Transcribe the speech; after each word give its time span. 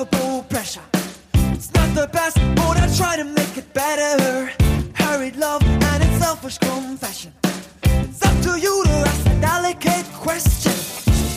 unbearable 0.00 0.42
pressure. 0.44 0.82
It's 1.52 1.72
not 1.74 1.94
the 1.94 2.08
best, 2.12 2.36
but 2.56 2.76
I 2.76 2.88
try 2.96 3.16
to 3.16 3.24
make 3.24 3.56
it 3.56 3.72
better. 3.74 4.50
Hurried 4.94 5.36
love 5.36 5.62
and 5.62 6.02
its 6.02 6.18
selfish 6.18 6.58
confession. 6.58 7.32
It's 7.84 8.22
up 8.24 8.36
to 8.42 8.58
you 8.58 8.84
to 8.84 8.90
ask 8.90 9.26
a 9.26 9.40
delicate 9.40 10.06
question. 10.12 10.72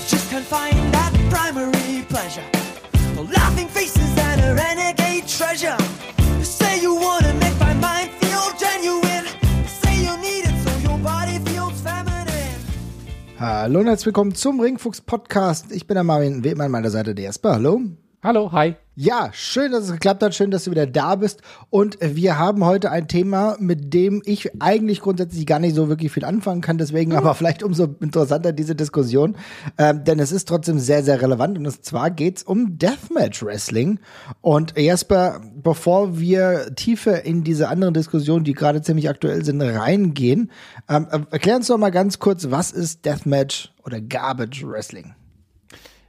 Just 0.07 0.29
can't 0.29 0.45
find 0.45 0.75
that 0.93 1.11
primary 1.29 2.05
pleasure. 2.07 2.43
Laughing 3.37 3.67
faces 3.67 4.17
and 4.17 4.41
a 4.41 4.53
renegade 4.55 5.27
treasure. 5.27 5.77
You 6.37 6.45
say 6.45 6.81
you 6.81 6.95
wanna 6.95 7.33
make 7.35 7.57
my 7.59 7.73
mind 7.73 8.11
feel 8.21 8.45
genuine. 8.57 9.25
You 9.61 9.67
say 9.67 9.95
you 10.05 10.15
need 10.17 10.45
it 10.49 10.55
so 10.63 10.71
your 10.87 10.97
body 10.99 11.39
feels 11.39 11.79
feminine. 11.81 12.59
Hallo 13.39 13.79
und 13.79 13.87
herzlich 13.87 14.07
willkommen 14.07 14.35
zum 14.35 14.59
Ringfuchs 14.59 15.01
Podcast. 15.01 15.71
Ich 15.71 15.87
bin 15.87 15.95
der 15.95 16.03
Marvin, 16.03 16.43
an 16.61 16.71
meiner 16.71 16.89
Seite 16.89 17.15
der 17.15 17.25
Jesper. 17.25 17.53
Hallo. 17.53 17.81
Hallo, 18.23 18.53
hi. 18.53 18.75
Ja, 18.95 19.31
schön, 19.33 19.73
dass 19.73 19.83
es 19.83 19.91
geklappt 19.91 20.23
hat. 20.23 20.33
Schön, 20.33 20.49
dass 20.49 20.63
du 20.63 20.71
wieder 20.71 20.87
da 20.87 21.15
bist. 21.15 21.41
Und 21.69 21.97
wir 21.99 22.39
haben 22.39 22.63
heute 22.63 22.89
ein 22.89 23.09
Thema, 23.09 23.57
mit 23.59 23.93
dem 23.93 24.21
ich 24.23 24.61
eigentlich 24.61 25.01
grundsätzlich 25.01 25.45
gar 25.45 25.59
nicht 25.59 25.75
so 25.75 25.89
wirklich 25.89 26.13
viel 26.13 26.23
anfangen 26.23 26.61
kann. 26.61 26.77
Deswegen 26.77 27.15
aber 27.15 27.35
vielleicht 27.35 27.63
umso 27.63 27.83
interessanter 27.99 28.53
diese 28.53 28.75
Diskussion. 28.75 29.35
Ähm, 29.77 30.05
denn 30.05 30.19
es 30.19 30.31
ist 30.31 30.47
trotzdem 30.47 30.79
sehr, 30.79 31.03
sehr 31.03 31.21
relevant. 31.21 31.57
Und 31.57 31.69
zwar 31.83 32.11
geht's 32.11 32.43
um 32.43 32.77
Deathmatch 32.77 33.43
Wrestling. 33.43 33.99
Und 34.39 34.77
Jesper, 34.77 35.41
bevor 35.61 36.17
wir 36.17 36.73
tiefer 36.75 37.25
in 37.25 37.43
diese 37.43 37.67
anderen 37.67 37.93
Diskussionen, 37.93 38.45
die 38.45 38.53
gerade 38.53 38.81
ziemlich 38.81 39.09
aktuell 39.09 39.43
sind, 39.43 39.61
reingehen, 39.61 40.49
ähm, 40.87 41.07
erklär 41.29 41.57
uns 41.57 41.67
doch 41.67 41.77
mal 41.77 41.91
ganz 41.91 42.19
kurz, 42.19 42.49
was 42.49 42.71
ist 42.71 43.03
Deathmatch 43.03 43.73
oder 43.83 43.99
Garbage 43.99 44.65
Wrestling? 44.65 45.13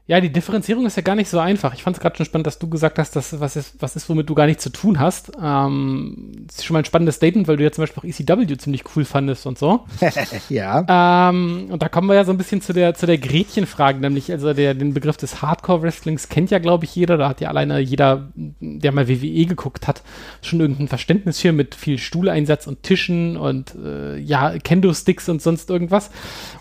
Ja, 0.06 0.20
die 0.20 0.30
Differenzierung 0.30 0.84
ist 0.84 0.96
ja 0.96 1.02
gar 1.02 1.14
nicht 1.14 1.30
so 1.30 1.38
einfach. 1.38 1.72
Ich 1.72 1.82
fand 1.82 1.96
es 1.96 2.00
gerade 2.00 2.14
schon 2.14 2.26
spannend, 2.26 2.46
dass 2.46 2.58
du 2.58 2.68
gesagt 2.68 2.98
hast, 2.98 3.16
dass 3.16 3.40
was 3.40 3.56
ist, 3.56 3.80
was 3.80 3.96
ist, 3.96 4.06
womit 4.10 4.28
du 4.28 4.34
gar 4.34 4.44
nichts 4.44 4.62
zu 4.62 4.68
tun 4.68 5.00
hast. 5.00 5.32
Ähm, 5.42 6.44
das 6.46 6.56
ist 6.56 6.64
schon 6.66 6.74
mal 6.74 6.80
ein 6.80 6.84
spannendes 6.84 7.14
Statement, 7.14 7.48
weil 7.48 7.56
du 7.56 7.64
ja 7.64 7.72
zum 7.72 7.84
Beispiel 7.84 8.02
auch 8.02 8.04
ECW 8.04 8.54
ziemlich 8.58 8.84
cool 8.94 9.06
fandest 9.06 9.46
und 9.46 9.56
so. 9.56 9.86
ja. 10.50 11.30
Ähm, 11.30 11.68
und 11.70 11.82
da 11.82 11.88
kommen 11.88 12.06
wir 12.08 12.16
ja 12.16 12.26
so 12.26 12.32
ein 12.32 12.36
bisschen 12.36 12.60
zu 12.60 12.74
der, 12.74 12.92
zu 12.92 13.06
der 13.06 13.16
Gretchenfrage, 13.16 13.98
nämlich 13.98 14.30
also 14.30 14.52
der, 14.52 14.74
den 14.74 14.92
Begriff 14.92 15.16
des 15.16 15.40
Hardcore-Wrestlings 15.40 16.28
kennt 16.28 16.50
ja, 16.50 16.58
glaube 16.58 16.84
ich, 16.84 16.94
jeder. 16.94 17.16
Da 17.16 17.30
hat 17.30 17.40
ja 17.40 17.48
alleine 17.48 17.78
jeder, 17.78 18.28
der 18.36 18.92
mal 18.92 19.08
WWE 19.08 19.46
geguckt 19.46 19.88
hat, 19.88 20.02
schon 20.42 20.60
irgendein 20.60 20.88
Verständnis 20.88 21.38
hier 21.38 21.54
mit 21.54 21.74
viel 21.74 21.96
Stuhleinsatz 21.96 22.66
und 22.66 22.82
Tischen 22.82 23.38
und 23.38 23.74
äh, 23.82 24.18
ja, 24.18 24.58
Kendo-Sticks 24.58 25.30
und 25.30 25.40
sonst 25.40 25.70
irgendwas. 25.70 26.10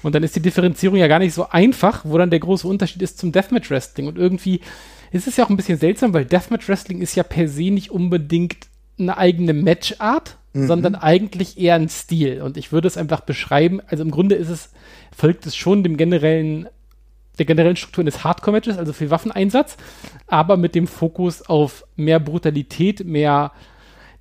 Und 0.01 0.15
dann 0.15 0.23
ist 0.23 0.37
die 0.37 0.41
Differenzierung 0.41 0.95
ja 0.95 1.09
gar 1.09 1.19
nicht 1.19 1.33
so 1.33 1.49
einfach, 1.49 2.05
wo 2.05 2.17
dann 2.17 2.29
der 2.29 2.39
große 2.39 2.65
Unterschied 2.65 3.01
ist 3.01 3.17
zum 3.17 3.32
Deathmatch 3.33 3.69
Wrestling. 3.69 4.07
Und 4.07 4.17
irgendwie 4.17 4.61
ist 5.11 5.27
es 5.27 5.37
ja 5.37 5.45
auch 5.45 5.49
ein 5.49 5.57
bisschen 5.57 5.77
seltsam, 5.77 6.13
weil 6.13 6.25
Deathmatch 6.25 6.67
Wrestling 6.69 7.01
ist 7.01 7.15
ja 7.15 7.23
per 7.23 7.47
se 7.47 7.71
nicht 7.71 7.91
unbedingt 7.91 8.67
eine 8.97 9.17
eigene 9.17 9.53
Matchart, 9.53 10.37
mhm. 10.53 10.67
sondern 10.67 10.95
eigentlich 10.95 11.57
eher 11.57 11.75
ein 11.75 11.89
Stil. 11.89 12.41
Und 12.41 12.57
ich 12.57 12.71
würde 12.71 12.87
es 12.87 12.97
einfach 12.97 13.21
beschreiben, 13.21 13.81
also 13.87 14.03
im 14.03 14.11
Grunde 14.11 14.35
ist 14.35 14.49
es, 14.49 14.71
folgt 15.15 15.45
es 15.45 15.55
schon 15.55 15.83
dem 15.83 15.97
generellen 15.97 16.67
der 17.39 17.45
generellen 17.45 17.75
Struktur 17.75 18.03
des 18.03 18.23
Hardcore-Matches, 18.23 18.77
also 18.77 18.93
viel 18.93 19.09
Waffeneinsatz, 19.09 19.77
aber 20.27 20.57
mit 20.57 20.75
dem 20.75 20.87
Fokus 20.87 21.41
auf 21.41 21.85
mehr 21.95 22.19
Brutalität, 22.19 23.05
mehr 23.05 23.51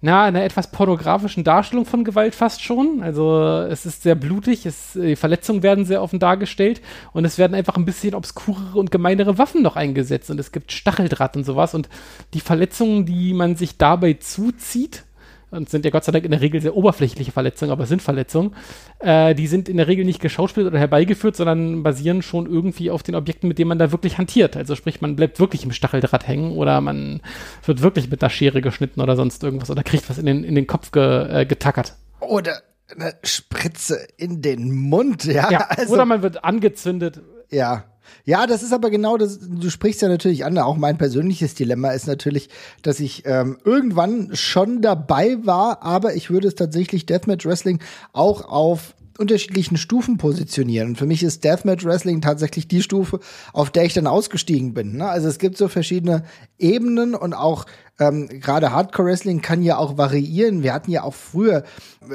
na, 0.04 0.24
einer 0.24 0.42
etwas 0.42 0.70
pornografischen 0.70 1.44
Darstellung 1.44 1.86
von 1.86 2.02
Gewalt 2.02 2.34
fast 2.34 2.60
schon. 2.60 3.02
Also 3.02 3.40
es 3.70 3.86
ist 3.86 4.02
sehr 4.02 4.16
blutig, 4.16 4.66
es, 4.66 4.94
die 4.94 5.14
Verletzungen 5.14 5.62
werden 5.62 5.84
sehr 5.84 6.02
offen 6.02 6.18
dargestellt 6.18 6.82
und 7.12 7.24
es 7.24 7.38
werden 7.38 7.54
einfach 7.54 7.76
ein 7.76 7.84
bisschen 7.84 8.16
obskurere 8.16 8.78
und 8.78 8.90
gemeinere 8.90 9.38
Waffen 9.38 9.62
noch 9.62 9.76
eingesetzt 9.76 10.28
und 10.30 10.40
es 10.40 10.50
gibt 10.50 10.72
Stacheldraht 10.72 11.36
und 11.36 11.44
sowas 11.44 11.74
und 11.74 11.88
die 12.34 12.40
Verletzungen, 12.40 13.06
die 13.06 13.32
man 13.32 13.54
sich 13.54 13.78
dabei 13.78 14.14
zuzieht, 14.14 15.04
und 15.52 15.68
sind 15.68 15.84
ja 15.84 15.90
Gott 15.90 16.04
sei 16.04 16.12
Dank 16.12 16.24
in 16.24 16.30
der 16.30 16.40
Regel 16.40 16.60
sehr 16.60 16.76
oberflächliche 16.76 17.32
Verletzungen, 17.32 17.70
aber 17.70 17.84
es 17.84 17.88
sind 17.88 18.02
Verletzungen, 18.02 18.54
äh, 18.98 19.34
die 19.34 19.46
sind 19.46 19.68
in 19.68 19.76
der 19.76 19.86
Regel 19.86 20.04
nicht 20.04 20.20
geschauspielt 20.20 20.66
oder 20.66 20.78
herbeigeführt, 20.78 21.36
sondern 21.36 21.82
basieren 21.82 22.22
schon 22.22 22.46
irgendwie 22.46 22.90
auf 22.90 23.02
den 23.02 23.14
Objekten, 23.14 23.48
mit 23.48 23.58
denen 23.58 23.68
man 23.68 23.78
da 23.78 23.92
wirklich 23.92 24.18
hantiert. 24.18 24.56
Also 24.56 24.74
sprich, 24.74 25.00
man 25.00 25.16
bleibt 25.16 25.38
wirklich 25.38 25.64
im 25.64 25.72
Stacheldraht 25.72 26.26
hängen 26.26 26.52
oder 26.52 26.80
man 26.80 27.20
wird 27.64 27.82
wirklich 27.82 28.10
mit 28.10 28.22
einer 28.22 28.30
Schere 28.30 28.60
geschnitten 28.62 29.00
oder 29.00 29.16
sonst 29.16 29.42
irgendwas 29.42 29.70
oder 29.70 29.82
kriegt 29.82 30.08
was 30.08 30.18
in 30.18 30.26
den, 30.26 30.44
in 30.44 30.54
den 30.54 30.66
Kopf 30.66 30.90
ge, 30.90 31.42
äh, 31.42 31.46
getackert. 31.46 31.94
Oder 32.20 32.62
eine 32.94 33.14
Spritze 33.22 34.06
in 34.16 34.42
den 34.42 34.70
Mund, 34.70 35.24
ja. 35.24 35.50
ja 35.50 35.66
also, 35.68 35.94
oder 35.94 36.04
man 36.04 36.22
wird 36.22 36.44
angezündet. 36.44 37.20
Ja. 37.50 37.84
Ja, 38.24 38.46
das 38.46 38.62
ist 38.62 38.72
aber 38.72 38.90
genau 38.90 39.16
das, 39.16 39.38
du 39.40 39.70
sprichst 39.70 40.02
ja 40.02 40.08
natürlich 40.08 40.44
an, 40.44 40.58
auch 40.58 40.76
mein 40.76 40.98
persönliches 40.98 41.54
Dilemma 41.54 41.90
ist 41.90 42.06
natürlich, 42.06 42.48
dass 42.82 43.00
ich 43.00 43.24
ähm, 43.26 43.58
irgendwann 43.64 44.30
schon 44.34 44.82
dabei 44.82 45.38
war, 45.44 45.82
aber 45.82 46.14
ich 46.14 46.30
würde 46.30 46.48
es 46.48 46.54
tatsächlich 46.54 47.06
Deathmatch 47.06 47.46
Wrestling 47.46 47.80
auch 48.12 48.44
auf 48.44 48.94
unterschiedlichen 49.18 49.76
Stufen 49.76 50.16
positionieren. 50.16 50.90
Und 50.90 50.98
für 50.98 51.06
mich 51.06 51.22
ist 51.22 51.44
Deathmatch 51.44 51.84
Wrestling 51.84 52.20
tatsächlich 52.20 52.68
die 52.68 52.82
Stufe, 52.82 53.20
auf 53.52 53.70
der 53.70 53.84
ich 53.84 53.94
dann 53.94 54.06
ausgestiegen 54.06 54.74
bin. 54.74 54.96
Ne? 54.96 55.08
Also 55.08 55.28
es 55.28 55.38
gibt 55.38 55.56
so 55.56 55.68
verschiedene 55.68 56.24
Ebenen 56.58 57.14
und 57.14 57.34
auch 57.34 57.66
ähm, 57.98 58.28
gerade 58.28 58.72
Hardcore 58.72 59.08
Wrestling 59.08 59.42
kann 59.42 59.62
ja 59.62 59.76
auch 59.76 59.98
variieren. 59.98 60.62
Wir 60.62 60.72
hatten 60.72 60.90
ja 60.90 61.02
auch 61.02 61.14
früher, 61.14 61.64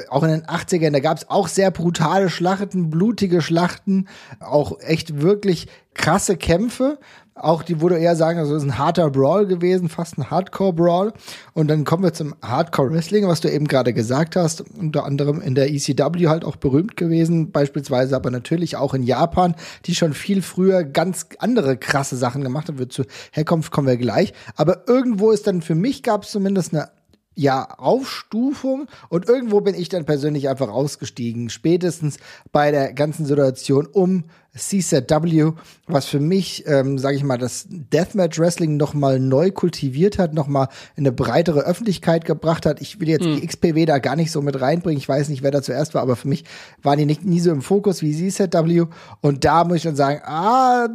auch 0.08 0.22
in 0.22 0.30
den 0.30 0.44
80ern, 0.44 0.90
da 0.90 1.00
gab 1.00 1.18
es 1.18 1.30
auch 1.30 1.48
sehr 1.48 1.70
brutale 1.70 2.30
Schlachten, 2.30 2.90
blutige 2.90 3.40
Schlachten, 3.40 4.08
auch 4.40 4.80
echt 4.80 5.20
wirklich 5.20 5.68
krasse 5.94 6.36
Kämpfe. 6.36 6.98
Auch 7.40 7.62
die 7.62 7.80
würde 7.80 7.98
eher 7.98 8.16
sagen, 8.16 8.38
also 8.38 8.54
es 8.54 8.62
ist 8.62 8.68
ein 8.68 8.78
harter 8.78 9.10
Brawl 9.10 9.46
gewesen, 9.46 9.88
fast 9.88 10.18
ein 10.18 10.30
Hardcore-Brawl. 10.30 11.12
Und 11.54 11.68
dann 11.68 11.84
kommen 11.84 12.02
wir 12.02 12.12
zum 12.12 12.34
Hardcore-Wrestling, 12.42 13.26
was 13.26 13.40
du 13.40 13.50
eben 13.50 13.68
gerade 13.68 13.92
gesagt 13.92 14.36
hast, 14.36 14.64
unter 14.76 15.04
anderem 15.04 15.40
in 15.40 15.54
der 15.54 15.70
ECW 15.70 16.28
halt 16.28 16.44
auch 16.44 16.56
berühmt 16.56 16.96
gewesen, 16.96 17.52
beispielsweise 17.52 18.16
aber 18.16 18.30
natürlich 18.30 18.76
auch 18.76 18.94
in 18.94 19.02
Japan, 19.02 19.54
die 19.86 19.94
schon 19.94 20.12
viel 20.12 20.42
früher 20.42 20.84
ganz 20.84 21.26
andere 21.38 21.76
krasse 21.76 22.16
Sachen 22.16 22.42
gemacht 22.42 22.68
haben. 22.68 22.90
Zur 22.90 23.06
Herkunft 23.32 23.70
kommen 23.72 23.88
wir 23.88 23.96
gleich. 23.96 24.32
Aber 24.56 24.88
irgendwo 24.88 25.30
ist 25.30 25.46
dann 25.46 25.62
für 25.62 25.74
mich 25.74 26.02
gab 26.02 26.24
es 26.24 26.30
zumindest 26.30 26.74
eine 26.74 26.88
ja, 27.38 27.68
Aufstufung 27.78 28.88
und 29.10 29.28
irgendwo 29.28 29.60
bin 29.60 29.76
ich 29.76 29.88
dann 29.88 30.04
persönlich 30.04 30.48
einfach 30.48 30.68
ausgestiegen, 30.68 31.50
spätestens 31.50 32.16
bei 32.50 32.72
der 32.72 32.92
ganzen 32.92 33.26
Situation 33.26 33.86
um 33.86 34.24
CZW, 34.56 35.52
was 35.86 36.06
für 36.06 36.18
mich, 36.18 36.66
ähm, 36.66 36.98
sage 36.98 37.16
ich 37.16 37.22
mal, 37.22 37.38
das 37.38 37.66
Deathmatch 37.70 38.40
Wrestling 38.40 38.76
noch 38.76 38.92
mal 38.92 39.20
neu 39.20 39.52
kultiviert 39.52 40.18
hat, 40.18 40.34
noch 40.34 40.48
mal 40.48 40.66
in 40.96 41.06
eine 41.06 41.12
breitere 41.12 41.60
Öffentlichkeit 41.60 42.24
gebracht 42.24 42.66
hat. 42.66 42.80
Ich 42.80 42.98
will 42.98 43.08
jetzt 43.08 43.24
mhm. 43.24 43.36
die 43.36 43.46
XPW 43.46 43.86
da 43.86 43.98
gar 43.98 44.16
nicht 44.16 44.32
so 44.32 44.42
mit 44.42 44.60
reinbringen. 44.60 44.98
Ich 44.98 45.08
weiß 45.08 45.28
nicht, 45.28 45.44
wer 45.44 45.52
da 45.52 45.62
zuerst 45.62 45.94
war, 45.94 46.02
aber 46.02 46.16
für 46.16 46.26
mich 46.26 46.44
waren 46.82 46.98
die 46.98 47.06
nicht, 47.06 47.24
nie 47.24 47.38
so 47.38 47.52
im 47.52 47.62
Fokus 47.62 48.02
wie 48.02 48.16
CZW. 48.16 48.86
Und 49.20 49.44
da 49.44 49.62
muss 49.62 49.76
ich 49.76 49.82
dann 49.84 49.94
sagen, 49.94 50.22
ah, 50.24 50.88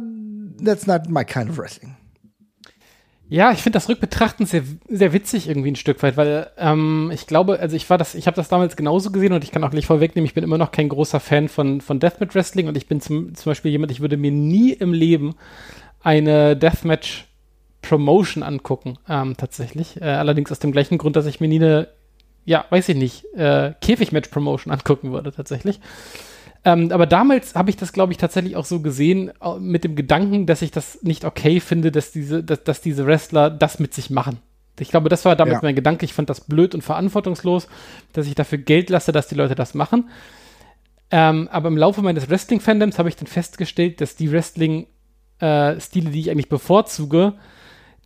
that's 0.62 0.86
not 0.86 1.08
my 1.08 1.24
kind 1.24 1.48
of 1.48 1.56
wrestling. 1.56 1.96
Ja, 3.28 3.52
ich 3.52 3.60
finde 3.60 3.76
das 3.76 3.88
Rückbetrachten 3.88 4.44
sehr, 4.44 4.62
sehr 4.88 5.12
witzig 5.12 5.48
irgendwie 5.48 5.70
ein 5.70 5.76
Stück 5.76 6.02
weit, 6.02 6.16
weil 6.16 6.50
ähm, 6.58 7.10
ich 7.12 7.26
glaube, 7.26 7.58
also 7.58 7.74
ich 7.74 7.88
war 7.88 7.96
das, 7.96 8.14
ich 8.14 8.26
habe 8.26 8.36
das 8.36 8.48
damals 8.48 8.76
genauso 8.76 9.10
gesehen 9.10 9.32
und 9.32 9.42
ich 9.42 9.50
kann 9.50 9.64
auch 9.64 9.70
gleich 9.70 9.86
vorwegnehmen, 9.86 10.26
ich 10.26 10.34
bin 10.34 10.44
immer 10.44 10.58
noch 10.58 10.72
kein 10.72 10.90
großer 10.90 11.20
Fan 11.20 11.48
von, 11.48 11.80
von 11.80 12.00
Deathmatch 12.00 12.34
Wrestling 12.34 12.68
und 12.68 12.76
ich 12.76 12.86
bin 12.86 13.00
zum, 13.00 13.34
zum 13.34 13.50
Beispiel 13.50 13.70
jemand, 13.70 13.92
ich 13.92 14.00
würde 14.00 14.18
mir 14.18 14.30
nie 14.30 14.72
im 14.72 14.92
Leben 14.92 15.34
eine 16.02 16.54
Deathmatch 16.54 17.26
Promotion 17.80 18.42
angucken, 18.42 18.98
ähm, 19.08 19.36
tatsächlich. 19.36 20.00
Äh, 20.00 20.04
allerdings 20.04 20.52
aus 20.52 20.58
dem 20.58 20.72
gleichen 20.72 20.98
Grund, 20.98 21.16
dass 21.16 21.26
ich 21.26 21.40
mir 21.40 21.48
nie 21.48 21.56
eine, 21.56 21.88
ja, 22.44 22.64
weiß 22.68 22.90
ich 22.90 22.96
nicht, 22.96 23.24
äh, 23.34 23.72
Käfigmatch 23.80 24.28
Promotion 24.28 24.72
angucken 24.72 25.12
würde, 25.12 25.32
tatsächlich. 25.32 25.80
Ähm, 26.64 26.90
aber 26.92 27.06
damals 27.06 27.54
habe 27.54 27.70
ich 27.70 27.76
das, 27.76 27.92
glaube 27.92 28.12
ich, 28.12 28.18
tatsächlich 28.18 28.56
auch 28.56 28.64
so 28.64 28.80
gesehen, 28.80 29.32
mit 29.58 29.84
dem 29.84 29.96
Gedanken, 29.96 30.46
dass 30.46 30.62
ich 30.62 30.70
das 30.70 31.02
nicht 31.02 31.24
okay 31.24 31.60
finde, 31.60 31.92
dass 31.92 32.10
diese, 32.10 32.42
dass, 32.42 32.64
dass 32.64 32.80
diese 32.80 33.06
Wrestler 33.06 33.50
das 33.50 33.78
mit 33.78 33.92
sich 33.92 34.08
machen. 34.08 34.38
Ich 34.80 34.90
glaube, 34.90 35.08
das 35.08 35.24
war 35.24 35.36
damals 35.36 35.56
ja. 35.56 35.60
mein 35.62 35.74
Gedanke. 35.74 36.04
Ich 36.04 36.14
fand 36.14 36.30
das 36.30 36.40
blöd 36.40 36.74
und 36.74 36.82
verantwortungslos, 36.82 37.68
dass 38.12 38.26
ich 38.26 38.34
dafür 38.34 38.58
Geld 38.58 38.90
lasse, 38.90 39.12
dass 39.12 39.28
die 39.28 39.34
Leute 39.34 39.54
das 39.54 39.74
machen. 39.74 40.10
Ähm, 41.10 41.48
aber 41.52 41.68
im 41.68 41.76
Laufe 41.76 42.02
meines 42.02 42.28
Wrestling-Fandoms 42.28 42.98
habe 42.98 43.08
ich 43.08 43.16
dann 43.16 43.26
festgestellt, 43.26 44.00
dass 44.00 44.16
die 44.16 44.32
Wrestling-Stile, 44.32 46.08
äh, 46.08 46.12
die 46.12 46.20
ich 46.20 46.30
eigentlich 46.30 46.48
bevorzuge, 46.48 47.34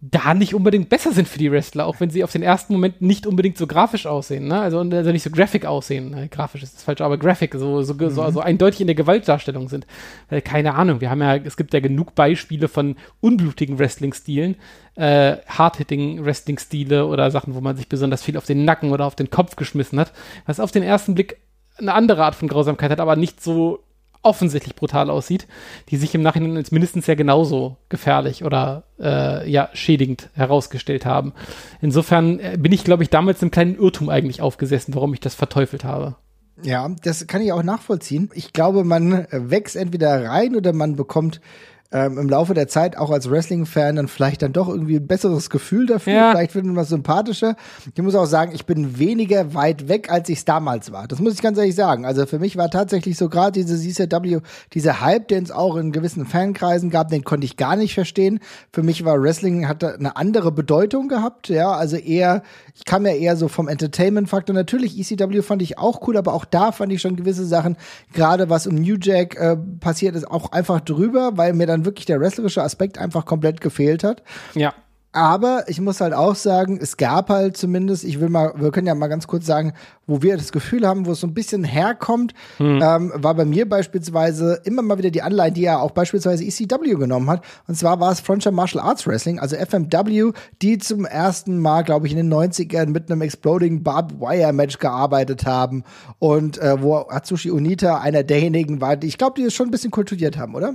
da 0.01 0.33
nicht 0.33 0.55
unbedingt 0.55 0.89
besser 0.89 1.13
sind 1.13 1.27
für 1.27 1.39
die 1.39 1.51
Wrestler, 1.51 1.87
auch 1.87 1.99
wenn 1.99 2.11
sie 2.11 2.23
auf 2.23 2.31
den 2.31 2.43
ersten 2.43 2.73
Moment 2.73 3.03
nicht 3.03 3.27
unbedingt 3.27 3.59
so 3.59 3.67
grafisch 3.67 4.07
aussehen, 4.07 4.47
ne? 4.47 4.61
Also, 4.61 4.79
also 4.79 5.11
nicht 5.11 5.25
so 5.25 5.31
graphic 5.31 5.67
aussehen. 5.67 6.11
Ne? 6.11 6.29
Grafisch 6.29 6.63
ist 6.63 6.77
das 6.77 6.85
falsch, 6.85 7.01
aber 7.01 7.19
graphic, 7.19 7.55
so, 7.55 7.83
so, 7.83 7.95
mhm. 7.95 8.11
so, 8.11 8.31
so 8.31 8.41
eindeutig 8.41 8.81
in 8.81 8.87
der 8.87 8.95
Gewaltdarstellung 8.95 9.69
sind. 9.69 9.87
Weil, 10.29 10.41
keine 10.41 10.75
Ahnung, 10.75 11.01
wir 11.01 11.11
haben 11.11 11.21
ja, 11.21 11.37
es 11.37 11.57
gibt 11.57 11.75
ja 11.75 11.81
genug 11.81 12.15
Beispiele 12.15 12.69
von 12.69 12.97
unblutigen 13.21 13.79
Wrestling-Stilen, 13.79 14.57
äh, 14.95 15.37
hard-hitting 15.49 16.25
Wrestling-Stile 16.25 17.07
oder 17.07 17.31
Sachen, 17.33 17.55
wo 17.57 17.61
man 17.61 17.77
sich 17.77 17.89
besonders 17.89 18.23
viel 18.23 18.37
auf 18.37 18.47
den 18.47 18.65
Nacken 18.65 18.93
oder 18.93 19.05
auf 19.05 19.17
den 19.17 19.31
Kopf 19.31 19.57
geschmissen 19.57 19.99
hat, 19.99 20.13
was 20.47 20.61
auf 20.61 20.71
den 20.71 20.85
ersten 20.85 21.17
Blick 21.17 21.39
eine 21.77 21.95
andere 21.95 22.25
Art 22.25 22.37
von 22.37 22.49
Grausamkeit 22.49 22.91
hat, 22.91 23.01
aber 23.01 23.17
nicht 23.17 23.43
so 23.43 23.81
offensichtlich 24.23 24.75
brutal 24.75 25.11
aussieht, 25.11 25.47
die 25.89 25.97
sich 25.97 26.15
im 26.15 26.23
Nachhinein 26.23 26.57
als 26.57 26.71
mindestens 26.71 27.07
ja 27.07 27.15
genauso 27.15 27.77
gefährlich 27.89 28.45
oder 28.45 28.85
äh, 28.99 29.51
ja 29.51 29.71
schädigend 29.73 30.31
herausgestellt 30.35 31.07
haben. 31.07 31.33
Insofern 31.81 32.39
äh, 32.41 32.57
bin 32.59 32.73
ich, 32.73 32.85
glaube 32.85 33.03
ich, 33.03 33.11
damals 33.11 33.43
im 33.43 33.51
kleinen 33.51 33.77
Irrtum 33.77 34.09
eigentlich 34.09 34.43
aufgesessen, 34.43 34.95
warum 34.95 35.15
ich 35.15 35.21
das 35.21 35.35
verteufelt 35.35 35.85
habe. 35.85 36.17
Ja, 36.63 36.89
das 37.05 37.27
kann 37.29 37.43
ich 37.43 37.53
auch 37.53 37.63
nachvollziehen. 37.63 38.31
Ich 38.35 38.53
glaube, 38.53 38.83
man 38.83 39.29
wächst 39.31 39.77
entweder 39.77 40.25
rein 40.29 40.57
oder 40.57 40.73
man 40.73 40.97
bekommt 40.97 41.41
ähm, 41.91 42.19
im 42.19 42.29
Laufe 42.29 42.53
der 42.53 42.69
Zeit 42.69 42.99
auch 42.99 43.11
als 43.11 43.31
Wrestling-Fan 43.31 43.97
dann 43.97 44.09
vielleicht 44.09 44.43
dann 44.43 44.53
doch 44.53 44.69
irgendwie 44.69 44.97
ein 44.97 45.07
besseres 45.07 45.49
Gefühl 45.49 45.87
dafür. 45.87 46.13
Ja. 46.13 46.31
Vielleicht 46.33 46.53
findet 46.53 46.75
man 46.75 46.83
es 46.83 46.91
sympathischer. 46.91 47.57
Ich 47.95 48.03
muss 48.03 48.15
auch 48.15 48.27
sagen, 48.27 48.53
ich 48.55 48.67
bin 48.67 48.99
weniger 48.99 49.55
weit 49.55 49.89
weg, 49.89 50.11
als 50.13 50.29
ich 50.29 50.39
es 50.39 50.45
damals 50.45 50.93
war. 50.93 51.09
Das 51.09 51.19
muss 51.19 51.33
ich 51.33 51.41
ganz 51.41 51.57
ehrlich 51.57 51.75
sagen. 51.75 52.05
Also 52.05 52.27
für 52.27 52.39
mich 52.39 52.59
war 52.59 52.69
tatsächlich 52.71 53.17
so 53.17 53.31
gerade 53.31 53.53
diese 53.53 53.79
CCW, 53.79 54.41
dieser 54.75 55.01
Hype, 55.01 55.29
den 55.29 55.45
es 55.45 55.51
auch 55.51 55.77
in 55.77 55.91
gewissen 55.91 56.27
Fankreisen 56.27 56.91
gab, 56.91 57.09
den 57.09 57.25
konnte 57.25 57.47
ich 57.47 57.57
gar 57.57 57.75
nicht 57.75 57.95
verstehen. 57.95 58.41
Für 58.71 58.83
mich 58.83 59.07
war 59.07 59.23
Wrestling 59.23 59.67
hatte 59.67 59.95
eine 59.95 60.17
andere 60.17 60.53
Bedeutung 60.53 61.09
gehabt. 61.09 61.49
Ja, 61.49 61.73
also 61.73 61.97
eher, 61.97 62.43
ich 62.75 62.85
kam 62.85 63.07
ja 63.07 63.13
eher 63.13 63.37
so 63.37 63.49
vom 63.49 63.67
Entertainment-Faktor. 63.67 64.55
Natürlich 64.55 64.99
ECW 64.99 65.41
fand 65.41 65.63
ich 65.63 65.79
auch 65.79 66.07
cool, 66.07 66.19
aber 66.19 66.35
auch 66.35 66.45
da 66.45 66.71
fand 66.71 66.93
ich 66.93 67.01
schon 67.01 67.17
gewisse 67.17 67.47
Sachen, 67.47 67.79
gerade 68.13 68.51
was 68.51 68.67
um 68.67 68.75
New 68.75 68.97
Jack 69.01 69.37
äh, 69.37 69.57
passiert 69.81 70.17
ist, 70.17 70.31
auch 70.31 70.53
einfach 70.53 70.81
drüber, 70.81 71.33
weil 71.37 71.55
mir 71.55 71.67
dann 71.67 71.78
dann 71.79 71.85
wirklich 71.85 72.07
der 72.07 72.21
wrestlerische 72.21 72.63
Aspekt 72.63 72.99
einfach 72.99 73.25
komplett 73.25 73.61
gefehlt 73.61 74.05
hat. 74.05 74.23
Ja. 74.55 74.75
Aber 75.13 75.65
ich 75.69 75.81
muss 75.81 76.03
halt 76.03 76.13
auch 76.13 76.35
sagen, 76.35 76.79
es 76.81 76.99
gab 76.99 77.31
halt 77.31 77.57
zumindest, 77.57 78.05
ich 78.05 78.21
will 78.21 78.29
mal, 78.29 78.53
wir 78.57 78.71
können 78.71 78.87
ja 78.87 78.95
mal 78.95 79.09
ganz 79.09 79.27
kurz 79.27 79.47
sagen, 79.47 79.73
wo 80.07 80.21
wir 80.21 80.37
das 80.37 80.53
Gefühl 80.53 80.87
haben, 80.87 81.07
wo 81.07 81.13
es 81.13 81.21
so 81.21 81.27
ein 81.27 81.33
bisschen 81.33 81.65
herkommt, 81.65 82.35
hm. 82.59 82.81
ähm, 82.83 83.13
war 83.15 83.35
bei 83.35 83.47
mir 83.47 83.67
beispielsweise 83.67 84.61
immer 84.65 84.83
mal 84.83 84.99
wieder 84.99 85.11
die 85.11 85.23
Anleihen, 85.23 85.55
die 85.55 85.63
ja 85.63 85.79
auch 85.79 85.93
beispielsweise 85.93 86.45
ECW 86.45 86.95
genommen 86.95 87.31
hat. 87.31 87.43
Und 87.67 87.77
zwar 87.77 88.01
war 88.01 88.13
es 88.13 88.21
Frontier 88.21 88.53
Martial 88.53 88.85
Arts 88.85 89.07
Wrestling, 89.07 89.39
also 89.39 89.57
FMW, 89.57 90.33
die 90.61 90.77
zum 90.77 91.07
ersten 91.07 91.59
Mal, 91.59 91.85
glaube 91.85 92.07
ich, 92.07 92.13
in 92.13 92.19
den 92.19 92.33
90ern 92.33 92.87
mit 92.87 93.11
einem 93.11 93.23
Exploding 93.23 93.83
Barbed 93.83 94.21
Wire 94.21 94.53
Match 94.53 94.79
gearbeitet 94.79 95.47
haben. 95.47 95.85
Und 96.19 96.59
äh, 96.59 96.83
wo 96.83 96.97
Atsushi 97.09 97.51
Unita 97.51 97.99
einer 97.99 98.25
derjenigen 98.25 98.83
war, 98.83 98.97
die, 98.97 99.07
ich 99.07 99.17
glaube, 99.17 99.41
die 99.41 99.47
es 99.47 99.55
schon 99.55 99.69
ein 99.69 99.73
bisschen 99.73 99.91
kultiviert 99.91 100.37
haben, 100.37 100.55
oder? 100.55 100.75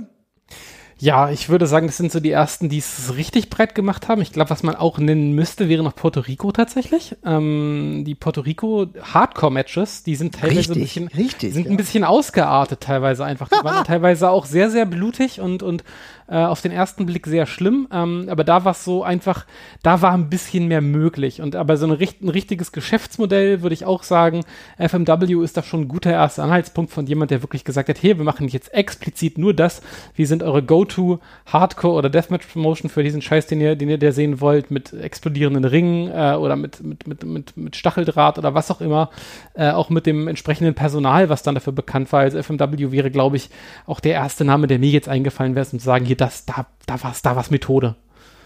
Ja, 0.98 1.30
ich 1.30 1.48
würde 1.48 1.66
sagen, 1.66 1.86
das 1.86 1.96
sind 1.96 2.12
so 2.12 2.20
die 2.20 2.30
ersten, 2.30 2.68
die 2.68 2.78
es 2.78 3.16
richtig 3.16 3.50
breit 3.50 3.74
gemacht 3.74 4.08
haben. 4.08 4.22
Ich 4.22 4.32
glaube, 4.32 4.50
was 4.50 4.62
man 4.62 4.76
auch 4.76 4.98
nennen 4.98 5.32
müsste, 5.32 5.68
wäre 5.68 5.82
noch 5.82 5.94
Puerto 5.94 6.20
Rico 6.20 6.52
tatsächlich. 6.52 7.16
Ähm, 7.24 8.04
die 8.06 8.14
Puerto 8.14 8.42
Rico 8.42 8.86
Hardcore-Matches, 9.02 10.04
die 10.04 10.14
sind 10.14 10.36
teilweise 10.36 10.74
richtig, 10.74 10.76
ein 10.76 10.80
bisschen, 10.80 11.08
richtig, 11.08 11.54
sind 11.54 11.64
ja. 11.64 11.70
ein 11.70 11.76
bisschen 11.76 12.04
ausgeartet 12.04 12.80
teilweise 12.80 13.24
einfach. 13.24 13.48
Die 13.48 13.64
waren 13.64 13.84
teilweise 13.84 14.30
auch 14.30 14.46
sehr, 14.46 14.70
sehr 14.70 14.86
blutig 14.86 15.40
und, 15.40 15.62
und 15.62 15.82
äh, 16.28 16.36
auf 16.36 16.60
den 16.60 16.72
ersten 16.72 17.06
Blick 17.06 17.26
sehr 17.26 17.46
schlimm. 17.46 17.88
Ähm, 17.90 18.26
aber 18.28 18.44
da 18.44 18.64
war 18.64 18.72
es 18.72 18.84
so 18.84 19.02
einfach, 19.02 19.46
da 19.82 20.02
war 20.02 20.12
ein 20.12 20.28
bisschen 20.28 20.68
mehr 20.68 20.82
möglich. 20.82 21.40
Und 21.40 21.56
aber 21.56 21.76
so 21.76 21.86
ein, 21.86 21.92
ein 21.92 22.28
richtiges 22.28 22.72
Geschäftsmodell 22.72 23.62
würde 23.62 23.74
ich 23.74 23.84
auch 23.84 24.02
sagen, 24.02 24.44
FMW 24.78 25.42
ist 25.42 25.56
da 25.56 25.62
schon 25.62 25.82
ein 25.82 25.88
guter 25.88 26.12
erster 26.12 26.44
Anhaltspunkt 26.44 26.92
von 26.92 27.06
jemand, 27.06 27.30
der 27.30 27.42
wirklich 27.42 27.64
gesagt 27.64 27.88
hat, 27.88 28.02
hey, 28.02 28.18
wir 28.18 28.24
machen 28.24 28.48
jetzt 28.48 28.72
explizit 28.74 29.38
nur 29.38 29.54
das. 29.54 29.82
Wie 30.14 30.26
sind 30.26 30.42
eure 30.42 30.62
Go 30.62 30.74
Go-To 30.74 31.20
Hardcore 31.46 31.94
oder 31.94 32.10
Deathmatch 32.10 32.46
Promotion 32.46 32.90
für 32.90 33.04
diesen 33.04 33.22
Scheiß, 33.22 33.46
den 33.46 33.60
ihr, 33.60 33.76
den 33.76 33.88
ihr 33.88 33.98
der 33.98 34.12
sehen 34.12 34.40
wollt, 34.40 34.70
mit 34.70 34.92
explodierenden 34.92 35.64
Ringen 35.64 36.10
äh, 36.10 36.34
oder 36.34 36.56
mit, 36.56 36.82
mit, 36.82 37.06
mit, 37.06 37.24
mit, 37.24 37.56
mit 37.56 37.76
Stacheldraht 37.76 38.38
oder 38.38 38.54
was 38.54 38.70
auch 38.70 38.80
immer, 38.80 39.10
äh, 39.54 39.70
auch 39.70 39.90
mit 39.90 40.06
dem 40.06 40.26
entsprechenden 40.26 40.74
Personal, 40.74 41.28
was 41.28 41.42
dann 41.42 41.54
dafür 41.54 41.72
bekannt 41.72 42.12
war. 42.12 42.20
Also 42.20 42.38
FMW 42.38 42.90
wäre, 42.90 43.10
glaube 43.10 43.36
ich, 43.36 43.50
auch 43.86 44.00
der 44.00 44.14
erste 44.14 44.44
Name, 44.44 44.66
der 44.66 44.78
mir 44.78 44.90
jetzt 44.90 45.08
eingefallen 45.08 45.54
wäre, 45.54 45.66
um 45.70 45.78
zu 45.78 45.84
sagen, 45.84 46.04
hier, 46.04 46.13
das, 46.16 46.46
da, 46.46 46.66
da 46.86 47.02
war's, 47.02 47.22
da 47.22 47.36
war's 47.36 47.50
Methode. 47.50 47.96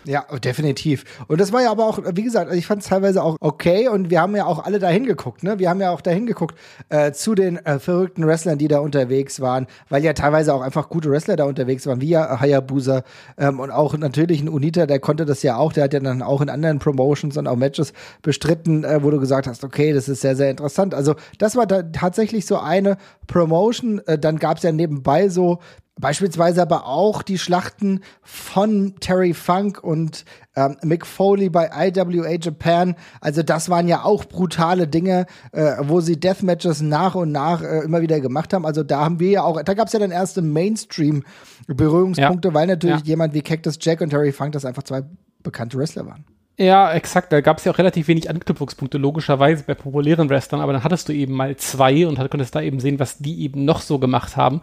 Ja, 0.09 0.25
definitiv. 0.43 1.05
Und 1.27 1.39
das 1.39 1.53
war 1.53 1.63
ja 1.63 1.71
aber 1.71 1.87
auch, 1.87 1.99
wie 2.15 2.23
gesagt, 2.23 2.53
ich 2.55 2.67
fand 2.67 2.83
es 2.83 2.89
teilweise 2.89 3.23
auch 3.23 3.37
okay 3.41 3.89
und 3.89 4.09
wir 4.09 4.23
haben 4.23 4.35
ja 4.35 4.47
auch 4.47 4.65
alle 4.65 4.79
dahin 4.79 5.05
geguckt, 5.05 5.43
ne? 5.43 5.59
Wir 5.59 5.69
haben 5.69 5.83
ja 5.83 5.91
auch 5.91 6.01
dahin 6.01 6.25
geguckt 6.25 6.57
äh, 6.89 7.13
zu 7.13 7.35
den 7.35 7.59
äh, 7.59 7.79
verrückten 7.79 8.27
Wrestlern, 8.27 8.57
die 8.57 8.69
da 8.69 8.79
unterwegs 8.79 9.41
waren, 9.41 9.67
weil 9.91 10.03
ja 10.03 10.15
teilweise 10.15 10.55
auch 10.55 10.63
einfach 10.63 10.89
gute 10.89 11.11
Wrestler 11.11 11.37
da 11.37 11.45
unterwegs 11.45 11.87
waren, 11.87 12.01
wie 12.01 12.09
ja 12.09 12.41
Hayabusa 12.41 13.03
ähm, 13.37 13.61
und 13.61 13.71
auch 13.71 13.97
natürlich 13.99 14.41
ein 14.41 14.49
Unita, 14.49 14.87
der 14.87 14.99
konnte 14.99 15.27
das 15.27 15.43
ja 15.43 15.57
auch, 15.57 15.75
der 15.75 15.85
hat 15.85 15.93
ja 15.93 16.01
dann 16.01 16.23
auch 16.23 16.41
in 16.41 16.49
anderen 16.49 16.79
Promotions 16.79 17.37
und 17.37 17.47
auch 17.47 17.57
Matches 17.57 17.93
bestritten, 18.23 18.85
äh, 18.85 19.03
wo 19.03 19.11
du 19.11 19.21
gesagt 19.21 19.47
hast, 19.47 19.63
okay, 19.63 19.93
das 19.93 20.09
ist 20.09 20.23
sehr, 20.23 20.37
sehr 20.37 20.51
interessant. 20.51 20.95
Also 20.95 21.17
das 21.39 21.55
war 21.55 21.67
da 21.67 21.83
tatsächlich 21.83 22.47
so 22.47 22.59
eine 22.59 22.97
Promotion. 23.27 24.01
Äh, 24.07 24.19
dann 24.19 24.39
gab 24.39 24.57
es 24.57 24.63
ja 24.63 24.73
nebenbei 24.73 25.29
so 25.29 25.59
Beispielsweise 26.01 26.63
aber 26.63 26.87
auch 26.87 27.23
die 27.23 27.39
Schlachten 27.39 28.01
von 28.23 28.95
Terry 29.01 29.35
Funk 29.35 29.83
und 29.83 30.25
ähm, 30.55 30.77
Mick 30.83 31.07
Foley 31.07 31.51
bei 31.51 31.67
IWA 31.67 32.37
Japan. 32.41 32.95
Also 33.21 33.43
das 33.43 33.69
waren 33.69 33.89
ja 33.89 34.05
auch 34.05 34.25
brutale 34.25 34.87
Dinge, 34.87 35.27
äh, 35.53 35.77
wo 35.81 36.01
sie 36.01 36.19
Deathmatches 36.19 36.83
nach 36.83 37.15
und 37.15 37.33
nach 37.33 37.63
äh, 37.63 37.81
immer 37.81 38.01
wieder 38.01 38.21
gemacht 38.21 38.53
haben. 38.53 38.65
Also 38.65 38.83
da 38.83 39.01
haben 39.01 39.21
wir 39.21 39.31
ja 39.31 39.43
auch, 39.43 39.63
da 39.63 39.75
gab 39.75 39.89
es 39.89 39.93
ja 39.93 39.99
dann 39.99 40.11
erste 40.11 40.43
Mainstream-Berührungspunkte, 40.43 42.49
ja. 42.49 42.55
weil 42.55 42.67
natürlich 42.67 43.01
ja. 43.01 43.07
jemand 43.07 43.35
wie 43.35 43.43
Cactus 43.43 43.79
Jack 43.81 44.01
und 44.01 44.11
Terry 44.11 44.33
Funk 44.33 44.53
das 44.53 44.65
einfach 44.65 44.85
zwei 44.85 45.03
bekannte 45.43 45.79
Wrestler 45.79 46.07
waren. 46.07 46.25
Ja, 46.59 46.93
exakt. 46.93 47.33
Da 47.33 47.41
gab 47.41 47.59
es 47.59 47.65
ja 47.65 47.73
auch 47.73 47.79
relativ 47.79 48.09
wenig 48.09 48.29
Anknüpfungspunkte, 48.29 48.99
logischerweise 48.99 49.63
bei 49.65 49.75
populären 49.75 50.29
Wrestlern, 50.29 50.61
aber 50.61 50.73
dann 50.73 50.83
hattest 50.83 51.09
du 51.09 51.13
eben 51.13 51.35
mal 51.35 51.57
zwei 51.57 52.07
und 52.07 52.19
konntest 52.31 52.55
da 52.55 52.61
eben 52.61 52.81
sehen, 52.81 52.99
was 52.99 53.19
die 53.19 53.43
eben 53.43 53.65
noch 53.65 53.81
so 53.81 54.01
gemacht 54.01 54.37
haben. 54.37 54.61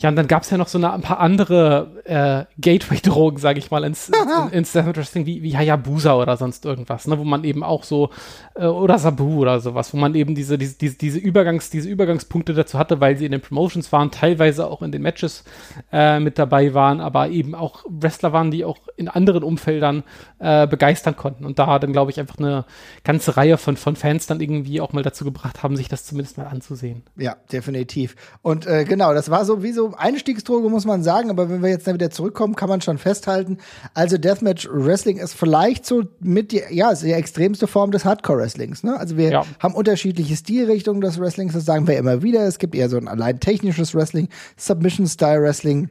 Ja, 0.00 0.08
und 0.08 0.16
dann 0.16 0.26
gab 0.26 0.42
es 0.42 0.50
ja 0.50 0.58
noch 0.58 0.68
so 0.68 0.78
eine, 0.78 0.92
ein 0.92 1.02
paar 1.02 1.20
andere 1.20 2.02
äh, 2.04 2.60
Gateway-Drogen, 2.60 3.38
sage 3.38 3.58
ich 3.58 3.70
mal, 3.70 3.84
ins, 3.84 4.08
ins, 4.52 4.52
ins 4.52 4.72
Deathmatch 4.72 4.98
Wrestling, 4.98 5.26
wie, 5.26 5.42
wie 5.42 5.56
Hayabusa 5.56 6.14
oder 6.14 6.36
sonst 6.36 6.64
irgendwas, 6.64 7.06
ne, 7.06 7.18
wo 7.18 7.24
man 7.24 7.44
eben 7.44 7.62
auch 7.62 7.84
so, 7.84 8.10
äh, 8.54 8.66
oder 8.66 8.98
Sabu 8.98 9.40
oder 9.40 9.60
sowas, 9.60 9.92
wo 9.92 9.96
man 9.96 10.14
eben 10.14 10.34
diese, 10.34 10.58
diese, 10.58 10.76
diese, 10.78 10.96
diese, 10.96 11.18
Übergangs, 11.18 11.70
diese 11.70 11.88
Übergangspunkte 11.88 12.54
dazu 12.54 12.78
hatte, 12.78 13.00
weil 13.00 13.16
sie 13.16 13.26
in 13.26 13.32
den 13.32 13.40
Promotions 13.40 13.92
waren, 13.92 14.10
teilweise 14.10 14.66
auch 14.68 14.82
in 14.82 14.92
den 14.92 15.02
Matches 15.02 15.44
äh, 15.92 16.20
mit 16.20 16.38
dabei 16.38 16.74
waren, 16.74 17.00
aber 17.00 17.28
eben 17.28 17.54
auch 17.54 17.84
Wrestler 17.88 18.32
waren, 18.32 18.50
die 18.50 18.64
auch 18.64 18.78
in 18.96 19.08
anderen 19.08 19.42
Umfeldern 19.42 20.02
äh, 20.38 20.66
begeistern 20.66 21.16
konnten. 21.16 21.44
Und 21.44 21.58
da 21.58 21.78
dann, 21.78 21.92
glaube 21.92 22.10
ich, 22.10 22.20
einfach 22.20 22.38
eine 22.38 22.64
ganze 23.04 23.36
Reihe 23.36 23.58
von, 23.58 23.76
von 23.76 23.96
Fans 23.96 24.26
dann 24.26 24.40
irgendwie 24.40 24.80
auch 24.80 24.92
mal 24.92 25.02
dazu 25.02 25.24
gebracht 25.24 25.62
haben, 25.62 25.76
sich 25.76 25.88
das 25.88 26.04
zumindest 26.04 26.38
mal 26.38 26.46
anzusehen. 26.46 27.02
Ja, 27.16 27.36
definitiv. 27.52 28.16
Und 28.42 28.66
äh, 28.66 28.84
genau, 28.84 29.12
das 29.14 29.30
war 29.30 29.44
so 29.44 29.62
wie 29.62 29.72
so 29.72 29.85
Einstiegsdroge, 29.94 30.68
muss 30.68 30.84
man 30.84 31.02
sagen, 31.02 31.30
aber 31.30 31.48
wenn 31.48 31.62
wir 31.62 31.70
jetzt 31.70 31.86
dann 31.86 31.94
wieder 31.94 32.10
zurückkommen, 32.10 32.56
kann 32.56 32.68
man 32.68 32.80
schon 32.80 32.98
festhalten. 32.98 33.58
Also 33.94 34.18
Deathmatch 34.18 34.68
Wrestling 34.70 35.18
ist 35.18 35.34
vielleicht 35.34 35.86
so 35.86 36.04
mit 36.20 36.52
die, 36.52 36.62
ja, 36.70 36.90
ist 36.90 37.02
die 37.02 37.12
extremste 37.12 37.66
Form 37.66 37.90
des 37.90 38.04
Hardcore 38.04 38.38
Wrestlings. 38.38 38.82
Ne? 38.82 38.98
Also 38.98 39.16
wir 39.16 39.30
ja. 39.30 39.44
haben 39.60 39.74
unterschiedliche 39.74 40.36
Stilrichtungen 40.36 41.00
des 41.00 41.20
Wrestlings, 41.20 41.54
das 41.54 41.64
sagen 41.64 41.86
wir 41.86 41.96
immer 41.96 42.22
wieder. 42.22 42.46
Es 42.46 42.58
gibt 42.58 42.74
eher 42.74 42.88
so 42.88 42.96
ein 42.96 43.08
allein 43.08 43.40
technisches 43.40 43.94
Wrestling, 43.94 44.28
Submission 44.56 45.06
Style 45.06 45.42
Wrestling 45.42 45.90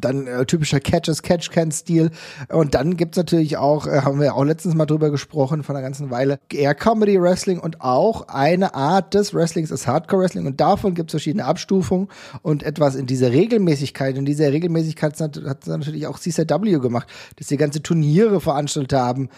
dann 0.00 0.26
äh, 0.26 0.46
typischer 0.46 0.80
Catch-as-Catch-Can-Stil. 0.80 2.10
Und 2.48 2.74
dann 2.74 2.96
gibt's 2.96 3.16
natürlich 3.16 3.56
auch, 3.56 3.86
äh, 3.86 4.02
haben 4.02 4.20
wir 4.20 4.34
auch 4.34 4.44
letztens 4.44 4.74
mal 4.74 4.86
drüber 4.86 5.10
gesprochen, 5.10 5.62
von 5.62 5.76
einer 5.76 5.82
ganzen 5.82 6.10
Weile, 6.10 6.38
eher 6.50 6.74
Comedy-Wrestling 6.74 7.58
und 7.58 7.80
auch 7.80 8.28
eine 8.28 8.74
Art 8.74 9.14
des 9.14 9.34
Wrestlings 9.34 9.70
ist 9.70 9.86
Hardcore-Wrestling. 9.86 10.46
Und 10.46 10.60
davon 10.60 10.94
gibt's 10.94 11.12
verschiedene 11.12 11.44
Abstufungen 11.44 12.08
und 12.42 12.62
etwas 12.62 12.94
in 12.94 13.06
dieser 13.06 13.32
Regelmäßigkeit. 13.32 14.16
In 14.16 14.24
dieser 14.24 14.50
Regelmäßigkeit 14.52 15.20
hat 15.20 15.66
natürlich 15.66 16.06
auch 16.06 16.18
CCW 16.18 16.78
gemacht, 16.78 17.08
dass 17.36 17.48
sie 17.48 17.56
ganze 17.56 17.82
Turniere 17.82 18.40
veranstaltet 18.40 18.98
haben 18.98 19.28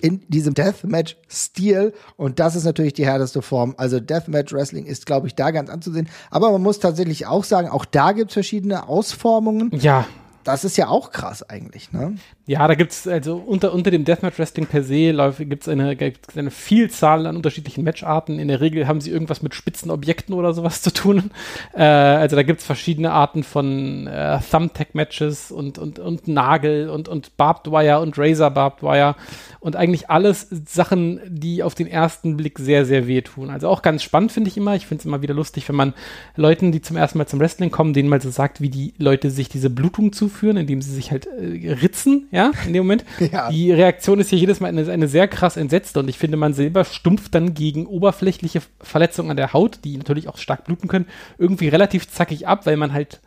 in 0.00 0.22
diesem 0.28 0.54
Deathmatch-Stil. 0.54 1.92
Und 2.16 2.38
das 2.38 2.56
ist 2.56 2.64
natürlich 2.64 2.92
die 2.92 3.06
härteste 3.06 3.42
Form. 3.42 3.74
Also 3.78 4.00
Deathmatch-Wrestling 4.00 4.86
ist, 4.86 5.06
glaube 5.06 5.26
ich, 5.26 5.34
da 5.34 5.50
ganz 5.50 5.70
anzusehen. 5.70 6.08
Aber 6.30 6.52
man 6.52 6.62
muss 6.62 6.78
tatsächlich 6.78 7.26
auch 7.26 7.44
sagen, 7.44 7.68
auch 7.68 7.84
da 7.84 8.12
gibt's 8.12 8.34
verschiedene 8.34 8.88
Ausformungen. 8.88 9.70
Ja, 9.72 10.03
das 10.44 10.64
ist 10.64 10.76
ja 10.76 10.88
auch 10.88 11.10
krass 11.10 11.42
eigentlich, 11.42 11.92
ne? 11.92 12.16
Ja, 12.46 12.66
da 12.68 12.74
gibt's 12.74 13.06
also 13.06 13.36
unter, 13.36 13.72
unter 13.72 13.90
dem 13.90 14.04
Deathmatch 14.04 14.38
Wrestling 14.38 14.66
per 14.66 14.82
se 14.82 15.12
läuft, 15.12 15.38
gibt's 15.38 15.68
eine, 15.68 15.96
eine 16.36 16.50
Vielzahl 16.50 17.26
an 17.26 17.36
unterschiedlichen 17.36 17.84
Matcharten. 17.84 18.38
In 18.38 18.48
der 18.48 18.60
Regel 18.60 18.86
haben 18.88 19.00
sie 19.00 19.10
irgendwas 19.10 19.42
mit 19.42 19.54
spitzen 19.54 19.90
Objekten 19.90 20.34
oder 20.34 20.52
sowas 20.52 20.82
zu 20.82 20.92
tun. 20.92 21.30
Äh, 21.72 21.84
also 21.84 22.36
da 22.36 22.42
gibt's 22.42 22.66
verschiedene 22.66 23.12
Arten 23.12 23.44
von 23.44 24.06
äh, 24.06 24.38
Thumbtack-Matches 24.50 25.52
und, 25.52 25.78
und, 25.78 25.98
und 25.98 26.28
Nagel 26.28 26.90
und, 26.90 27.08
und 27.08 27.36
Barbed 27.36 27.70
Wire 27.72 28.00
und 28.00 28.18
Razor 28.18 28.50
Barbed 28.50 28.82
Wire 28.82 29.14
und 29.60 29.76
eigentlich 29.76 30.10
alles 30.10 30.48
Sachen, 30.50 31.20
die 31.26 31.62
auf 31.62 31.74
den 31.74 31.86
ersten 31.86 32.36
Blick 32.36 32.58
sehr, 32.58 32.84
sehr 32.84 33.06
wehtun. 33.06 33.48
Also 33.48 33.68
auch 33.68 33.80
ganz 33.80 34.02
spannend 34.02 34.32
finde 34.32 34.48
ich 34.48 34.56
immer. 34.56 34.74
Ich 34.74 34.86
finde 34.86 35.00
es 35.00 35.06
immer 35.06 35.22
wieder 35.22 35.34
lustig, 35.34 35.68
wenn 35.68 35.76
man 35.76 35.94
Leuten, 36.36 36.72
die 36.72 36.82
zum 36.82 36.98
ersten 36.98 37.16
Mal 37.16 37.26
zum 37.26 37.40
Wrestling 37.40 37.70
kommen, 37.70 37.94
denen 37.94 38.10
mal 38.10 38.20
so 38.20 38.30
sagt, 38.30 38.60
wie 38.60 38.68
die 38.68 38.92
Leute 38.98 39.30
sich 39.30 39.48
diese 39.48 39.70
Blutung 39.70 40.12
zu 40.12 40.24
zuführen, 40.24 40.56
indem 40.56 40.80
sie 40.80 40.92
sich 40.92 41.10
halt 41.10 41.26
äh, 41.26 41.72
ritzen, 41.72 42.28
ja, 42.34 42.50
in 42.66 42.72
dem 42.72 42.84
Moment. 42.84 43.04
Ja. 43.32 43.50
Die 43.50 43.72
Reaktion 43.72 44.18
ist 44.20 44.30
hier 44.30 44.38
jedes 44.38 44.60
Mal 44.60 44.68
eine, 44.68 44.90
eine 44.90 45.08
sehr 45.08 45.28
krass 45.28 45.56
entsetzte 45.56 46.00
und 46.00 46.08
ich 46.08 46.18
finde, 46.18 46.36
man 46.36 46.52
selber 46.52 46.84
stumpft 46.84 47.34
dann 47.34 47.54
gegen 47.54 47.86
oberflächliche 47.86 48.60
Verletzungen 48.80 49.30
an 49.30 49.36
der 49.36 49.52
Haut, 49.52 49.78
die 49.84 49.96
natürlich 49.96 50.28
auch 50.28 50.36
stark 50.36 50.64
bluten 50.64 50.88
können, 50.88 51.06
irgendwie 51.38 51.68
relativ 51.68 52.10
zackig 52.10 52.46
ab, 52.46 52.66
weil 52.66 52.76
man 52.76 52.92
halt 52.92 53.20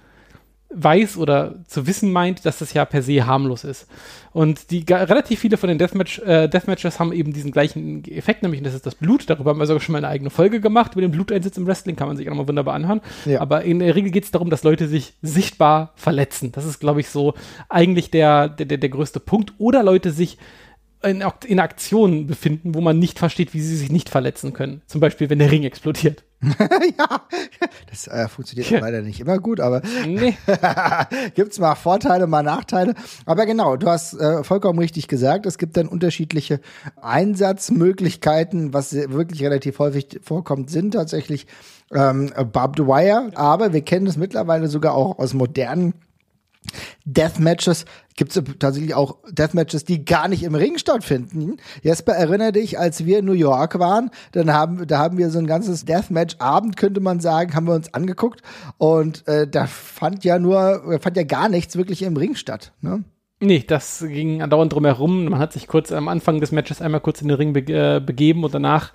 weiß 0.69 1.17
oder 1.17 1.55
zu 1.67 1.87
wissen 1.87 2.11
meint, 2.11 2.45
dass 2.45 2.59
das 2.59 2.73
ja 2.73 2.83
per 2.83 3.01
se 3.01 3.25
harmlos 3.25 3.63
ist. 3.63 3.87
Und 4.33 4.69
die 4.69 4.85
relativ 4.89 5.39
viele 5.39 5.57
von 5.57 5.69
den 5.69 5.77
Deathmatch, 5.77 6.19
äh, 6.19 6.49
Deathmatches 6.49 6.99
haben 6.99 7.13
eben 7.13 7.31
diesen 7.31 7.51
gleichen 7.51 8.03
Effekt, 8.05 8.43
nämlich 8.43 8.61
das 8.61 8.73
ist 8.73 8.85
das 8.85 8.95
Blut. 8.95 9.29
Darüber 9.29 9.51
haben 9.51 9.59
wir 9.59 9.65
sogar 9.65 9.81
schon 9.81 9.93
mal 9.93 9.99
eine 9.99 10.09
eigene 10.09 10.29
Folge 10.29 10.59
gemacht. 10.59 10.91
Über 10.93 11.01
den 11.01 11.11
Bluteinsatz 11.11 11.57
im 11.57 11.65
Wrestling 11.65 11.95
kann 11.95 12.07
man 12.07 12.17
sich 12.17 12.27
auch 12.27 12.31
nochmal 12.31 12.49
wunderbar 12.49 12.75
anhören. 12.75 13.01
Ja. 13.25 13.39
Aber 13.39 13.63
in 13.63 13.79
der 13.79 13.95
Regel 13.95 14.11
geht 14.11 14.25
es 14.25 14.31
darum, 14.31 14.49
dass 14.49 14.63
Leute 14.63 14.87
sich 14.87 15.13
sichtbar 15.21 15.93
verletzen. 15.95 16.51
Das 16.51 16.65
ist, 16.65 16.79
glaube 16.79 16.99
ich, 16.99 17.09
so 17.09 17.33
eigentlich 17.69 18.11
der, 18.11 18.49
der, 18.49 18.77
der 18.77 18.89
größte 18.89 19.19
Punkt. 19.19 19.53
Oder 19.57 19.83
Leute 19.83 20.11
sich 20.11 20.37
in, 21.01 21.23
in 21.45 21.59
Aktionen 21.59 22.27
befinden, 22.27 22.75
wo 22.75 22.81
man 22.81 22.99
nicht 22.99 23.19
versteht, 23.19 23.53
wie 23.53 23.61
sie 23.61 23.77
sich 23.77 23.91
nicht 23.91 24.09
verletzen 24.09 24.53
können. 24.53 24.81
Zum 24.87 24.99
Beispiel, 24.99 25.29
wenn 25.29 25.39
der 25.39 25.51
Ring 25.51 25.63
explodiert. 25.63 26.23
ja, 26.97 27.21
das 27.89 28.07
äh, 28.07 28.27
funktioniert 28.27 28.69
leider 28.69 29.01
nicht 29.01 29.19
immer 29.19 29.39
gut, 29.39 29.59
aber 29.59 29.81
Nee. 30.05 30.37
gibt's 31.35 31.57
mal 31.57 31.73
Vorteile, 31.73 32.27
mal 32.27 32.43
Nachteile. 32.43 32.93
Aber 33.25 33.45
genau, 33.47 33.75
du 33.75 33.87
hast 33.87 34.13
äh, 34.13 34.43
vollkommen 34.43 34.77
richtig 34.77 35.07
gesagt. 35.07 35.47
Es 35.47 35.57
gibt 35.57 35.77
dann 35.77 35.87
unterschiedliche 35.87 36.59
Einsatzmöglichkeiten, 37.01 38.71
was 38.71 38.93
wirklich 38.93 39.41
relativ 39.43 39.79
häufig 39.79 40.19
vorkommt, 40.21 40.69
sind 40.69 40.91
tatsächlich 40.93 41.47
ähm, 41.91 42.31
Barbed 42.53 42.85
Wire. 42.85 43.31
Aber 43.33 43.73
wir 43.73 43.81
kennen 43.81 44.05
es 44.05 44.17
mittlerweile 44.17 44.67
sogar 44.67 44.93
auch 44.93 45.17
aus 45.17 45.33
modernen 45.33 45.93
Deathmatches 47.05 47.85
gibt 48.15 48.35
es 48.35 48.43
tatsächlich 48.59 48.95
auch 48.95 49.17
Deathmatches, 49.29 49.85
die 49.85 50.03
gar 50.03 50.27
nicht 50.27 50.43
im 50.43 50.55
Ring 50.55 50.77
stattfinden. 50.77 51.57
Jesper, 51.83 52.13
erinnere 52.13 52.51
dich, 52.51 52.79
als 52.79 53.05
wir 53.05 53.19
in 53.19 53.25
New 53.25 53.33
York 53.33 53.79
waren, 53.79 54.09
dann 54.31 54.51
haben, 54.51 54.87
da 54.87 54.97
haben 54.97 55.17
wir 55.17 55.29
so 55.29 55.39
ein 55.39 55.47
ganzes 55.47 55.85
Deathmatch-Abend, 55.85 56.77
könnte 56.77 56.99
man 56.99 57.19
sagen, 57.19 57.53
haben 57.53 57.67
wir 57.67 57.75
uns 57.75 57.93
angeguckt 57.93 58.41
und 58.77 59.27
äh, 59.27 59.47
da 59.47 59.67
fand 59.67 60.23
ja 60.23 60.39
nur, 60.39 60.99
fand 61.01 61.15
ja 61.15 61.23
gar 61.23 61.47
nichts 61.47 61.75
wirklich 61.75 62.01
im 62.01 62.17
Ring 62.17 62.35
statt. 62.35 62.73
Ne? 62.81 63.03
Nee, 63.39 63.63
das 63.67 64.03
ging 64.07 64.41
andauernd 64.41 64.73
drumherum. 64.73 65.25
Man 65.25 65.37
hat 65.37 65.53
sich 65.53 65.67
kurz 65.67 65.91
am 65.91 66.07
Anfang 66.07 66.39
des 66.39 66.51
Matches 66.51 66.81
einmal 66.81 67.01
kurz 67.01 67.21
in 67.21 67.27
den 67.27 67.37
Ring 67.37 67.53
be 67.53 67.59
äh, 67.71 68.01
begeben 68.03 68.43
und 68.43 68.51
danach 68.51 68.93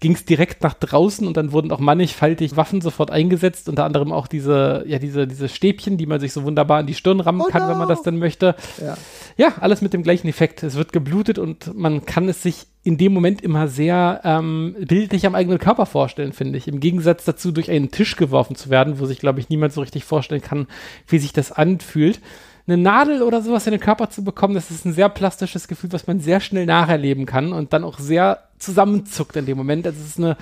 ging 0.00 0.12
es 0.12 0.24
direkt 0.24 0.62
nach 0.62 0.72
draußen 0.72 1.26
und 1.26 1.36
dann 1.36 1.52
wurden 1.52 1.70
auch 1.70 1.80
mannigfaltig 1.80 2.56
Waffen 2.56 2.80
sofort 2.80 3.10
eingesetzt, 3.10 3.68
unter 3.68 3.84
anderem 3.84 4.10
auch 4.10 4.26
diese, 4.26 4.84
ja, 4.86 4.98
diese, 4.98 5.26
diese 5.26 5.50
Stäbchen, 5.50 5.98
die 5.98 6.06
man 6.06 6.18
sich 6.18 6.32
so 6.32 6.44
wunderbar 6.44 6.80
in 6.80 6.86
die 6.86 6.94
Stirn 6.94 7.20
rammen 7.20 7.42
Oh 7.42 7.50
kann, 7.50 7.64
no. 7.64 7.68
wenn 7.68 7.78
man 7.78 7.88
das 7.88 8.02
dann 8.02 8.18
möchte. 8.18 8.54
Ja. 8.80 8.96
Ja, 9.36 9.52
alles 9.60 9.82
mit 9.82 9.92
dem 9.92 10.02
gleichen 10.02 10.28
Effekt. 10.28 10.62
Es 10.62 10.76
wird 10.76 10.94
geblutet 10.94 11.38
und 11.38 11.76
man 11.76 12.06
kann 12.06 12.26
es 12.26 12.42
sich 12.42 12.66
in 12.84 12.96
dem 12.96 13.12
Moment 13.12 13.42
immer 13.42 13.68
sehr 13.68 14.22
ähm, 14.24 14.76
bildlich 14.80 15.26
am 15.26 15.34
eigenen 15.34 15.58
Körper 15.58 15.84
vorstellen, 15.84 16.32
finde 16.32 16.56
ich. 16.56 16.68
Im 16.68 16.80
Gegensatz 16.80 17.26
dazu, 17.26 17.52
durch 17.52 17.70
einen 17.70 17.90
Tisch 17.90 18.16
geworfen 18.16 18.56
zu 18.56 18.70
werden, 18.70 18.98
wo 18.98 19.04
sich, 19.04 19.18
glaube 19.18 19.40
ich, 19.40 19.50
niemand 19.50 19.74
so 19.74 19.82
richtig 19.82 20.04
vorstellen 20.04 20.42
kann, 20.42 20.68
wie 21.06 21.18
sich 21.18 21.34
das 21.34 21.52
anfühlt. 21.52 22.20
Eine 22.66 22.78
Nadel 22.78 23.22
oder 23.22 23.42
sowas 23.42 23.66
in 23.66 23.72
den 23.72 23.80
Körper 23.80 24.08
zu 24.08 24.24
bekommen, 24.24 24.54
das 24.54 24.70
ist 24.70 24.86
ein 24.86 24.94
sehr 24.94 25.10
plastisches 25.10 25.68
Gefühl, 25.68 25.92
was 25.92 26.06
man 26.06 26.20
sehr 26.20 26.40
schnell 26.40 26.64
nacherleben 26.64 27.26
kann 27.26 27.52
und 27.52 27.74
dann 27.74 27.84
auch 27.84 27.98
sehr 27.98 28.48
zusammenzuckt 28.58 29.36
in 29.36 29.44
dem 29.44 29.58
Moment. 29.58 29.86
Also 29.86 30.00
es 30.00 30.08
ist 30.08 30.18
eine, 30.18 30.36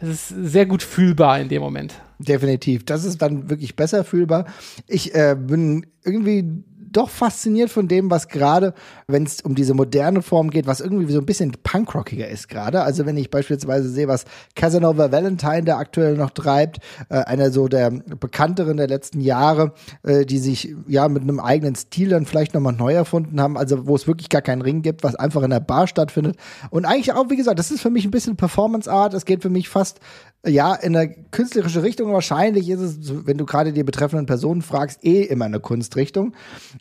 es 0.00 0.08
ist 0.08 0.28
sehr 0.28 0.66
gut 0.66 0.82
fühlbar 0.82 1.40
in 1.40 1.48
dem 1.48 1.62
Moment. 1.62 1.94
Definitiv. 2.18 2.84
Das 2.84 3.04
ist 3.04 3.22
dann 3.22 3.48
wirklich 3.48 3.74
besser 3.74 4.04
fühlbar. 4.04 4.46
Ich 4.86 5.14
äh, 5.14 5.34
bin 5.34 5.86
irgendwie 6.04 6.44
doch 6.92 7.10
fasziniert 7.10 7.70
von 7.70 7.88
dem, 7.88 8.10
was 8.10 8.28
gerade, 8.28 8.74
wenn 9.06 9.24
es 9.24 9.40
um 9.40 9.54
diese 9.54 9.74
moderne 9.74 10.22
Form 10.22 10.50
geht, 10.50 10.66
was 10.66 10.80
irgendwie 10.80 11.10
so 11.12 11.18
ein 11.18 11.26
bisschen 11.26 11.52
punkrockiger 11.62 12.28
ist 12.28 12.48
gerade. 12.48 12.82
Also 12.82 13.06
wenn 13.06 13.16
ich 13.16 13.30
beispielsweise 13.30 13.88
sehe, 13.88 14.08
was 14.08 14.24
Casanova 14.54 15.10
Valentine 15.10 15.64
da 15.64 15.78
aktuell 15.78 16.16
noch 16.16 16.30
treibt, 16.30 16.78
äh, 17.08 17.16
einer 17.18 17.50
so 17.50 17.68
der 17.68 17.90
bekannteren 17.90 18.76
der 18.76 18.88
letzten 18.88 19.20
Jahre, 19.20 19.72
äh, 20.02 20.24
die 20.24 20.38
sich 20.38 20.74
ja 20.86 21.08
mit 21.08 21.22
einem 21.22 21.40
eigenen 21.40 21.74
Stil 21.74 22.10
dann 22.10 22.26
vielleicht 22.26 22.54
nochmal 22.54 22.74
neu 22.74 22.92
erfunden 22.92 23.40
haben, 23.40 23.56
also 23.56 23.86
wo 23.86 23.96
es 23.96 24.06
wirklich 24.06 24.28
gar 24.28 24.42
keinen 24.42 24.62
Ring 24.62 24.82
gibt, 24.82 25.02
was 25.02 25.14
einfach 25.14 25.42
in 25.42 25.50
der 25.50 25.60
Bar 25.60 25.86
stattfindet. 25.86 26.36
Und 26.70 26.84
eigentlich 26.84 27.12
auch, 27.12 27.30
wie 27.30 27.36
gesagt, 27.36 27.58
das 27.58 27.70
ist 27.70 27.80
für 27.80 27.90
mich 27.90 28.04
ein 28.04 28.10
bisschen 28.10 28.36
Performance 28.36 28.90
Art. 28.90 29.14
Es 29.14 29.24
geht 29.24 29.42
für 29.42 29.50
mich 29.50 29.68
fast 29.68 30.00
ja, 30.44 30.74
in 30.74 30.96
eine 30.96 31.08
künstlerische 31.30 31.82
Richtung. 31.82 32.12
Wahrscheinlich 32.12 32.68
ist 32.68 32.80
es, 32.80 33.26
wenn 33.26 33.38
du 33.38 33.46
gerade 33.46 33.72
die 33.72 33.84
betreffenden 33.84 34.26
Personen 34.26 34.62
fragst, 34.62 35.04
eh 35.04 35.22
immer 35.22 35.44
eine 35.44 35.60
Kunstrichtung. 35.60 36.34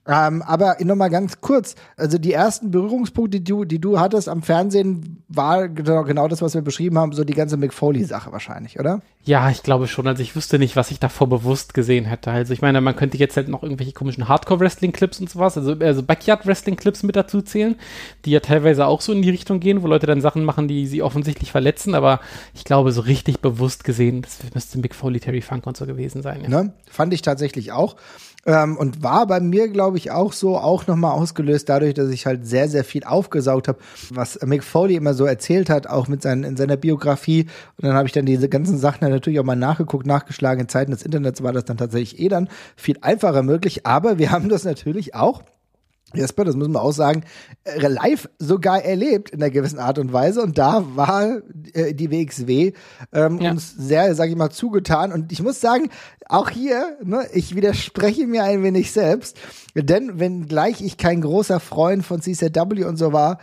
Ähm, 0.07 0.41
aber 0.41 0.77
noch 0.79 0.95
mal 0.95 1.09
ganz 1.09 1.41
kurz. 1.41 1.75
Also 1.95 2.17
die 2.17 2.33
ersten 2.33 2.71
Berührungspunkte, 2.71 3.39
die 3.39 3.43
du, 3.43 3.65
die 3.65 3.79
du 3.79 3.99
hattest 3.99 4.29
am 4.29 4.41
Fernsehen, 4.41 5.23
war 5.27 5.69
genau, 5.69 6.03
genau 6.03 6.27
das, 6.27 6.41
was 6.41 6.55
wir 6.55 6.61
beschrieben 6.61 6.97
haben, 6.97 7.13
so 7.13 7.23
die 7.23 7.35
ganze 7.35 7.55
McFoley-Sache 7.55 8.31
wahrscheinlich, 8.31 8.79
oder? 8.79 9.01
Ja, 9.23 9.51
ich 9.51 9.61
glaube 9.61 9.87
schon. 9.87 10.07
Also 10.07 10.23
ich 10.23 10.35
wüsste 10.35 10.57
nicht, 10.57 10.75
was 10.75 10.89
ich 10.89 10.99
davor 10.99 11.29
bewusst 11.29 11.75
gesehen 11.75 12.05
hätte. 12.05 12.31
Also 12.31 12.51
ich 12.51 12.63
meine, 12.63 12.81
man 12.81 12.95
könnte 12.95 13.17
jetzt 13.17 13.37
halt 13.37 13.47
noch 13.47 13.61
irgendwelche 13.61 13.93
komischen 13.93 14.27
Hardcore-Wrestling-Clips 14.27 15.19
und 15.19 15.29
sowas, 15.29 15.55
also, 15.55 15.73
also 15.73 16.01
Backyard-Wrestling-Clips 16.01 17.03
mit 17.03 17.15
dazu 17.15 17.43
zählen, 17.43 17.75
die 18.25 18.31
ja 18.31 18.39
teilweise 18.39 18.87
auch 18.87 19.01
so 19.01 19.13
in 19.13 19.21
die 19.21 19.29
Richtung 19.29 19.59
gehen, 19.59 19.83
wo 19.83 19.87
Leute 19.87 20.07
dann 20.07 20.21
Sachen 20.21 20.43
machen, 20.43 20.67
die 20.67 20.87
sie 20.87 21.03
offensichtlich 21.03 21.51
verletzen. 21.51 21.93
Aber 21.93 22.21
ich 22.55 22.63
glaube, 22.63 22.91
so 22.91 23.01
richtig 23.01 23.41
bewusst 23.41 23.83
gesehen, 23.83 24.23
das 24.23 24.39
müsste 24.55 24.79
Mick 24.79 24.95
Foley, 24.95 25.19
Terry 25.19 25.41
Funk 25.41 25.67
und 25.67 25.77
so 25.77 25.85
gewesen 25.85 26.23
sein. 26.23 26.41
Ja. 26.41 26.49
Ne? 26.49 26.73
Fand 26.89 27.13
ich 27.13 27.21
tatsächlich 27.21 27.71
auch. 27.71 27.95
Ähm, 28.45 28.77
und 28.77 29.03
war 29.03 29.27
bei 29.27 29.39
mir, 29.39 29.67
glaube 29.67 29.97
ich, 29.97 30.11
auch 30.11 30.33
so, 30.33 30.57
auch 30.57 30.87
nochmal 30.87 31.11
ausgelöst 31.11 31.69
dadurch, 31.69 31.93
dass 31.93 32.09
ich 32.09 32.25
halt 32.25 32.45
sehr, 32.45 32.67
sehr 32.69 32.83
viel 32.83 33.03
aufgesaugt 33.03 33.67
habe, 33.67 33.79
was 34.09 34.39
Mick 34.43 34.63
Foley 34.63 34.95
immer 34.95 35.13
so 35.13 35.25
erzählt 35.25 35.69
hat, 35.69 35.87
auch 35.87 36.07
mit 36.07 36.23
seinen, 36.23 36.43
in 36.43 36.57
seiner 36.57 36.77
Biografie. 36.77 37.47
Und 37.77 37.85
dann 37.85 37.93
habe 37.93 38.07
ich 38.07 38.13
dann 38.13 38.25
diese 38.25 38.49
ganzen 38.49 38.77
Sachen 38.77 39.07
natürlich 39.07 39.39
auch 39.39 39.43
mal 39.43 39.55
nachgeguckt, 39.55 40.07
nachgeschlagen. 40.07 40.61
In 40.61 40.69
Zeiten 40.69 40.91
des 40.91 41.03
Internets 41.03 41.43
war 41.43 41.53
das 41.53 41.65
dann 41.65 41.77
tatsächlich 41.77 42.19
eh 42.19 42.29
dann 42.29 42.49
viel 42.75 42.97
einfacher 43.01 43.43
möglich. 43.43 43.85
Aber 43.85 44.17
wir 44.17 44.31
haben 44.31 44.49
das 44.49 44.63
natürlich 44.63 45.13
auch 45.13 45.43
Jesper, 46.13 46.45
das 46.45 46.55
müssen 46.55 46.73
wir 46.73 46.81
auch 46.81 46.91
sagen, 46.91 47.23
äh, 47.63 47.87
live 47.87 48.29
sogar 48.39 48.83
erlebt 48.83 49.29
in 49.29 49.41
einer 49.41 49.51
gewissen 49.51 49.79
Art 49.79 49.99
und 49.99 50.11
Weise. 50.13 50.41
Und 50.41 50.57
da 50.57 50.83
war 50.95 51.41
äh, 51.73 51.93
die 51.93 52.11
WXW 52.11 52.73
ähm, 53.13 53.39
Ja. 53.39 53.51
uns 53.51 53.75
sehr, 53.77 54.13
sag 54.15 54.29
ich 54.29 54.35
mal, 54.35 54.49
zugetan. 54.49 55.11
Und 55.11 55.31
ich 55.31 55.41
muss 55.41 55.61
sagen, 55.61 55.89
auch 56.27 56.49
hier, 56.49 56.97
ne, 57.03 57.25
ich 57.33 57.55
widerspreche 57.55 58.27
mir 58.27 58.43
ein 58.43 58.63
wenig 58.63 58.91
selbst. 58.91 59.37
Denn 59.75 60.19
wenngleich 60.19 60.81
ich 60.81 60.97
kein 60.97 61.21
großer 61.21 61.59
Freund 61.59 62.05
von 62.05 62.21
CCW 62.21 62.83
und 62.85 62.97
so 62.97 63.13
war, 63.13 63.39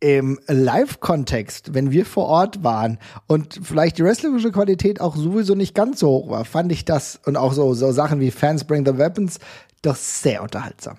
im 0.00 0.38
Live-Kontext, 0.48 1.74
wenn 1.74 1.90
wir 1.90 2.06
vor 2.06 2.26
Ort 2.26 2.64
waren 2.64 2.98
und 3.26 3.60
vielleicht 3.62 3.98
die 3.98 4.04
wrestlerische 4.04 4.50
Qualität 4.50 4.98
auch 5.00 5.14
sowieso 5.14 5.54
nicht 5.54 5.74
ganz 5.74 6.00
so 6.00 6.08
hoch 6.08 6.30
war, 6.30 6.46
fand 6.46 6.72
ich 6.72 6.86
das 6.86 7.20
und 7.26 7.36
auch 7.36 7.52
so, 7.52 7.74
so 7.74 7.92
Sachen 7.92 8.18
wie 8.18 8.30
Fans 8.30 8.64
Bring 8.64 8.86
the 8.86 8.96
Weapons 8.96 9.38
doch 9.82 9.96
sehr 9.96 10.42
unterhaltsam. 10.42 10.96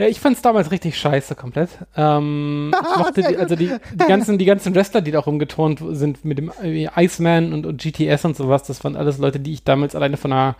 Ja, 0.00 0.06
ich 0.06 0.18
fand's 0.18 0.40
damals 0.40 0.70
richtig 0.70 0.96
scheiße 0.98 1.34
komplett. 1.34 1.68
Ähm, 1.94 2.72
ich 2.90 2.96
mochte 2.96 3.22
die, 3.22 3.36
also 3.36 3.54
die, 3.54 3.70
die 3.92 4.06
ganzen, 4.06 4.38
die 4.38 4.46
ganzen 4.46 4.74
Wrestler, 4.74 5.02
die 5.02 5.10
da 5.10 5.18
rumgeturnt 5.18 5.82
sind 5.90 6.24
mit 6.24 6.38
dem 6.38 6.50
äh, 6.62 6.88
Iceman 6.96 7.52
und, 7.52 7.66
und 7.66 7.82
GTS 7.82 8.24
und 8.24 8.34
sowas, 8.34 8.62
das 8.62 8.82
waren 8.82 8.96
alles 8.96 9.18
Leute, 9.18 9.40
die 9.40 9.52
ich 9.52 9.62
damals 9.62 9.94
alleine 9.94 10.16
von 10.16 10.30
der 10.30 10.56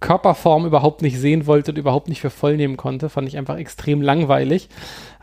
Körperform 0.00 0.64
überhaupt 0.64 1.02
nicht 1.02 1.18
sehen 1.18 1.46
wollte 1.46 1.72
und 1.72 1.78
überhaupt 1.78 2.08
nicht 2.08 2.20
für 2.20 2.30
voll 2.30 2.56
nehmen 2.56 2.76
konnte. 2.76 3.08
Fand 3.08 3.26
ich 3.26 3.36
einfach 3.36 3.56
extrem 3.56 4.00
langweilig. 4.00 4.68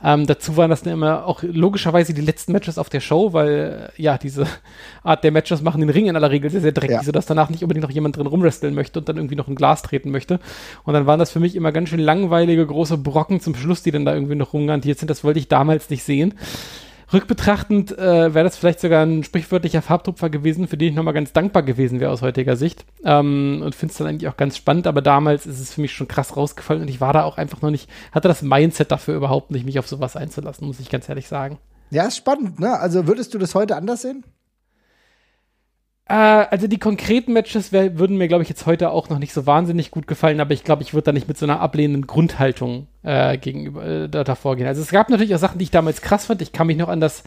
Ähm, 0.03 0.27
dazu 0.27 0.57
waren 0.57 0.69
das 0.69 0.83
dann 0.83 0.93
immer 0.93 1.25
auch 1.25 1.41
logischerweise 1.43 2.13
die 2.13 2.21
letzten 2.21 2.51
Matches 2.51 2.77
auf 2.77 2.89
der 2.89 2.99
Show, 2.99 3.31
weil 3.33 3.91
äh, 3.97 4.01
ja, 4.01 4.17
diese 4.17 4.45
Art 5.03 5.23
der 5.23 5.31
Matches 5.31 5.61
machen 5.61 5.79
den 5.81 5.89
Ring 5.89 6.07
in 6.07 6.15
aller 6.15 6.29
Regel 6.29 6.49
sehr, 6.51 6.61
sehr 6.61 6.73
dreckig, 6.73 6.97
Ja. 6.97 7.03
sodass 7.03 7.25
danach 7.25 7.49
nicht 7.49 7.63
unbedingt 7.63 7.83
noch 7.83 7.91
jemand 7.91 8.17
drin 8.17 8.27
rumwresteln 8.27 8.75
möchte 8.75 8.99
und 8.99 9.07
dann 9.07 9.15
irgendwie 9.15 9.35
noch 9.35 9.47
ein 9.47 9.55
Glas 9.55 9.81
treten 9.81 10.11
möchte. 10.11 10.39
Und 10.83 10.93
dann 10.93 11.07
waren 11.07 11.19
das 11.19 11.31
für 11.31 11.39
mich 11.39 11.55
immer 11.55 11.71
ganz 11.71 11.89
schön 11.89 11.99
langweilige 11.99 12.65
große 12.65 12.97
Brocken 12.97 13.39
zum 13.39 13.55
Schluss, 13.55 13.81
die 13.81 13.91
dann 13.91 14.05
da 14.05 14.13
irgendwie 14.13 14.35
noch 14.35 14.53
rumgantiert 14.53 14.99
sind. 14.99 15.09
Das 15.09 15.23
wollte 15.23 15.39
ich 15.39 15.47
damals 15.47 15.89
nicht 15.89 16.03
sehen. 16.03 16.33
Rückbetrachtend 17.13 17.97
äh, 17.97 18.33
wäre 18.33 18.43
das 18.43 18.57
vielleicht 18.57 18.79
sogar 18.79 19.05
ein 19.05 19.23
sprichwörtlicher 19.23 19.81
Farbtupfer 19.81 20.29
gewesen, 20.29 20.67
für 20.67 20.77
den 20.77 20.89
ich 20.89 20.95
nochmal 20.95 21.13
ganz 21.13 21.33
dankbar 21.33 21.63
gewesen 21.63 21.99
wäre 21.99 22.11
aus 22.11 22.21
heutiger 22.21 22.55
Sicht. 22.55 22.85
Ähm, 23.03 23.61
und 23.63 23.75
finde 23.75 23.91
es 23.91 23.97
dann 23.97 24.07
eigentlich 24.07 24.27
auch 24.27 24.37
ganz 24.37 24.57
spannend, 24.57 24.87
aber 24.87 25.01
damals 25.01 25.45
ist 25.45 25.59
es 25.59 25.73
für 25.73 25.81
mich 25.81 25.93
schon 25.93 26.07
krass 26.07 26.35
rausgefallen 26.35 26.81
und 26.81 26.89
ich 26.89 27.01
war 27.01 27.13
da 27.13 27.23
auch 27.23 27.37
einfach 27.37 27.61
noch 27.61 27.71
nicht, 27.71 27.89
hatte 28.11 28.27
das 28.27 28.41
Mindset 28.41 28.91
dafür 28.91 29.15
überhaupt 29.15 29.51
nicht, 29.51 29.65
mich 29.65 29.79
auf 29.79 29.87
sowas 29.87 30.15
einzulassen, 30.15 30.67
muss 30.67 30.79
ich 30.79 30.89
ganz 30.89 31.07
ehrlich 31.07 31.27
sagen. 31.27 31.59
Ja, 31.91 32.05
ist 32.05 32.17
spannend, 32.17 32.59
ne? 32.59 32.79
Also 32.79 33.07
würdest 33.07 33.33
du 33.33 33.37
das 33.37 33.53
heute 33.53 33.75
anders 33.75 34.01
sehen? 34.01 34.23
Äh, 36.07 36.13
also 36.13 36.67
die 36.67 36.77
konkreten 36.77 37.33
Matches 37.33 37.71
wär, 37.71 37.97
würden 37.97 38.17
mir, 38.17 38.27
glaube 38.27 38.43
ich, 38.43 38.49
jetzt 38.49 38.65
heute 38.65 38.91
auch 38.91 39.09
noch 39.09 39.19
nicht 39.19 39.33
so 39.33 39.45
wahnsinnig 39.45 39.91
gut 39.91 40.07
gefallen, 40.07 40.39
aber 40.39 40.53
ich 40.53 40.63
glaube, 40.63 40.83
ich 40.83 40.93
würde 40.93 41.05
da 41.05 41.11
nicht 41.11 41.27
mit 41.27 41.37
so 41.37 41.45
einer 41.45 41.59
ablehnenden 41.59 42.05
Grundhaltung 42.05 42.87
äh, 43.03 43.37
gegenüber 43.37 43.85
äh, 43.85 44.09
da, 44.09 44.23
davor 44.23 44.55
gehen. 44.55 44.67
Also 44.67 44.81
es 44.81 44.91
gab 44.91 45.09
natürlich 45.09 45.33
auch 45.33 45.39
Sachen, 45.39 45.57
die 45.57 45.63
ich 45.63 45.71
damals 45.71 46.01
krass 46.01 46.25
fand. 46.25 46.41
Ich 46.41 46.51
kann 46.51 46.67
mich 46.67 46.77
noch 46.77 46.89
an 46.89 46.99
das 46.99 47.23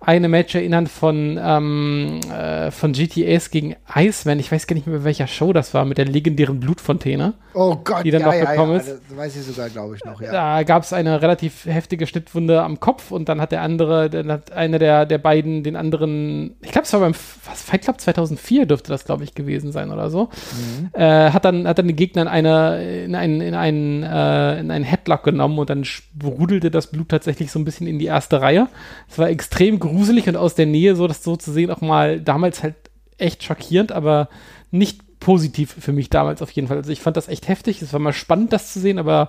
eine 0.00 0.28
Match 0.28 0.54
erinnern 0.54 0.86
von, 0.86 1.38
ähm, 1.40 2.20
äh, 2.32 2.70
von 2.70 2.92
GTAs 2.92 3.50
gegen 3.50 3.76
Iceman. 3.94 4.38
Ich 4.38 4.50
weiß 4.50 4.66
gar 4.66 4.74
nicht 4.74 4.86
mehr, 4.86 5.04
welcher 5.04 5.26
Show 5.26 5.52
das 5.52 5.74
war, 5.74 5.84
mit 5.84 5.98
der 5.98 6.06
legendären 6.06 6.58
Blutfontäne. 6.58 7.34
Oh 7.52 7.76
Gott, 7.84 8.04
die 8.04 8.10
dann 8.10 8.22
ja, 8.22 8.26
noch 8.28 8.34
ja, 8.34 8.50
gekommen 8.50 8.72
ja, 8.72 8.78
ist. 8.78 8.88
Das 8.88 9.16
weiß 9.16 9.36
ich 9.36 9.42
sogar, 9.42 9.68
glaube 9.68 9.96
ich, 9.96 10.04
noch, 10.04 10.22
ja. 10.22 10.32
Da 10.32 10.62
gab 10.62 10.84
es 10.84 10.94
eine 10.94 11.20
relativ 11.20 11.66
heftige 11.66 12.06
Schnittwunde 12.06 12.62
am 12.62 12.80
Kopf 12.80 13.10
und 13.10 13.28
dann 13.28 13.40
hat 13.42 13.52
der 13.52 13.60
andere, 13.60 14.08
dann 14.08 14.32
hat 14.32 14.52
einer 14.52 14.78
der, 14.78 15.04
der 15.04 15.18
beiden 15.18 15.64
den 15.64 15.76
anderen, 15.76 16.56
ich 16.62 16.72
glaube, 16.72 16.86
es 16.86 16.92
war 16.94 17.00
beim 17.00 17.14
was, 17.44 17.62
Fight 17.62 17.82
Club 17.82 18.00
2004 18.00 18.66
dürfte 18.66 18.90
das, 18.90 19.04
glaube 19.04 19.24
ich, 19.24 19.34
gewesen 19.34 19.72
sein 19.72 19.90
oder 19.90 20.08
so. 20.08 20.30
Mhm. 20.52 20.90
Äh, 20.92 21.30
hat 21.30 21.44
dann 21.44 21.68
hat 21.68 21.78
dann 21.78 21.88
den 21.88 21.96
Gegner 21.96 22.22
in 22.22 22.28
eine 22.28 23.04
in 23.04 23.14
einen 23.14 23.40
in 23.40 23.54
einen 23.54 24.02
äh, 24.02 24.60
in 24.60 24.70
einen 24.70 24.84
Headlock 24.84 25.24
genommen 25.24 25.58
und 25.58 25.68
dann 25.68 25.84
sprudelte 25.84 26.70
das 26.70 26.86
Blut 26.86 27.10
tatsächlich 27.10 27.50
so 27.50 27.58
ein 27.58 27.64
bisschen 27.64 27.86
in 27.86 27.98
die 27.98 28.06
erste 28.06 28.40
Reihe. 28.40 28.68
Es 29.10 29.18
war 29.18 29.28
extrem 29.28 29.78
gruselig 29.78 29.89
und 29.90 30.36
aus 30.36 30.54
der 30.54 30.66
Nähe 30.66 30.96
so 30.96 31.06
das 31.06 31.22
so 31.22 31.36
zu 31.36 31.52
sehen 31.52 31.70
auch 31.70 31.80
mal 31.80 32.20
damals 32.20 32.62
halt 32.62 32.76
echt 33.18 33.42
schockierend, 33.44 33.92
aber 33.92 34.28
nicht 34.70 35.20
positiv 35.20 35.76
für 35.78 35.92
mich 35.92 36.10
damals 36.10 36.42
auf 36.42 36.50
jeden 36.50 36.68
Fall. 36.68 36.78
Also 36.78 36.90
ich 36.90 37.02
fand 37.02 37.16
das 37.16 37.28
echt 37.28 37.48
heftig. 37.48 37.82
Es 37.82 37.92
war 37.92 38.00
mal 38.00 38.12
spannend, 38.12 38.52
das 38.52 38.72
zu 38.72 38.80
sehen, 38.80 38.98
aber 38.98 39.28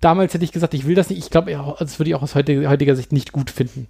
damals 0.00 0.34
hätte 0.34 0.44
ich 0.44 0.52
gesagt, 0.52 0.74
ich 0.74 0.86
will 0.86 0.94
das 0.94 1.10
nicht. 1.10 1.18
Ich 1.18 1.30
glaube, 1.30 1.52
das 1.78 1.98
würde 1.98 2.10
ich 2.10 2.14
auch 2.16 2.22
aus 2.22 2.34
heutiger, 2.34 2.68
heutiger 2.68 2.96
Sicht 2.96 3.12
nicht 3.12 3.32
gut 3.32 3.50
finden. 3.50 3.86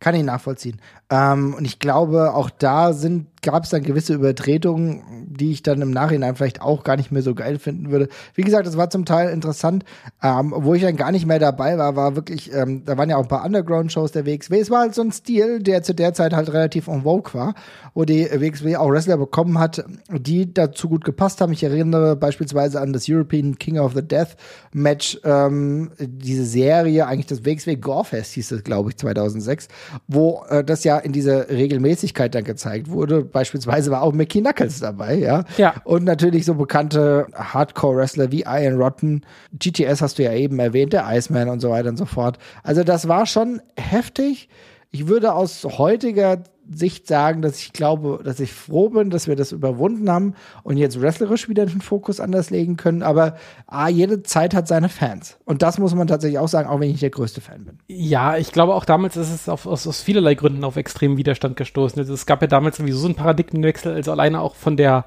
Kann 0.00 0.14
ich 0.14 0.24
nachvollziehen. 0.24 0.80
Ähm, 1.10 1.54
und 1.54 1.64
ich 1.64 1.78
glaube, 1.78 2.34
auch 2.34 2.50
da 2.50 2.92
sind 2.92 3.28
gab 3.42 3.64
es 3.64 3.70
dann 3.70 3.82
gewisse 3.82 4.14
Übertretungen, 4.14 5.26
die 5.26 5.50
ich 5.50 5.62
dann 5.62 5.82
im 5.82 5.90
Nachhinein 5.90 6.36
vielleicht 6.36 6.62
auch 6.62 6.84
gar 6.84 6.96
nicht 6.96 7.10
mehr 7.10 7.22
so 7.22 7.34
geil 7.34 7.58
finden 7.58 7.90
würde. 7.90 8.08
Wie 8.34 8.42
gesagt, 8.42 8.66
das 8.66 8.76
war 8.76 8.88
zum 8.88 9.04
Teil 9.04 9.30
interessant. 9.30 9.84
Ähm, 10.22 10.54
wo 10.56 10.74
ich 10.74 10.82
dann 10.82 10.96
gar 10.96 11.10
nicht 11.10 11.26
mehr 11.26 11.40
dabei 11.40 11.76
war, 11.76 11.96
war 11.96 12.14
wirklich, 12.14 12.54
ähm, 12.54 12.84
da 12.84 12.96
waren 12.96 13.10
ja 13.10 13.16
auch 13.16 13.22
ein 13.22 13.28
paar 13.28 13.44
Underground-Shows 13.44 14.12
der 14.12 14.26
WXW. 14.26 14.60
Es 14.60 14.70
war 14.70 14.80
halt 14.80 14.94
so 14.94 15.02
ein 15.02 15.10
Stil, 15.10 15.60
der 15.60 15.82
zu 15.82 15.94
der 15.94 16.14
Zeit 16.14 16.32
halt 16.32 16.52
relativ 16.52 16.86
en 16.86 17.02
vogue 17.02 17.34
war, 17.34 17.54
wo 17.94 18.04
die 18.04 18.28
WXW 18.30 18.76
auch 18.76 18.90
Wrestler 18.90 19.16
bekommen 19.16 19.58
hat, 19.58 19.84
die 20.08 20.54
dazu 20.54 20.88
gut 20.88 21.04
gepasst 21.04 21.40
haben. 21.40 21.52
Ich 21.52 21.64
erinnere 21.64 22.14
beispielsweise 22.14 22.80
an 22.80 22.92
das 22.92 23.08
European 23.08 23.58
King 23.58 23.78
of 23.78 23.94
the 23.94 24.02
Death 24.02 24.36
Match, 24.72 25.18
ähm, 25.24 25.90
diese 25.98 26.44
Serie, 26.44 27.06
eigentlich 27.06 27.26
das 27.26 27.44
WXW 27.44 27.76
Gorefest 27.76 28.34
hieß 28.34 28.52
es, 28.52 28.62
glaube 28.62 28.90
ich, 28.90 28.96
2006, 28.98 29.66
wo 30.06 30.44
äh, 30.48 30.62
das 30.62 30.84
ja 30.84 30.98
in 30.98 31.12
dieser 31.12 31.48
Regelmäßigkeit 31.48 32.34
dann 32.34 32.44
gezeigt 32.44 32.88
wurde 32.88 33.31
beispielsweise 33.32 33.90
war 33.90 34.02
auch 34.02 34.12
Mickey 34.12 34.40
Knuckles 34.40 34.80
dabei, 34.80 35.14
ja. 35.16 35.44
Ja. 35.56 35.74
Und 35.84 36.04
natürlich 36.04 36.44
so 36.44 36.54
bekannte 36.54 37.26
Hardcore-Wrestler 37.34 38.30
wie 38.30 38.44
Iron 38.46 38.80
Rotten, 38.80 39.22
GTS 39.58 40.02
hast 40.02 40.18
du 40.18 40.22
ja 40.22 40.32
eben 40.32 40.58
erwähnt, 40.58 40.92
der 40.92 41.06
Iceman 41.08 41.48
und 41.48 41.60
so 41.60 41.70
weiter 41.70 41.88
und 41.88 41.96
so 41.96 42.04
fort. 42.04 42.38
Also 42.62 42.84
das 42.84 43.08
war 43.08 43.26
schon 43.26 43.60
heftig. 43.76 44.48
Ich 44.90 45.08
würde 45.08 45.32
aus 45.32 45.64
heutiger 45.64 46.42
Sicht 46.74 47.06
sagen, 47.06 47.42
dass 47.42 47.58
ich 47.58 47.72
glaube, 47.72 48.20
dass 48.24 48.40
ich 48.40 48.52
froh 48.52 48.88
bin, 48.88 49.10
dass 49.10 49.28
wir 49.28 49.36
das 49.36 49.52
überwunden 49.52 50.10
haben 50.10 50.34
und 50.62 50.76
jetzt 50.76 51.00
wrestlerisch 51.00 51.48
wieder 51.48 51.66
den 51.66 51.80
Fokus 51.80 52.20
anders 52.20 52.50
legen 52.50 52.76
können. 52.76 53.02
Aber 53.02 53.36
ah, 53.66 53.88
jede 53.88 54.22
Zeit 54.22 54.54
hat 54.54 54.68
seine 54.68 54.88
Fans. 54.88 55.38
Und 55.44 55.62
das 55.62 55.78
muss 55.78 55.94
man 55.94 56.06
tatsächlich 56.06 56.38
auch 56.38 56.48
sagen, 56.48 56.68
auch 56.68 56.80
wenn 56.80 56.88
ich 56.88 56.94
nicht 56.94 57.02
der 57.02 57.10
größte 57.10 57.40
Fan 57.40 57.64
bin. 57.64 57.78
Ja, 57.88 58.36
ich 58.36 58.52
glaube 58.52 58.74
auch 58.74 58.84
damals 58.84 59.16
ist 59.16 59.32
es 59.32 59.48
auf, 59.48 59.66
aus, 59.66 59.86
aus 59.86 60.02
vielerlei 60.02 60.34
Gründen 60.34 60.64
auf 60.64 60.76
extremen 60.76 61.16
Widerstand 61.16 61.56
gestoßen. 61.56 61.98
Also 61.98 62.14
es 62.14 62.26
gab 62.26 62.40
ja 62.42 62.48
damals 62.48 62.76
sowieso 62.76 62.98
so 62.98 63.06
einen 63.06 63.16
Paradigmenwechsel, 63.16 63.94
also 63.94 64.12
alleine 64.12 64.40
auch 64.40 64.54
von 64.54 64.76
der 64.76 65.04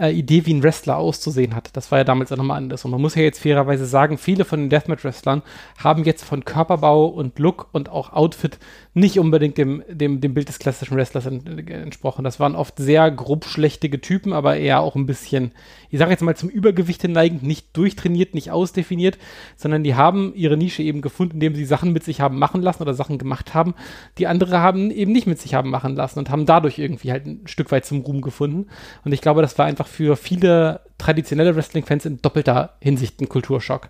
äh, 0.00 0.10
Idee, 0.10 0.46
wie 0.46 0.54
ein 0.54 0.62
Wrestler 0.62 0.96
auszusehen 0.96 1.54
hat. 1.54 1.70
Das 1.76 1.90
war 1.90 1.98
ja 1.98 2.04
damals 2.04 2.32
auch 2.32 2.36
nochmal 2.36 2.56
anders. 2.56 2.84
Und 2.84 2.90
man 2.90 3.00
muss 3.00 3.14
ja 3.14 3.22
jetzt 3.22 3.40
fairerweise 3.40 3.86
sagen, 3.86 4.18
viele 4.18 4.44
von 4.44 4.60
den 4.60 4.70
Deathmatch-Wrestlern 4.70 5.42
haben 5.78 6.04
jetzt 6.04 6.24
von 6.24 6.44
Körperbau 6.44 7.06
und 7.06 7.38
Look 7.38 7.68
und 7.72 7.88
auch 7.88 8.12
Outfit 8.12 8.58
nicht 8.94 9.18
unbedingt 9.18 9.58
dem, 9.58 9.82
dem, 9.88 10.20
dem 10.20 10.34
Bild 10.34 10.48
des 10.48 10.58
klassischen 10.58 10.96
Wrestlers 10.96 11.01
entsprochen. 11.10 12.24
Das 12.24 12.40
waren 12.40 12.54
oft 12.54 12.78
sehr 12.78 13.10
grobschlächtige 13.10 14.00
Typen, 14.00 14.32
aber 14.32 14.56
eher 14.56 14.80
auch 14.80 14.96
ein 14.96 15.06
bisschen, 15.06 15.52
ich 15.90 15.98
sage 15.98 16.10
jetzt 16.10 16.22
mal 16.22 16.36
zum 16.36 16.48
Übergewicht 16.48 17.02
neigend, 17.04 17.42
nicht 17.42 17.76
durchtrainiert, 17.76 18.34
nicht 18.34 18.50
ausdefiniert, 18.50 19.18
sondern 19.56 19.82
die 19.82 19.94
haben 19.94 20.32
ihre 20.34 20.56
Nische 20.56 20.82
eben 20.82 21.00
gefunden, 21.00 21.34
indem 21.34 21.54
sie 21.54 21.64
Sachen 21.64 21.92
mit 21.92 22.04
sich 22.04 22.20
haben 22.20 22.38
machen 22.38 22.62
lassen 22.62 22.82
oder 22.82 22.94
Sachen 22.94 23.18
gemacht 23.18 23.54
haben, 23.54 23.74
die 24.18 24.26
andere 24.26 24.60
haben 24.60 24.90
eben 24.90 25.12
nicht 25.12 25.26
mit 25.26 25.40
sich 25.40 25.54
haben 25.54 25.70
machen 25.70 25.96
lassen 25.96 26.18
und 26.18 26.30
haben 26.30 26.46
dadurch 26.46 26.78
irgendwie 26.78 27.10
halt 27.10 27.26
ein 27.26 27.46
Stück 27.46 27.72
weit 27.72 27.84
zum 27.84 28.00
Ruhm 28.00 28.20
gefunden. 28.20 28.68
Und 29.04 29.12
ich 29.12 29.20
glaube, 29.20 29.42
das 29.42 29.58
war 29.58 29.66
einfach 29.66 29.86
für 29.86 30.16
viele 30.16 30.80
traditionelle 30.98 31.56
Wrestling-Fans 31.56 32.06
in 32.06 32.22
doppelter 32.22 32.76
Hinsicht 32.80 33.20
ein 33.20 33.28
Kulturschock, 33.28 33.88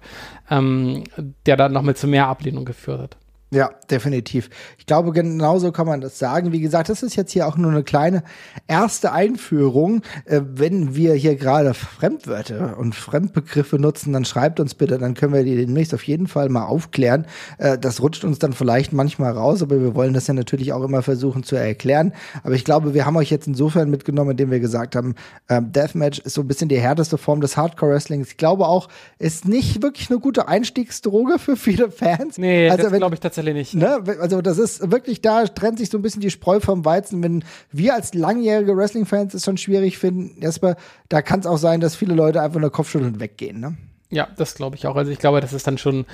ähm, 0.51 1.05
der 1.47 1.57
dann 1.57 1.73
nochmal 1.73 1.97
zu 1.97 2.09
mehr 2.09 2.29
Ablehnung 2.29 2.65
geführt 2.65 3.01
hat. 3.01 3.22
Ja, 3.53 3.71
definitiv. 3.91 4.49
Ich 4.79 4.87
glaube, 4.87 5.13
genauso 5.13 5.73
kann 5.73 5.87
man 5.87 6.01
das 6.01 6.19
sagen. 6.19 6.53
Wie 6.53 6.61
gesagt, 6.61 6.89
das 6.89 7.03
ist 7.03 7.17
jetzt 7.17 7.33
hier 7.33 7.47
auch 7.47 7.59
nur 7.59 7.71
eine 7.71 7.83
kleine 7.83 8.23
erste 8.67 9.13
Einführung. 9.13 10.01
Äh, 10.25 10.41
wenn 10.55 10.95
wir 10.95 11.13
hier 11.13 11.37
gerade 11.37 11.75
Fremdwörter 11.75 12.79
und 12.79 12.95
Fremdbegriffe 12.95 13.79
nutzen, 13.79 14.15
dann 14.15 14.25
schreibt 14.25 14.59
uns 14.59 14.75
bitte, 14.75 14.97
dann 14.97 15.13
können 15.13 15.35
wir 15.35 15.45
die 15.45 15.55
demnächst 15.55 15.93
auf 15.93 16.03
jeden 16.05 16.29
Fall 16.29 16.49
mal 16.49 16.65
aufklären. 16.65 17.27
Äh, 17.59 17.77
das 17.77 18.01
rutscht 18.01 18.25
uns 18.25 18.39
dann 18.39 18.55
vielleicht 18.55 18.95
manchmal 18.95 19.33
raus, 19.33 19.63
aber 19.63 19.79
wir 19.83 19.95
wollen 19.95 20.15
das 20.15 20.29
ja 20.29 20.33
natürlich 20.33 20.73
auch 20.73 20.83
immer 20.83 21.03
versuchen 21.03 21.43
zu 21.43 21.55
erklären. 21.55 22.15
Aber 22.45 22.55
ich 22.55 22.65
glaube, 22.65 22.95
wir 22.95 23.05
haben 23.05 23.17
euch 23.17 23.31
jetzt 23.31 23.47
insofern 23.47 23.91
mitgenommen, 23.91 24.31
indem 24.31 24.51
wir 24.51 24.61
gesagt 24.61 24.97
haben, 24.97 25.15
äh, 25.49 25.61
Deathmatch 25.61 26.21
ist 26.21 26.33
so 26.33 26.41
ein 26.41 26.49
bisschen 26.49 26.71
die 26.71 26.81
härteste 26.81 27.19
Form 27.19 27.43
des 27.43 27.59
Hardcore-Wrestlings. 27.59 28.29
Ich 28.29 28.37
glaube 28.39 28.67
auch, 28.67 28.89
ist 29.19 29.47
nicht 29.47 29.83
wirklich 29.83 30.09
eine 30.09 30.21
gute 30.21 30.49
Einstiegsdroge 30.49 31.39
für 31.39 31.59
viele 31.59 31.91
Fans. 31.91 32.39
Nee, 32.39 32.71
also, 32.71 32.85
das 32.85 32.93
glaube 32.95 33.15
ich 33.15 33.21
tatsächlich 33.21 33.42
nicht. 33.43 33.75
Ne? 33.75 34.03
Also 34.21 34.41
das 34.41 34.59
ist 34.59 34.91
wirklich, 34.91 35.21
da 35.21 35.45
trennt 35.47 35.79
sich 35.79 35.91
so 35.91 35.99
ein 35.99 36.03
bisschen 36.03 36.21
die 36.21 36.31
Spreu 36.31 36.61
vom 36.61 36.85
Weizen. 36.85 37.23
Wenn 37.23 37.45
wir 37.71 37.95
als 37.95 38.15
langjährige 38.15 38.77
Wrestling-Fans 38.77 39.35
es 39.35 39.45
schon 39.45 39.57
schwierig 39.57 39.99
finden, 39.99 40.41
erstmal, 40.41 40.77
da 41.09 41.23
kann 41.23 41.41
es 41.41 41.47
auch 41.47 41.59
sein, 41.59 41.81
dass 41.81 41.97
viele 41.97 42.15
Leute 42.15 42.41
einfach 42.41 42.61
nur 42.61 42.71
Kopfschütteln 42.71 43.21
weggehen. 43.21 43.61
Ne? 43.61 43.77
Ja, 44.11 44.29
das 44.37 44.55
glaube 44.55 44.77
ich 44.77 44.87
auch. 44.87 44.97
Also 44.97 45.11
ich 45.11 45.19
glaube, 45.19 45.41
das 45.41 45.55
ist 45.55 45.67
dann 45.67 45.79
schon 45.79 46.05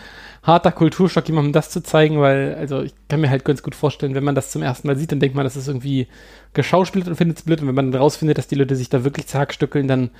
harter 0.44 0.70
Kulturschock, 0.70 1.26
jemandem 1.26 1.52
das 1.52 1.70
zu 1.70 1.82
zeigen, 1.82 2.20
weil, 2.20 2.54
also 2.54 2.82
ich 2.82 2.94
kann 3.08 3.20
mir 3.20 3.28
halt 3.28 3.44
ganz 3.44 3.62
gut 3.62 3.74
vorstellen, 3.74 4.14
wenn 4.14 4.22
man 4.22 4.36
das 4.36 4.52
zum 4.52 4.62
ersten 4.62 4.86
Mal 4.86 4.96
sieht, 4.96 5.10
dann 5.10 5.18
denkt 5.18 5.34
man, 5.34 5.44
das 5.44 5.56
ist 5.56 5.66
irgendwie 5.66 6.06
geschauspielt 6.52 7.08
und 7.08 7.16
findet 7.16 7.38
es 7.38 7.44
blöd. 7.44 7.60
Und 7.60 7.66
wenn 7.66 7.74
man 7.74 7.90
dann 7.90 8.00
rausfindet, 8.00 8.38
dass 8.38 8.46
die 8.46 8.54
Leute 8.54 8.76
sich 8.76 8.88
da 8.88 9.02
wirklich 9.02 9.26
zerhackstückeln, 9.26 9.88
dann 9.88 10.10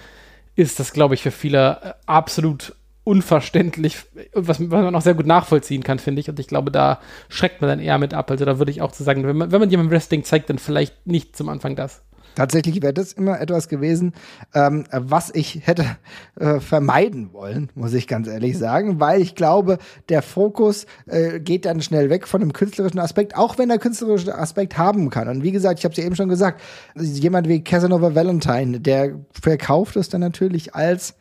ist 0.57 0.81
das, 0.81 0.93
glaube 0.93 1.15
ich, 1.15 1.23
für 1.23 1.31
viele 1.31 1.79
äh, 1.81 1.93
absolut 2.07 2.75
unverständlich, 3.09 3.97
was, 4.35 4.61
was 4.61 4.83
man 4.83 4.95
auch 4.95 5.01
sehr 5.01 5.15
gut 5.15 5.27
nachvollziehen 5.27 5.83
kann, 5.83 5.99
finde 5.99 6.21
ich. 6.21 6.29
Und 6.29 6.39
ich 6.39 6.47
glaube, 6.47 6.71
da 6.71 7.01
schreckt 7.31 7.63
man 7.63 7.71
dann 7.71 7.81
eher 7.81 7.97
mit 7.97 8.13
ab. 8.13 8.31
Also 8.31 8.45
da 8.45 8.59
würde 8.59 8.71
ich 8.71 8.83
auch 8.83 8.93
zu 8.93 9.03
sagen, 9.03 9.27
wenn 9.27 9.35
man, 9.35 9.51
wenn 9.51 9.61
man 9.61 9.71
jemandem 9.71 9.93
Wrestling 9.93 10.25
zeigt, 10.25 10.51
dann 10.51 10.59
vielleicht 10.59 11.07
nicht 11.07 11.35
zum 11.35 11.49
Anfang 11.49 11.75
das. 11.75 12.03
Tatsächlich 12.35 12.83
wäre 12.83 12.93
das 12.93 13.15
immer 13.15 13.41
etwas 13.41 13.69
gewesen, 13.69 14.13
ähm, 14.55 14.85
was 14.93 15.35
ich 15.35 15.67
hätte 15.67 15.97
äh, 16.39 16.61
vermeiden 16.61 17.33
wollen, 17.33 17.71
muss 17.75 17.95
ich 17.95 18.07
ganz 18.07 18.29
ehrlich 18.29 18.59
sagen, 18.59 19.01
weil 19.01 19.23
ich 19.23 19.35
glaube, 19.35 19.79
der 20.11 20.21
Fokus 20.21 20.85
äh, 21.07 21.41
geht 21.41 21.65
dann 21.65 21.81
schnell 21.81 22.11
weg 22.11 22.29
von 22.29 22.41
dem 22.41 22.53
künstlerischen 22.53 23.01
Aspekt, 23.01 23.37
auch 23.37 23.57
wenn 23.57 23.71
er 23.71 23.79
künstlerischen 23.79 24.31
Aspekt 24.31 24.77
haben 24.77 25.09
kann. 25.09 25.29
Und 25.29 25.43
wie 25.43 25.51
gesagt, 25.51 25.79
ich 25.79 25.85
habe 25.85 25.93
es 25.93 25.99
ja 25.99 26.05
eben 26.05 26.15
schon 26.15 26.29
gesagt, 26.29 26.61
jemand 26.95 27.49
wie 27.49 27.65
Casanova 27.65 28.15
Valentine, 28.15 28.81
der 28.81 29.19
verkauft 29.33 29.97
es 29.97 30.11
dann 30.11 30.21
natürlich 30.21 30.75
als 30.75 31.15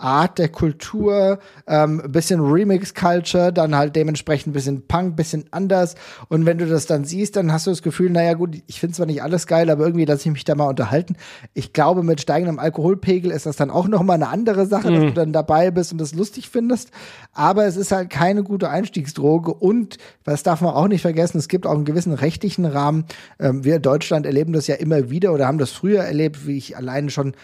Art 0.00 0.38
der 0.38 0.48
Kultur, 0.48 1.38
ähm, 1.66 2.02
bisschen 2.08 2.40
Remix-Culture, 2.40 3.52
dann 3.52 3.76
halt 3.76 3.96
dementsprechend 3.96 4.52
bisschen 4.52 4.86
Punk, 4.86 5.16
bisschen 5.16 5.44
anders. 5.50 5.94
Und 6.28 6.46
wenn 6.46 6.58
du 6.58 6.66
das 6.66 6.86
dann 6.86 7.04
siehst, 7.04 7.36
dann 7.36 7.52
hast 7.52 7.66
du 7.66 7.70
das 7.70 7.82
Gefühl, 7.82 8.10
naja 8.10 8.34
gut, 8.34 8.56
ich 8.66 8.80
finde 8.80 8.96
zwar 8.96 9.06
nicht 9.06 9.22
alles 9.22 9.46
geil, 9.46 9.70
aber 9.70 9.84
irgendwie 9.84 10.04
lasse 10.04 10.28
ich 10.28 10.32
mich 10.32 10.44
da 10.44 10.54
mal 10.54 10.68
unterhalten. 10.68 11.16
Ich 11.54 11.72
glaube, 11.72 12.02
mit 12.02 12.20
steigendem 12.20 12.58
Alkoholpegel 12.58 13.30
ist 13.30 13.46
das 13.46 13.56
dann 13.56 13.70
auch 13.70 13.88
noch 13.88 14.02
mal 14.02 14.14
eine 14.14 14.28
andere 14.28 14.66
Sache, 14.66 14.90
mhm. 14.90 14.94
dass 14.94 15.04
du 15.04 15.12
dann 15.12 15.32
dabei 15.32 15.70
bist 15.70 15.92
und 15.92 16.00
das 16.00 16.14
lustig 16.14 16.48
findest. 16.48 16.90
Aber 17.32 17.66
es 17.66 17.76
ist 17.76 17.92
halt 17.92 18.10
keine 18.10 18.42
gute 18.42 18.70
Einstiegsdroge. 18.70 19.52
Und, 19.54 19.98
was 20.24 20.42
darf 20.42 20.60
man 20.60 20.74
auch 20.74 20.88
nicht 20.88 21.02
vergessen, 21.02 21.38
es 21.38 21.48
gibt 21.48 21.66
auch 21.66 21.74
einen 21.74 21.84
gewissen 21.84 22.12
rechtlichen 22.12 22.64
Rahmen. 22.64 23.04
Ähm, 23.38 23.64
wir 23.64 23.76
in 23.76 23.82
Deutschland 23.82 24.26
erleben 24.26 24.52
das 24.52 24.66
ja 24.66 24.76
immer 24.76 25.10
wieder 25.10 25.32
oder 25.32 25.46
haben 25.46 25.58
das 25.58 25.70
früher 25.70 26.02
erlebt, 26.02 26.46
wie 26.46 26.56
ich 26.56 26.76
alleine 26.76 27.10
schon 27.10 27.34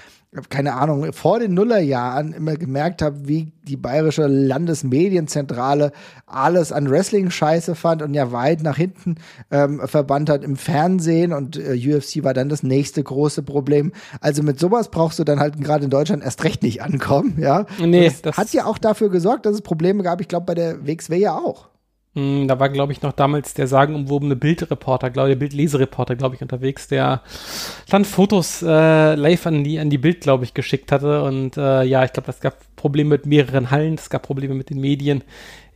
keine 0.48 0.74
Ahnung, 0.74 1.12
vor 1.12 1.38
den 1.38 1.54
Nullerjahren 1.54 2.32
immer 2.32 2.56
gemerkt 2.56 3.02
habe, 3.02 3.28
wie 3.28 3.52
die 3.66 3.76
bayerische 3.76 4.26
Landesmedienzentrale 4.26 5.92
alles 6.26 6.72
an 6.72 6.90
Wrestling 6.90 7.30
scheiße 7.30 7.74
fand 7.74 8.02
und 8.02 8.14
ja 8.14 8.32
weit 8.32 8.62
nach 8.62 8.76
hinten 8.76 9.16
ähm, 9.50 9.80
verbannt 9.84 10.30
hat 10.30 10.44
im 10.44 10.56
Fernsehen 10.56 11.32
und 11.32 11.56
äh, 11.56 11.74
UFC 11.74 12.22
war 12.22 12.34
dann 12.34 12.48
das 12.48 12.62
nächste 12.62 13.02
große 13.02 13.42
Problem. 13.42 13.92
Also 14.20 14.42
mit 14.42 14.60
sowas 14.60 14.90
brauchst 14.90 15.18
du 15.18 15.24
dann 15.24 15.40
halt 15.40 15.60
gerade 15.60 15.84
in 15.84 15.90
Deutschland 15.90 16.22
erst 16.22 16.44
recht 16.44 16.62
nicht 16.62 16.82
ankommen, 16.82 17.34
ja. 17.38 17.66
Nee, 17.78 18.04
das, 18.04 18.22
das 18.22 18.36
hat 18.36 18.52
ja 18.52 18.66
auch 18.66 18.78
dafür 18.78 19.10
gesorgt, 19.10 19.46
dass 19.46 19.54
es 19.54 19.62
Probleme 19.62 20.02
gab, 20.02 20.20
ich 20.20 20.28
glaube 20.28 20.46
bei 20.46 20.54
der 20.54 20.86
WXW 20.86 21.16
ja 21.16 21.36
auch. 21.36 21.68
Hm, 22.16 22.48
da 22.48 22.58
war, 22.58 22.70
glaube 22.70 22.92
ich, 22.92 23.02
noch 23.02 23.12
damals 23.12 23.52
der 23.52 23.66
sagenumwobene 23.66 24.36
Bildreporter, 24.36 25.10
glaube 25.10 25.28
der 25.28 25.36
Bildlesereporter, 25.36 26.16
glaube 26.16 26.34
ich, 26.34 26.40
unterwegs, 26.40 26.88
der 26.88 27.20
dann 27.90 28.06
Fotos 28.06 28.62
äh, 28.62 29.14
live 29.14 29.46
an 29.46 29.62
die, 29.64 29.78
an 29.78 29.90
die 29.90 29.98
Bild, 29.98 30.22
glaube 30.22 30.44
ich, 30.44 30.54
geschickt 30.54 30.92
hatte. 30.92 31.22
Und 31.22 31.58
äh, 31.58 31.82
ja, 31.82 32.04
ich 32.04 32.14
glaube, 32.14 32.26
das 32.26 32.40
gab 32.40 32.56
Probleme 32.74 33.10
mit 33.10 33.26
mehreren 33.26 33.70
Hallen, 33.70 33.94
es 33.94 34.08
gab 34.08 34.22
Probleme 34.22 34.54
mit 34.54 34.70
den 34.70 34.80
Medien. 34.80 35.24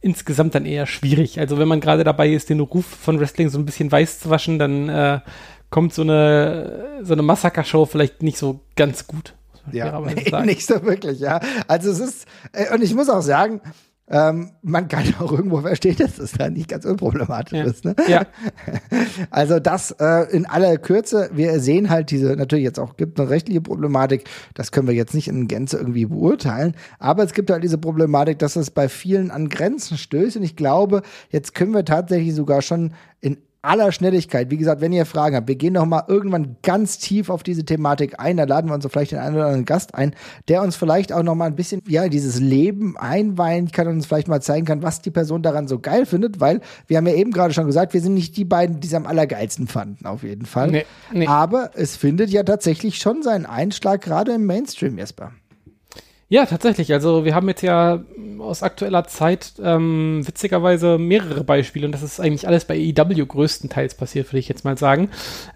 insgesamt 0.00 0.54
dann 0.54 0.64
eher 0.64 0.86
schwierig. 0.86 1.38
Also 1.38 1.58
wenn 1.58 1.68
man 1.68 1.80
gerade 1.80 2.04
dabei 2.04 2.30
ist, 2.30 2.48
den 2.48 2.60
Ruf 2.60 2.86
von 2.86 3.20
Wrestling 3.20 3.50
so 3.50 3.58
ein 3.58 3.66
bisschen 3.66 3.92
weiß 3.92 4.20
zu 4.20 4.30
waschen, 4.30 4.58
dann 4.58 4.88
äh, 4.88 5.20
kommt 5.68 5.92
so 5.92 6.00
eine, 6.00 7.00
so 7.02 7.12
eine 7.12 7.20
Massaker-Show 7.20 7.84
vielleicht 7.84 8.22
nicht 8.22 8.38
so 8.38 8.60
ganz 8.76 9.06
gut. 9.06 9.34
Ja, 9.72 10.00
nee, 10.00 10.46
nicht 10.46 10.66
so 10.66 10.82
wirklich, 10.84 11.20
ja. 11.20 11.38
Also 11.68 11.90
es 11.90 12.00
ist, 12.00 12.26
äh, 12.52 12.74
und 12.74 12.82
ich 12.82 12.94
muss 12.94 13.10
auch 13.10 13.20
sagen, 13.20 13.60
ähm, 14.10 14.50
man 14.62 14.88
kann 14.88 15.04
auch 15.20 15.32
irgendwo 15.32 15.60
verstehen, 15.60 15.96
dass 15.98 16.16
das 16.16 16.32
da 16.32 16.50
nicht 16.50 16.68
ganz 16.68 16.84
unproblematisch 16.84 17.58
Ja. 17.58 17.64
ist. 17.64 17.84
Ne? 17.84 17.94
Ja. 18.08 18.26
Also 19.30 19.60
das 19.60 19.92
äh, 20.00 20.30
in 20.34 20.46
aller 20.46 20.76
Kürze, 20.78 21.30
wir 21.32 21.60
sehen 21.60 21.90
halt 21.90 22.10
diese, 22.10 22.34
natürlich 22.36 22.64
jetzt 22.64 22.78
auch 22.78 22.96
gibt 22.96 23.20
eine 23.20 23.30
rechtliche 23.30 23.60
Problematik, 23.60 24.24
das 24.54 24.72
können 24.72 24.88
wir 24.88 24.94
jetzt 24.94 25.14
nicht 25.14 25.28
in 25.28 25.46
Gänze 25.48 25.76
irgendwie 25.78 26.06
beurteilen, 26.06 26.74
aber 26.98 27.22
es 27.22 27.32
gibt 27.32 27.50
halt 27.50 27.62
diese 27.62 27.78
Problematik, 27.78 28.38
dass 28.38 28.56
es 28.56 28.70
bei 28.70 28.88
vielen 28.88 29.30
an 29.30 29.48
Grenzen 29.48 29.96
stößt 29.96 30.36
und 30.36 30.42
ich 30.42 30.56
glaube, 30.56 31.02
jetzt 31.30 31.54
können 31.54 31.72
wir 31.74 31.84
tatsächlich 31.84 32.34
sogar 32.34 32.62
schon 32.62 32.92
in 33.20 33.38
aller 33.62 33.92
Schnelligkeit, 33.92 34.50
wie 34.50 34.56
gesagt, 34.56 34.80
wenn 34.80 34.92
ihr 34.92 35.04
Fragen 35.04 35.36
habt, 35.36 35.48
wir 35.48 35.54
gehen 35.54 35.74
noch 35.74 35.84
mal 35.84 36.04
irgendwann 36.08 36.56
ganz 36.62 36.98
tief 36.98 37.28
auf 37.28 37.42
diese 37.42 37.64
Thematik 37.64 38.18
ein, 38.18 38.36
da 38.36 38.44
laden 38.44 38.70
wir 38.70 38.74
uns 38.74 38.82
so 38.82 38.88
vielleicht 38.88 39.12
den 39.12 39.18
einen 39.18 39.36
oder 39.36 39.46
anderen 39.46 39.64
Gast 39.66 39.94
ein, 39.94 40.14
der 40.48 40.62
uns 40.62 40.76
vielleicht 40.76 41.12
auch 41.12 41.22
noch 41.22 41.34
mal 41.34 41.46
ein 41.46 41.56
bisschen, 41.56 41.82
ja, 41.86 42.08
dieses 42.08 42.40
Leben 42.40 42.96
einweihen 42.96 43.70
kann 43.70 43.86
und 43.86 43.94
uns 43.94 44.06
vielleicht 44.06 44.28
mal 44.28 44.40
zeigen 44.40 44.64
kann, 44.64 44.82
was 44.82 45.02
die 45.02 45.10
Person 45.10 45.42
daran 45.42 45.68
so 45.68 45.78
geil 45.78 46.06
findet, 46.06 46.40
weil 46.40 46.60
wir 46.86 46.96
haben 46.96 47.06
ja 47.06 47.14
eben 47.14 47.32
gerade 47.32 47.52
schon 47.52 47.66
gesagt, 47.66 47.92
wir 47.92 48.00
sind 48.00 48.14
nicht 48.14 48.36
die 48.36 48.46
beiden, 48.46 48.80
die 48.80 48.88
es 48.88 48.94
am 48.94 49.06
allergeilsten 49.06 49.66
fanden, 49.66 50.06
auf 50.06 50.22
jeden 50.22 50.46
Fall. 50.46 50.70
Nee, 50.70 50.86
nee. 51.12 51.26
Aber 51.26 51.70
es 51.74 51.96
findet 51.96 52.30
ja 52.30 52.42
tatsächlich 52.44 52.96
schon 52.96 53.22
seinen 53.22 53.44
Einschlag 53.44 54.00
gerade 54.00 54.32
im 54.32 54.46
Mainstream, 54.46 54.96
Jesper. 54.96 55.32
Ja, 56.32 56.46
tatsächlich. 56.46 56.92
Also 56.92 57.24
wir 57.24 57.34
haben 57.34 57.48
jetzt 57.48 57.62
ja 57.62 58.04
aus 58.38 58.62
aktueller 58.62 59.04
Zeit 59.08 59.54
ähm, 59.60 60.22
witzigerweise 60.24 60.96
mehrere 60.96 61.42
Beispiele 61.42 61.86
und 61.86 61.92
das 61.92 62.02
ist 62.02 62.20
eigentlich 62.20 62.46
alles 62.46 62.64
bei 62.64 62.76
AEW 62.96 63.26
größtenteils 63.26 63.96
passiert, 63.96 64.28
würde 64.28 64.38
ich 64.38 64.48
jetzt 64.48 64.64
mal 64.64 64.78
sagen, 64.78 65.10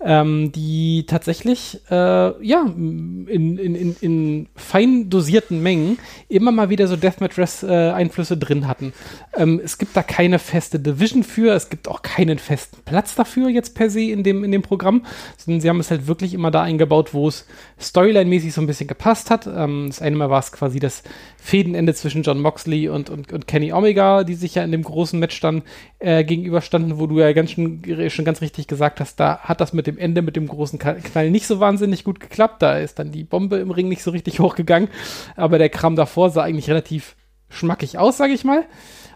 ähm, 0.05 0.51
die 0.51 1.07
tatsächlich 1.07 1.81
äh, 1.91 1.95
ja 1.95 2.67
in, 2.67 3.29
in, 3.29 3.57
in, 3.59 3.97
in 4.01 4.47
fein 4.57 5.11
dosierten 5.11 5.63
Mengen 5.63 5.97
immer 6.29 6.51
mal 6.51 6.71
wieder 6.71 6.89
so 6.89 6.97
Deathmatch-Einflüsse 6.97 8.37
drin 8.37 8.67
hatten. 8.67 8.93
Ähm, 9.37 9.61
es 9.63 9.79
gibt 9.79 9.97
da 9.97 10.03
keine 10.03 10.41
feste 10.41 10.81
Division 10.81 11.23
für, 11.23 11.55
es 11.55 11.71
gibt 11.71 11.87
auch 11.87 12.03
keinen 12.03 12.39
festen 12.39 12.79
Platz 12.85 13.15
dafür 13.15 13.49
jetzt 13.49 13.77
per 13.77 13.91
se 13.91 14.01
in 14.01 14.25
dem, 14.25 14.43
in 14.43 14.51
dem 14.51 14.63
Programm, 14.63 15.07
sondern 15.37 15.61
sie 15.61 15.69
haben 15.69 15.79
es 15.79 15.93
halt 15.93 16.09
wirklich 16.09 16.35
immer 16.35 16.51
da 16.51 16.63
eingebaut, 16.63 17.15
wo 17.15 17.29
es 17.29 17.47
storyline-mäßig 17.81 18.53
so 18.53 18.61
ein 18.61 18.67
bisschen 18.67 18.89
gepasst 18.89 19.31
hat. 19.31 19.47
Ähm, 19.47 19.85
das 19.87 20.03
eine 20.03 20.17
Mal 20.17 20.31
war 20.31 20.41
es 20.41 20.51
quasi 20.51 20.64
das 20.81 21.03
Fädenende 21.37 21.95
zwischen 21.95 22.23
John 22.23 22.41
Moxley 22.41 22.89
und, 22.89 23.11
und, 23.11 23.33
und 23.33 23.47
Kenny 23.47 23.73
Omega, 23.73 24.25
die 24.25 24.35
sich 24.35 24.55
ja 24.55 24.65
in 24.65 24.73
dem 24.73 24.83
großen 24.83 25.19
Match 25.19 25.41
dann 25.41 25.63
äh, 25.99 26.25
gegenüberstanden, 26.25 26.99
wo 26.99 27.07
du 27.07 27.21
ja 27.21 27.33
ganz 27.33 27.53
schon, 27.53 27.83
schon 28.09 28.25
ganz 28.25 28.41
richtig 28.41 28.67
gesagt 28.67 29.01
hast, 29.01 29.21
da 29.21 29.39
hat 29.41 29.61
das 29.61 29.73
mit 29.73 29.87
dem 29.87 29.99
Ende, 29.99 30.23
mit 30.23 30.37
dem 30.37 30.49
großen 30.49 30.79
Knall 30.79 31.31
nicht 31.31 31.47
so 31.47 31.61
wahnsinnig 31.61 32.05
gut 32.05 32.21
geklappt. 32.21 32.63
Da 32.63 32.79
ist 32.79 32.99
dann 32.99 33.13
die 33.13 33.25
Bombe 33.25 33.57
im 33.57 33.71
Ring 33.71 33.89
nicht 33.89 34.03
so 34.03 34.11
richtig 34.11 34.39
hochgegangen, 34.41 34.89
aber 35.37 35.59
der 35.59 35.69
Kram 35.69 35.97
davor 35.97 36.31
sah 36.31 36.43
eigentlich 36.43 36.69
relativ 36.69 37.17
schmackig 37.49 37.99
aus, 37.99 38.17
sage 38.17 38.33
ich 38.33 38.45
mal. 38.45 38.65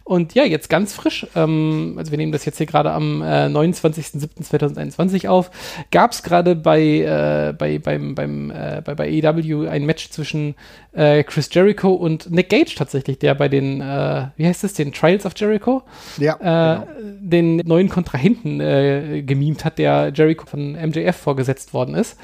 Und 0.08 0.32
ja, 0.32 0.44
jetzt 0.44 0.70
ganz 0.70 0.94
frisch, 0.94 1.26
ähm, 1.36 1.96
also 1.98 2.10
wir 2.12 2.16
nehmen 2.16 2.32
das 2.32 2.46
jetzt 2.46 2.56
hier 2.56 2.64
gerade 2.64 2.92
am 2.92 3.20
äh, 3.20 3.44
29.07.2021 3.44 5.28
auf, 5.28 5.50
gab 5.90 6.12
es 6.12 6.22
gerade 6.22 6.56
bei, 6.56 6.80
äh, 6.80 7.52
bei, 7.52 7.78
beim, 7.78 8.14
beim, 8.14 8.50
äh, 8.50 8.80
bei, 8.82 8.94
bei 8.94 9.22
AEW 9.22 9.68
ein 9.68 9.84
Match 9.84 10.08
zwischen 10.08 10.54
äh, 10.92 11.22
Chris 11.24 11.50
Jericho 11.52 11.92
und 11.92 12.30
Nick 12.30 12.48
Gage 12.48 12.74
tatsächlich, 12.74 13.18
der 13.18 13.34
bei 13.34 13.50
den, 13.50 13.82
äh, 13.82 14.28
wie 14.38 14.46
heißt 14.46 14.64
es, 14.64 14.72
den 14.72 14.92
Trials 14.94 15.26
of 15.26 15.34
Jericho, 15.36 15.82
Ja, 16.16 16.78
äh, 16.78 16.86
den 17.20 17.56
neuen 17.56 17.90
Kontrahenten 17.90 18.62
äh, 18.62 19.22
gemimt 19.26 19.66
hat, 19.66 19.76
der 19.76 20.10
Jericho 20.14 20.46
von 20.46 20.72
MJF 20.72 21.16
vorgesetzt 21.16 21.74
worden 21.74 21.94
ist. 21.94 22.16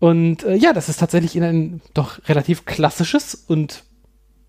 Und 0.00 0.42
äh, 0.42 0.56
ja, 0.56 0.72
das 0.72 0.88
ist 0.88 0.98
tatsächlich 0.98 1.36
in 1.36 1.44
ein 1.44 1.80
doch 1.94 2.18
relativ 2.28 2.64
klassisches 2.64 3.36
und 3.36 3.84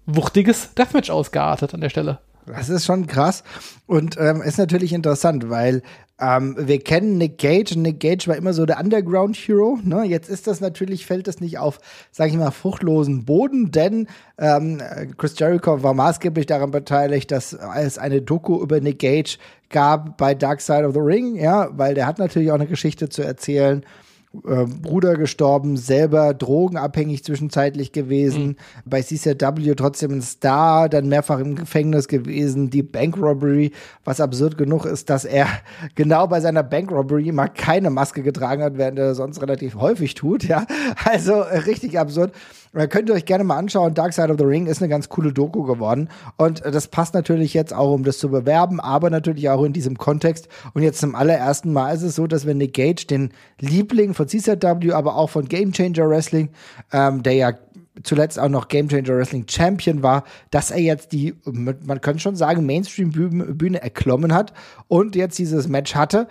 wuchtiges 0.08 0.74
Deathmatch 0.74 1.12
ausgeartet 1.12 1.76
an 1.76 1.82
der 1.82 1.90
Stelle. 1.90 2.18
Das 2.48 2.70
ist 2.70 2.86
schon 2.86 3.08
krass 3.08 3.44
und 3.88 4.18
ähm, 4.20 4.42
ist 4.42 4.58
natürlich 4.58 4.94
interessant, 4.94 5.50
weil 5.50 5.82
ähm, 6.20 6.56
wir 6.58 6.80
kennen 6.80 7.18
Nick 7.18 7.40
Gage 7.40 7.76
und 7.76 7.82
Nick 7.82 8.00
Gage 8.00 8.28
war 8.28 8.36
immer 8.36 8.54
so 8.54 8.66
der 8.66 8.80
Underground 8.80 9.36
Hero. 9.36 9.80
Ne? 9.84 10.04
Jetzt 10.04 10.30
ist 10.30 10.48
das 10.48 10.62
natürlich, 10.62 11.06
fällt 11.06 11.28
das 11.28 11.42
nicht 11.42 11.58
auf, 11.58 11.80
sage 12.12 12.32
ich 12.32 12.38
mal, 12.38 12.52
fruchtlosen 12.52 13.26
Boden, 13.26 13.72
denn 13.72 14.08
ähm, 14.38 14.82
Chris 15.18 15.38
Jericho 15.38 15.84
war 15.84 15.94
maßgeblich 15.94 16.46
daran 16.46 16.72
beteiligt, 16.72 17.32
dass 17.32 17.54
es 17.54 17.98
eine 17.98 18.22
Doku 18.22 18.62
über 18.62 18.80
Nick 18.80 19.00
Gage 19.00 19.38
gab 19.70 20.18
bei 20.18 20.36
Dark 20.36 20.62
Side 20.62 20.88
of 20.88 20.94
the 20.94 21.02
Ring, 21.02 21.36
ja, 21.36 21.70
weil 21.72 21.96
der 21.96 22.06
hat 22.06 22.20
natürlich 22.20 22.52
auch 22.52 22.56
eine 22.56 22.68
Geschichte 22.68 23.10
zu 23.10 23.22
erzählen 23.22 23.84
äh, 24.48 24.66
Bruder 24.66 25.16
gestorben, 25.16 25.78
selber 25.78 26.34
drogenabhängig 26.34 27.24
zwischenzeitlich 27.24 27.92
gewesen, 27.92 28.58
bei 28.86 29.02
CCW 29.02 29.76
trotzdem 29.76 30.12
ein 30.12 30.22
Star, 30.22 30.90
dann 30.90 31.08
mehrfach 31.08 31.40
im 31.40 31.56
Gefängnis 31.56 32.08
gewesen, 32.08 32.70
die 32.70 32.84
Bank 32.84 33.18
Robbery, 33.18 33.72
was 34.04 34.20
absurd 34.20 34.58
genug 34.58 34.86
ist, 34.86 35.10
dass 35.10 35.26
er 35.26 35.48
genau 35.96 36.28
bei 36.28 36.42
seiner 36.42 36.64
Bank 36.64 36.92
Robbery 36.92 37.32
mal 37.32 37.48
keine 37.48 37.90
Maske 37.90 38.24
getragen 38.24 38.64
hat, 38.64 38.78
während 38.78 39.00
er 39.00 39.16
sonst 39.16 39.42
relativ 39.42 39.76
häufig 39.76 40.14
tut, 40.16 40.44
ja. 40.44 40.66
Also 41.04 41.34
äh, 41.34 41.60
richtig 41.60 42.00
absurd. 42.00 42.32
Äh, 42.76 42.88
Könnt 42.88 43.10
ihr 43.10 43.16
euch 43.16 43.26
gerne 43.26 43.44
mal 43.44 43.58
anschauen. 43.58 43.94
Dark 43.94 44.14
Side 44.14 44.32
of 44.32 44.38
the 44.38 44.46
Ring 44.46 44.68
ist 44.68 44.82
eine 44.82 44.90
ganz 44.90 45.10
coole 45.10 45.34
Doku 45.34 45.64
geworden. 45.64 46.10
Und 46.38 46.64
äh, 46.64 46.72
das 46.72 46.88
passt 46.88 47.14
natürlich 47.14 47.54
jetzt 47.54 47.74
auch, 47.74 47.94
um 47.94 48.04
das 48.04 48.20
zu 48.20 48.30
bewerben, 48.30 48.80
aber 48.80 49.10
natürlich 49.10 49.50
auch 49.50 49.64
in 49.64 49.74
diesem 49.74 49.98
Kontext. 49.98 50.48
Und 50.74 50.84
jetzt 50.84 51.00
zum 51.00 51.16
allerersten 51.16 51.74
Mal 51.74 51.96
ist 51.96 52.04
es 52.04 52.16
so, 52.16 52.28
dass 52.28 52.46
wir 52.46 52.54
Nick 52.54 52.74
Gage, 52.74 53.06
den 53.08 53.32
Liebling 53.60 54.14
von 54.14 54.28
CZW, 54.28 54.92
aber 54.92 55.16
auch 55.16 55.30
von 55.30 55.48
Game 55.48 55.72
Changer 55.72 56.10
Wrestling, 56.10 56.50
ähm, 56.92 57.24
der 57.24 57.34
ja 57.34 57.54
zuletzt 58.04 58.38
auch 58.40 58.50
noch 58.50 58.68
Game 58.68 58.90
Changer 58.90 59.18
Wrestling 59.18 59.46
Champion 59.50 60.04
war, 60.04 60.26
dass 60.52 60.70
er 60.70 60.82
jetzt 60.82 61.14
die, 61.14 61.34
man 61.46 62.02
könnte 62.02 62.20
schon 62.20 62.36
sagen, 62.36 62.66
Mainstream-Bühne 62.66 63.82
erklommen 63.82 64.34
hat 64.34 64.54
und 64.88 65.16
jetzt 65.16 65.40
dieses 65.40 65.70
Match 65.70 65.96
hatte. 65.96 66.28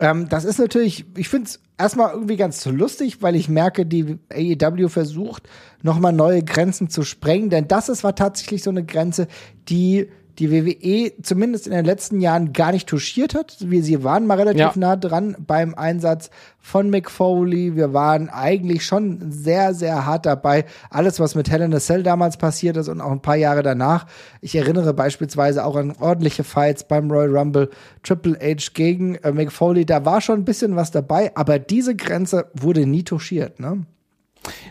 Ähm, 0.00 0.28
das 0.28 0.44
ist 0.44 0.58
natürlich, 0.58 1.06
ich 1.16 1.28
finde 1.28 1.48
es 1.48 1.60
erstmal 1.76 2.12
irgendwie 2.12 2.36
ganz 2.36 2.64
lustig, 2.66 3.22
weil 3.22 3.34
ich 3.34 3.48
merke, 3.48 3.86
die 3.86 4.18
AEW 4.30 4.88
versucht, 4.88 5.48
nochmal 5.82 6.12
neue 6.12 6.42
Grenzen 6.42 6.88
zu 6.88 7.02
sprengen, 7.02 7.50
denn 7.50 7.68
das 7.68 7.88
ist 7.88 8.04
war 8.04 8.14
tatsächlich 8.14 8.62
so 8.62 8.70
eine 8.70 8.84
Grenze, 8.84 9.28
die 9.68 10.08
die 10.38 10.50
WWE 10.52 11.12
zumindest 11.22 11.66
in 11.66 11.72
den 11.72 11.84
letzten 11.84 12.20
Jahren 12.20 12.52
gar 12.52 12.70
nicht 12.72 12.88
touchiert 12.88 13.34
hat. 13.34 13.56
Wir, 13.60 13.82
sie 13.82 14.04
waren 14.04 14.26
mal 14.26 14.36
relativ 14.38 14.60
Ja. 14.60 14.72
nah 14.76 14.96
dran 14.96 15.36
beim 15.44 15.74
Einsatz 15.74 16.30
von 16.60 16.90
Mick 16.90 17.10
Foley. 17.10 17.74
Wir 17.74 17.92
waren 17.92 18.28
eigentlich 18.28 18.84
schon 18.84 19.32
sehr, 19.32 19.74
sehr 19.74 20.06
hart 20.06 20.26
dabei. 20.26 20.64
Alles, 20.90 21.18
was 21.18 21.34
mit 21.34 21.50
Hell 21.50 21.62
in 21.62 21.74
a 21.74 21.80
Cell 21.80 22.02
damals 22.02 22.36
passiert 22.36 22.76
ist 22.76 22.88
und 22.88 23.00
auch 23.00 23.10
ein 23.10 23.22
paar 23.22 23.36
Jahre 23.36 23.62
danach. 23.62 24.06
Ich 24.40 24.54
erinnere 24.54 24.94
beispielsweise 24.94 25.64
auch 25.64 25.76
an 25.76 25.94
ordentliche 25.98 26.44
Fights 26.44 26.84
beim 26.84 27.10
Royal 27.10 27.36
Rumble, 27.36 27.70
Triple 28.02 28.38
H 28.40 28.70
gegen 28.74 29.16
äh, 29.16 29.32
Mick 29.32 29.50
Foley. 29.50 29.84
Da 29.86 30.04
war 30.04 30.20
schon 30.20 30.40
ein 30.40 30.44
bisschen 30.44 30.76
was 30.76 30.90
dabei, 30.90 31.34
aber 31.36 31.58
diese 31.58 31.96
Grenze 31.96 32.46
wurde 32.54 32.86
nie 32.86 33.02
touchiert, 33.02 33.58
ne? 33.60 33.84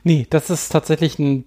Nee, 0.03 0.25
das 0.30 0.49
ist 0.49 0.69
tatsächlich 0.69 1.19
ein 1.19 1.43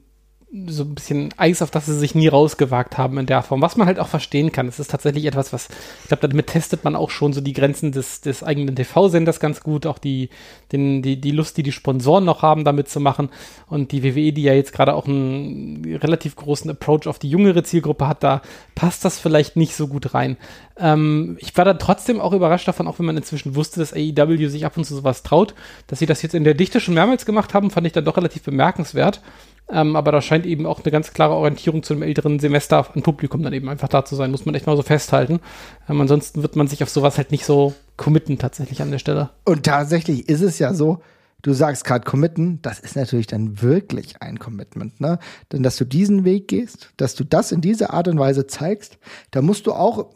so 0.67 0.83
ein 0.83 0.97
bisschen 0.97 1.33
Eis, 1.37 1.63
auf 1.63 1.71
das 1.71 1.87
sie 1.87 1.97
sich 1.97 2.17
nie 2.17 2.27
rausgewagt 2.27 2.99
haben 2.99 3.19
in 3.19 3.27
der 3.27 3.43
Form. 3.43 3.63
Was 3.63 3.77
man 3.77 3.87
halt 3.87 4.01
auch 4.01 4.09
verstehen 4.09 4.51
kann. 4.51 4.67
Es 4.67 4.81
ist 4.81 4.91
tatsächlich 4.91 5.25
etwas, 5.27 5.53
was, 5.53 5.69
ich 6.03 6.09
glaube, 6.09 6.27
damit 6.27 6.49
testet 6.49 6.83
man 6.83 6.97
auch 6.97 7.11
schon 7.11 7.33
so 7.33 7.41
die 7.41 7.53
Grenzen 7.53 7.93
des, 7.93 8.21
des 8.21 8.43
eigenen 8.43 8.75
TV-Senders 8.75 9.39
ganz 9.39 9.61
gut, 9.61 9.87
auch 9.87 9.99
die, 9.99 10.29
den, 10.73 11.03
die, 11.03 11.21
die 11.21 11.31
Lust, 11.31 11.57
die 11.57 11.63
die 11.63 11.71
Sponsoren 11.71 12.25
noch 12.25 12.43
haben, 12.43 12.65
damit 12.65 12.89
zu 12.89 12.99
machen. 12.99 13.29
Und 13.69 13.93
die 13.93 14.03
WWE, 14.03 14.33
die 14.33 14.43
ja 14.43 14.53
jetzt 14.53 14.73
gerade 14.73 14.95
auch 14.95 15.07
einen 15.07 15.85
relativ 16.03 16.35
großen 16.35 16.69
Approach 16.69 17.07
auf 17.07 17.21
die 17.21 17.31
jüngere 17.31 17.63
Zielgruppe 17.63 18.09
hat, 18.09 18.25
da 18.25 18.43
passt 18.75 19.05
das 19.05 19.21
vielleicht 19.21 19.55
nicht 19.55 19.77
so 19.77 19.87
gut 19.87 20.15
rein. 20.15 20.37
Ähm, 20.77 21.37
ich 21.41 21.57
war 21.57 21.65
dann 21.65 21.79
trotzdem 21.79 22.21
auch 22.21 22.33
überrascht 22.33 22.67
davon, 22.67 22.89
auch 22.89 22.99
wenn 22.99 23.07
man 23.07 23.17
inzwischen 23.17 23.55
wusste, 23.55 23.79
dass 23.79 23.93
AEW 23.93 24.49
sich 24.49 24.67
ab 24.67 24.77
und 24.77 24.85
zu 24.85 24.97
sowas 24.97 25.23
traut, 25.23 25.55
dass 25.87 26.01
sie 26.01 26.07
das 26.07 26.23
jetzt 26.23 26.35
in 26.35 26.43
der 26.43 26.55
Dichte 26.55 26.81
schon 26.81 26.95
mehrmals 26.95 27.25
gemacht 27.25 27.55
haben, 27.55 27.71
fand 27.71 27.87
ich 27.87 27.93
dann 27.93 28.05
doch 28.05 28.17
relativ 28.17 28.43
bemerkenswert. 28.43 29.21
Ähm, 29.69 29.97
aber 29.97 30.13
da 30.13 30.21
scheint 30.21 30.47
eben 30.47 30.67
auch 30.67 30.83
eine 30.83 30.91
ganz 30.91 31.13
klare 31.13 31.35
Orientierung 31.35 31.83
zu 31.83 31.93
einem 31.93 32.03
älteren 32.03 32.39
Semester 32.41 32.87
an 32.95 33.03
Publikum 33.03 33.43
dann 33.43 33.53
eben 33.53 33.69
einfach 33.69 33.89
da 33.89 34.05
zu 34.05 34.17
sein. 34.17 34.31
Muss 34.31 34.47
man 34.47 34.55
echt 34.55 34.67
mal 34.67 34.77
so 34.77 34.83
festhalten. 34.83 35.41
Ähm, 35.89 36.01
ansonsten 36.01 36.43
wird 36.43 36.57
man 36.57 36.67
sich 36.67 36.83
auf 36.83 36.91
sowas 36.91 37.19
halt 37.19 37.31
nicht 37.31 37.45
so 37.45 37.75
committen 37.97 38.39
tatsächlich 38.39 38.83
an 38.83 38.91
der 38.91 38.99
Stelle. 38.99 39.31
Und 39.45 39.65
tatsächlich 39.65 40.29
ist 40.29 40.41
es 40.41 40.59
ja 40.59 40.75
so, 40.75 41.01
du 41.43 41.53
sagst 41.53 41.85
gerade 41.85 42.05
committen, 42.05 42.61
das 42.63 42.81
ist 42.81 42.97
natürlich 42.97 43.27
dann 43.27 43.63
wirklich 43.63 44.21
ein 44.21 44.39
Commitment, 44.39 45.01
ne? 45.01 45.19
Denn 45.53 45.63
dass 45.63 45.77
du 45.77 45.85
diesen 45.85 46.25
Weg 46.25 46.49
gehst, 46.49 46.93
dass 46.97 47.15
du 47.15 47.25
das 47.25 47.53
in 47.53 47.61
dieser 47.61 47.93
Art 47.93 48.09
und 48.09 48.19
Weise 48.19 48.47
zeigst, 48.47 48.99
da 49.31 49.43
musst 49.43 49.67
du 49.67 49.73
auch, 49.73 50.07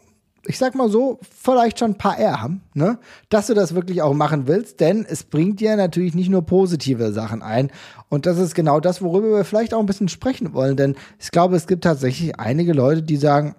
ich 0.47 0.57
sag 0.57 0.75
mal 0.75 0.89
so, 0.89 1.19
vielleicht 1.21 1.79
schon 1.79 1.91
ein 1.91 1.97
paar 1.97 2.17
R 2.19 2.41
haben, 2.41 2.61
ne? 2.73 2.99
Dass 3.29 3.47
du 3.47 3.53
das 3.53 3.75
wirklich 3.75 4.01
auch 4.01 4.13
machen 4.13 4.47
willst, 4.47 4.79
denn 4.79 5.05
es 5.07 5.23
bringt 5.23 5.59
dir 5.59 5.75
natürlich 5.75 6.13
nicht 6.13 6.29
nur 6.29 6.43
positive 6.43 7.11
Sachen 7.11 7.41
ein. 7.41 7.71
Und 8.09 8.25
das 8.25 8.37
ist 8.37 8.55
genau 8.55 8.79
das, 8.79 9.01
worüber 9.01 9.29
wir 9.29 9.45
vielleicht 9.45 9.73
auch 9.73 9.79
ein 9.79 9.85
bisschen 9.85 10.09
sprechen 10.09 10.53
wollen, 10.53 10.77
denn 10.77 10.95
ich 11.19 11.31
glaube, 11.31 11.55
es 11.55 11.67
gibt 11.67 11.83
tatsächlich 11.83 12.39
einige 12.39 12.73
Leute, 12.73 13.01
die 13.03 13.17
sagen, 13.17 13.55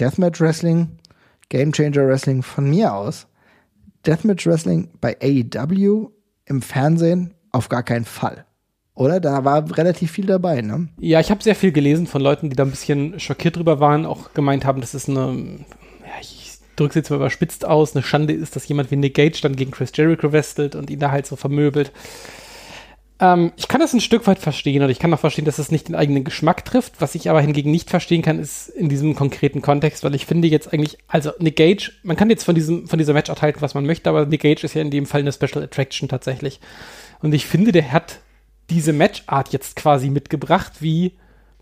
Deathmatch 0.00 0.40
Wrestling, 0.40 0.98
Game 1.48 1.72
Changer 1.72 2.06
Wrestling 2.06 2.42
von 2.42 2.68
mir 2.68 2.94
aus. 2.94 3.26
Deathmatch 4.06 4.46
Wrestling 4.46 4.90
bei 5.00 5.16
AEW 5.20 6.10
im 6.46 6.62
Fernsehen 6.62 7.34
auf 7.52 7.68
gar 7.68 7.82
keinen 7.82 8.04
Fall. 8.04 8.44
Oder? 8.94 9.20
Da 9.20 9.44
war 9.44 9.76
relativ 9.76 10.12
viel 10.12 10.26
dabei, 10.26 10.60
ne? 10.60 10.88
Ja, 10.98 11.20
ich 11.20 11.30
habe 11.30 11.42
sehr 11.42 11.56
viel 11.56 11.72
gelesen 11.72 12.06
von 12.06 12.22
Leuten, 12.22 12.50
die 12.50 12.56
da 12.56 12.64
ein 12.64 12.70
bisschen 12.70 13.18
schockiert 13.18 13.56
drüber 13.56 13.80
waren, 13.80 14.06
auch 14.06 14.32
gemeint 14.34 14.64
haben, 14.64 14.80
dass 14.80 14.94
es 14.94 15.08
eine, 15.08 15.64
es 16.78 16.94
jetzt 16.94 17.10
mal 17.10 17.16
überspitzt 17.16 17.64
aus, 17.64 17.94
eine 17.94 18.02
Schande 18.02 18.34
ist, 18.34 18.56
dass 18.56 18.68
jemand 18.68 18.90
wie 18.90 18.96
Nick 18.96 19.14
Gage 19.14 19.40
dann 19.42 19.56
gegen 19.56 19.70
Chris 19.70 19.92
Jericho 19.94 20.32
wrestelt 20.32 20.74
und 20.74 20.90
ihn 20.90 20.98
da 20.98 21.10
halt 21.10 21.26
so 21.26 21.36
vermöbelt. 21.36 21.92
Ähm, 23.20 23.52
ich 23.56 23.68
kann 23.68 23.80
das 23.80 23.92
ein 23.92 24.00
Stück 24.00 24.26
weit 24.26 24.38
verstehen 24.38 24.82
und 24.82 24.90
ich 24.90 24.98
kann 24.98 25.12
auch 25.14 25.20
verstehen, 25.20 25.44
dass 25.44 25.58
es 25.58 25.70
nicht 25.70 25.88
den 25.88 25.94
eigenen 25.94 26.24
Geschmack 26.24 26.64
trifft. 26.64 27.00
Was 27.00 27.14
ich 27.14 27.30
aber 27.30 27.40
hingegen 27.40 27.70
nicht 27.70 27.90
verstehen 27.90 28.22
kann, 28.22 28.38
ist 28.38 28.68
in 28.68 28.88
diesem 28.88 29.14
konkreten 29.14 29.62
Kontext, 29.62 30.02
weil 30.04 30.14
ich 30.14 30.26
finde 30.26 30.48
jetzt 30.48 30.72
eigentlich, 30.72 30.98
also 31.06 31.30
Nick 31.38 31.56
Gage, 31.56 31.92
man 32.02 32.16
kann 32.16 32.30
jetzt 32.30 32.44
von 32.44 32.54
diesem, 32.54 32.88
von 32.88 32.98
dieser 32.98 33.12
Matchart 33.12 33.42
halten, 33.42 33.60
was 33.60 33.74
man 33.74 33.86
möchte, 33.86 34.10
aber 34.10 34.26
Nick 34.26 34.42
Gage 34.42 34.64
ist 34.64 34.74
ja 34.74 34.82
in 34.82 34.90
dem 34.90 35.06
Fall 35.06 35.20
eine 35.20 35.32
Special 35.32 35.62
Attraction 35.62 36.08
tatsächlich. 36.08 36.60
Und 37.20 37.32
ich 37.34 37.46
finde, 37.46 37.72
der 37.72 37.92
hat 37.92 38.20
diese 38.70 38.92
Matchart 38.92 39.52
jetzt 39.52 39.76
quasi 39.76 40.10
mitgebracht, 40.10 40.72
wie 40.80 41.12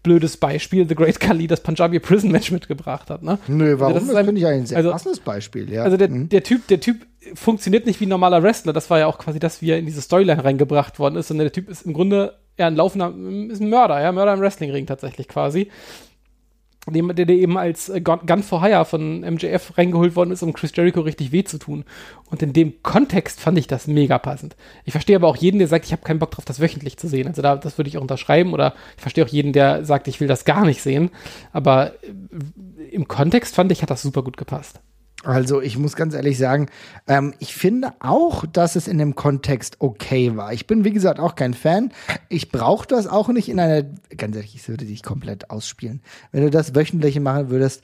blödes 0.03 0.37
Beispiel 0.37 0.89
The 0.89 0.95
Great 0.95 1.21
Khali 1.21 1.47
das 1.47 1.61
Punjabi 1.61 1.99
Prison 2.01 2.31
Match 2.31 2.51
mitgebracht 2.51 3.11
hat. 3.11 3.23
Ne? 3.23 3.39
Nö, 3.47 3.79
warum? 3.79 3.95
Also 3.95 4.07
das, 4.07 4.15
das 4.15 4.25
finde 4.27 4.41
ich 4.41 4.47
ein 4.47 4.67
sehr 4.67 4.79
also, 4.79 4.91
passendes 4.91 5.21
Beispiel, 5.21 5.73
ja. 5.73 5.85
Also 5.85 5.97
der, 5.97 6.09
Mhm. 6.09 6.29
der 6.29 6.43
Typ, 6.43 6.67
der 6.69 6.81
Typ 6.81 7.07
funktioniert 7.35 7.87
nicht 7.87 8.01
wie 8.01 8.07
ein 8.07 8.09
normaler 8.11 8.43
Wrestler. 8.43 8.73
Das 8.73 8.91
war 8.91 8.99
ja 8.99 9.07
auch 9.07 9.19
quasi 9.19 9.39
das, 9.39 9.63
wie 9.63 9.71
er 9.71 9.79
in 9.79 9.87
diese 9.87 10.03
Storyline 10.03 10.45
reingebracht 10.45 10.99
worden 10.99 11.17
ist. 11.17 11.29
Sondern 11.29 11.45
der 11.45 11.53
Typ 11.53 11.69
ist 11.69 11.83
im 11.83 11.93
Grunde 11.93 12.35
ja 12.59 12.67
ein 12.67 12.77
laufender, 12.77 13.15
ist 13.51 13.61
ein 13.61 13.71
Mörder, 13.71 14.01
ja, 14.01 14.13
Mörder 14.13 14.35
im 14.35 14.41
Wrestlingring 14.41 14.87
tatsächlich 14.87 15.29
quasi. 15.29 15.71
Dem, 16.91 17.15
der, 17.15 17.27
der 17.27 17.37
eben 17.37 17.57
als 17.57 17.89
äh, 17.89 18.01
Gun 18.01 18.43
for 18.43 18.61
Hire 18.61 18.85
von 18.85 19.21
MJF 19.21 19.79
reingeholt 19.79 20.17
worden 20.17 20.33
ist, 20.33 20.43
um 20.43 20.53
Chris 20.53 20.73
Jericho 20.75 21.01
richtig 21.01 21.31
weh 21.31 21.45
zu 21.45 21.59
tun. 21.59 21.85
Und 22.29 22.43
in 22.43 22.53
dem 22.53 22.83
Kontext 22.83 23.41
fand 23.41 23.57
ich 23.57 23.69
das 23.69 23.87
mega 23.87 24.19
passend. 24.19 24.57
Ich 24.85 24.93
verstehe 24.93 25.15
aber 25.15 25.29
auch 25.29 25.37
jeden, 25.37 25.59
der 25.59 25.69
sagt, 25.69 25.85
ich 25.85 25.93
habe 25.93 26.03
keinen 26.03 26.19
Bock 26.19 26.33
drauf, 26.33 26.45
das 26.45 26.61
wöchentlich 26.61 26.97
zu 26.97 27.07
sehen. 27.07 27.29
Also 27.29 27.41
da, 27.41 27.55
das 27.55 27.79
würde 27.79 27.89
ich 27.89 27.99
auch 27.99 28.03
unterschreiben. 28.03 28.53
Oder 28.53 28.75
ich 28.97 29.03
verstehe 29.03 29.25
auch 29.25 29.29
jeden, 29.29 29.53
der 29.53 29.85
sagt, 29.85 30.09
ich 30.09 30.21
will 30.21 30.27
das 30.27 30.45
gar 30.45 30.65
nicht 30.67 30.83
sehen. 30.83 31.11
Aber 31.53 31.93
äh, 32.03 32.85
im 32.91 33.07
Kontext 33.07 33.55
fand 33.55 33.71
ich, 33.71 33.83
hat 33.83 33.91
das 33.91 34.03
super 34.03 34.23
gut 34.23 34.37
gepasst. 34.37 34.81
Also 35.25 35.61
ich 35.61 35.79
muss 35.79 35.95
ganz 35.95 36.15
ehrlich 36.15 36.39
sagen, 36.39 36.69
ähm, 37.07 37.35
ich 37.39 37.55
finde 37.55 37.93
auch, 38.01 38.45
dass 38.47 38.77
es 38.77 38.89
in 38.89 38.99
dem 38.99 39.15
Kontext 39.15 39.77
okay 39.79 40.37
war. 40.37 40.53
Ich 40.53 40.67
bin, 40.67 40.85
wie 40.85 40.93
gesagt, 40.93 41.21
auch 41.21 41.35
kein 41.35 41.55
Fan. 41.55 41.93
Ich 42.29 42.51
brauche 42.51 42.87
das 42.87 43.07
auch 43.07 43.29
nicht 43.29 43.49
in 43.49 43.61
einer, 43.61 43.85
ganz 44.17 44.37
ehrlich, 44.37 44.55
ich 44.55 44.69
würde 44.69 44.85
dich 44.85 45.03
komplett 45.03 45.51
ausspielen. 45.51 46.03
Wenn 46.33 46.43
du 46.43 46.51
das 46.51 46.75
wöchentlich 46.75 47.19
machen 47.21 47.51
würdest, 47.51 47.83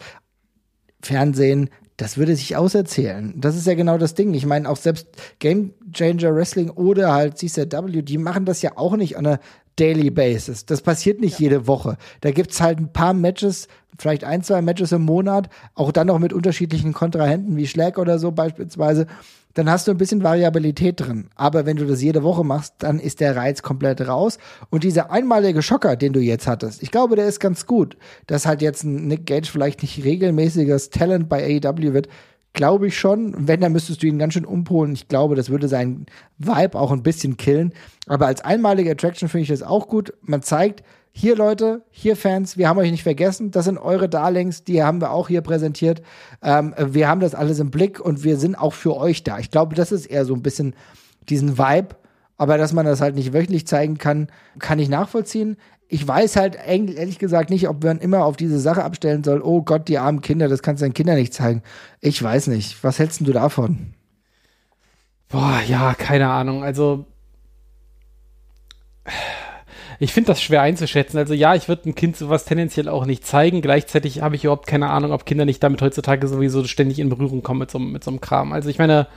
Fernsehen, 1.01 1.70
das 1.96 2.16
würde 2.16 2.37
sich 2.37 2.57
auserzählen. 2.57 3.35
Das 3.37 3.57
ist 3.57 3.66
ja 3.66 3.74
genau 3.74 3.98
das 3.98 4.14
Ding. 4.14 4.33
Ich 4.35 4.46
meine, 4.46 4.68
auch 4.68 4.77
selbst 4.77 5.09
Game 5.40 5.74
Changer 5.92 6.35
Wrestling 6.35 6.70
oder 6.70 7.12
halt 7.12 7.38
CCW, 7.38 8.03
die 8.03 8.18
machen 8.18 8.44
das 8.44 8.62
ja 8.62 8.72
auch 8.77 8.96
nicht 8.96 9.16
on 9.16 9.27
a 9.27 9.40
daily 9.78 10.10
basis. 10.10 10.66
Das 10.66 10.82
passiert 10.82 11.20
nicht 11.20 11.38
jede 11.38 11.66
Woche. 11.66 11.96
Da 12.20 12.30
gibt's 12.30 12.60
halt 12.60 12.78
ein 12.78 12.92
paar 12.92 13.14
Matches, 13.14 13.68
vielleicht 13.98 14.24
ein, 14.24 14.42
zwei 14.42 14.62
Matches 14.62 14.92
im 14.92 15.02
Monat, 15.02 15.48
auch 15.74 15.92
dann 15.92 16.06
noch 16.06 16.18
mit 16.18 16.32
unterschiedlichen 16.32 16.92
Kontrahenten 16.92 17.56
wie 17.56 17.66
Schlag 17.66 17.98
oder 17.98 18.18
so 18.18 18.32
beispielsweise. 18.32 19.06
Dann 19.54 19.70
hast 19.70 19.88
du 19.88 19.90
ein 19.90 19.98
bisschen 19.98 20.22
Variabilität 20.22 21.00
drin. 21.00 21.30
Aber 21.34 21.66
wenn 21.66 21.76
du 21.76 21.86
das 21.86 22.00
jede 22.00 22.22
Woche 22.22 22.44
machst, 22.44 22.74
dann 22.78 23.00
ist 23.00 23.18
der 23.18 23.34
Reiz 23.34 23.62
komplett 23.62 24.06
raus. 24.06 24.38
Und 24.70 24.84
dieser 24.84 25.10
einmalige 25.10 25.62
Schocker, 25.62 25.96
den 25.96 26.12
du 26.12 26.20
jetzt 26.20 26.46
hattest, 26.46 26.82
ich 26.82 26.90
glaube, 26.90 27.16
der 27.16 27.26
ist 27.26 27.40
ganz 27.40 27.66
gut. 27.66 27.96
Dass 28.26 28.46
halt 28.46 28.62
jetzt 28.62 28.84
ein 28.84 29.08
Nick 29.08 29.26
Gage 29.26 29.48
vielleicht 29.50 29.82
nicht 29.82 30.04
regelmäßiges 30.04 30.90
Talent 30.90 31.28
bei 31.28 31.42
AEW 31.44 31.92
wird, 31.92 32.08
glaube 32.52 32.88
ich 32.88 32.98
schon. 32.98 33.34
Wenn, 33.46 33.61
dann 33.61 33.72
müsstest 33.72 34.02
du 34.02 34.06
ihn 34.06 34.18
ganz 34.18 34.34
schön 34.34 34.44
umpolen. 34.44 34.92
Ich 34.92 35.08
glaube, 35.08 35.34
das 35.34 35.50
würde 35.50 35.68
seinen 35.68 36.06
Vibe 36.38 36.78
auch 36.78 36.92
ein 36.92 37.02
bisschen 37.02 37.37
killen. 37.37 37.72
Aber 38.06 38.26
als 38.26 38.40
einmalige 38.40 38.90
Attraction 38.90 39.28
finde 39.28 39.42
ich 39.42 39.48
das 39.48 39.62
auch 39.62 39.88
gut. 39.88 40.12
Man 40.22 40.42
zeigt, 40.42 40.82
hier 41.12 41.34
Leute, 41.34 41.82
hier 41.90 42.16
Fans, 42.16 42.56
wir 42.56 42.68
haben 42.68 42.78
euch 42.78 42.90
nicht 42.90 43.02
vergessen. 43.02 43.50
Das 43.50 43.64
sind 43.64 43.78
eure 43.78 44.08
Darlings, 44.08 44.64
die 44.64 44.82
haben 44.82 45.00
wir 45.00 45.11
auch 45.11 45.28
hier 45.28 45.40
präsentiert. 45.40 46.02
Ähm, 46.42 46.74
wir 46.78 47.08
haben 47.08 47.20
das 47.20 47.34
alles 47.34 47.58
im 47.58 47.70
Blick 47.70 47.98
und 47.98 48.22
wir 48.22 48.37
sind 48.37 48.54
auch 48.54 48.72
für 48.72 48.96
euch 48.96 49.24
da. 49.24 49.38
Ich 49.38 49.50
glaube, 49.50 49.74
das 49.74 49.90
ist 49.90 50.06
eher 50.06 50.24
so 50.24 50.34
ein 50.34 50.42
bisschen 50.42 50.74
diesen 51.28 51.58
Vibe. 51.58 51.96
Aber 52.37 52.56
dass 52.56 52.72
man 52.72 52.87
das 52.87 53.00
halt 53.00 53.16
nicht 53.16 53.32
wöchentlich 53.32 53.66
zeigen 53.66 53.98
kann, 53.98 54.28
kann 54.61 54.78
ich 54.78 54.88
nachvollziehen. 54.88 55.56
Ich 55.90 56.07
weiß 56.07 56.37
halt 56.37 56.57
ehrlich 56.66 57.18
gesagt 57.18 57.48
nicht, 57.48 57.68
ob 57.68 57.83
man 57.83 57.98
immer 57.98 58.24
auf 58.24 58.37
diese 58.37 58.61
Sache 58.61 58.85
abstellen 58.85 59.24
soll, 59.24 59.40
oh 59.42 59.62
Gott, 59.62 59.88
die 59.88 59.98
armen 59.98 60.20
Kinder, 60.20 60.48
das 60.48 60.62
kannst 60.62 60.83
du 60.83 60.85
deinen 60.85 60.94
Kindern 60.94 61.16
nicht 61.16 61.33
zeigen. 61.33 61.62
Ich 62.01 62.22
weiß 62.22 62.48
nicht. 62.48 62.85
Was 62.85 62.98
hältst 62.98 63.20
du 63.20 63.33
davon? 63.33 63.94
Boah, 65.29 65.61
ja, 65.66 65.94
keine 65.94 66.29
Ahnung. 66.29 66.62
Also, 66.62 67.07
ich 69.98 70.12
finde 70.12 70.29
das 70.29 70.42
schwer 70.42 70.62
einzuschätzen. 70.62 71.18
Also 71.18 71.35
ja, 71.35 71.55
ich 71.55 71.68
würde 71.68 71.85
einem 71.85 71.94
Kind 71.94 72.16
sowas 72.16 72.44
tendenziell 72.44 72.88
auch 72.88 73.05
nicht 73.05 73.27
zeigen. 73.27 73.62
Gleichzeitig 73.62 74.20
habe 74.22 74.37
ich 74.37 74.44
überhaupt 74.44 74.66
keine 74.66 74.90
Ahnung, 74.90 75.12
ob 75.12 75.27
Kinder 75.27 75.44
nicht 75.44 75.62
damit 75.62 75.83
heutzutage 75.83 76.29
sowieso 76.29 76.64
ständig 76.64 76.98
in 76.98 77.09
Berührung 77.09 77.42
kommen 77.42 77.61
mit 77.61 77.70
so, 77.70 77.79
mit 77.79 78.05
so 78.05 78.11
einem 78.11 78.20
Kram. 78.20 78.53
Also 78.53 78.68
ich 78.68 78.79
meine, 78.79 79.09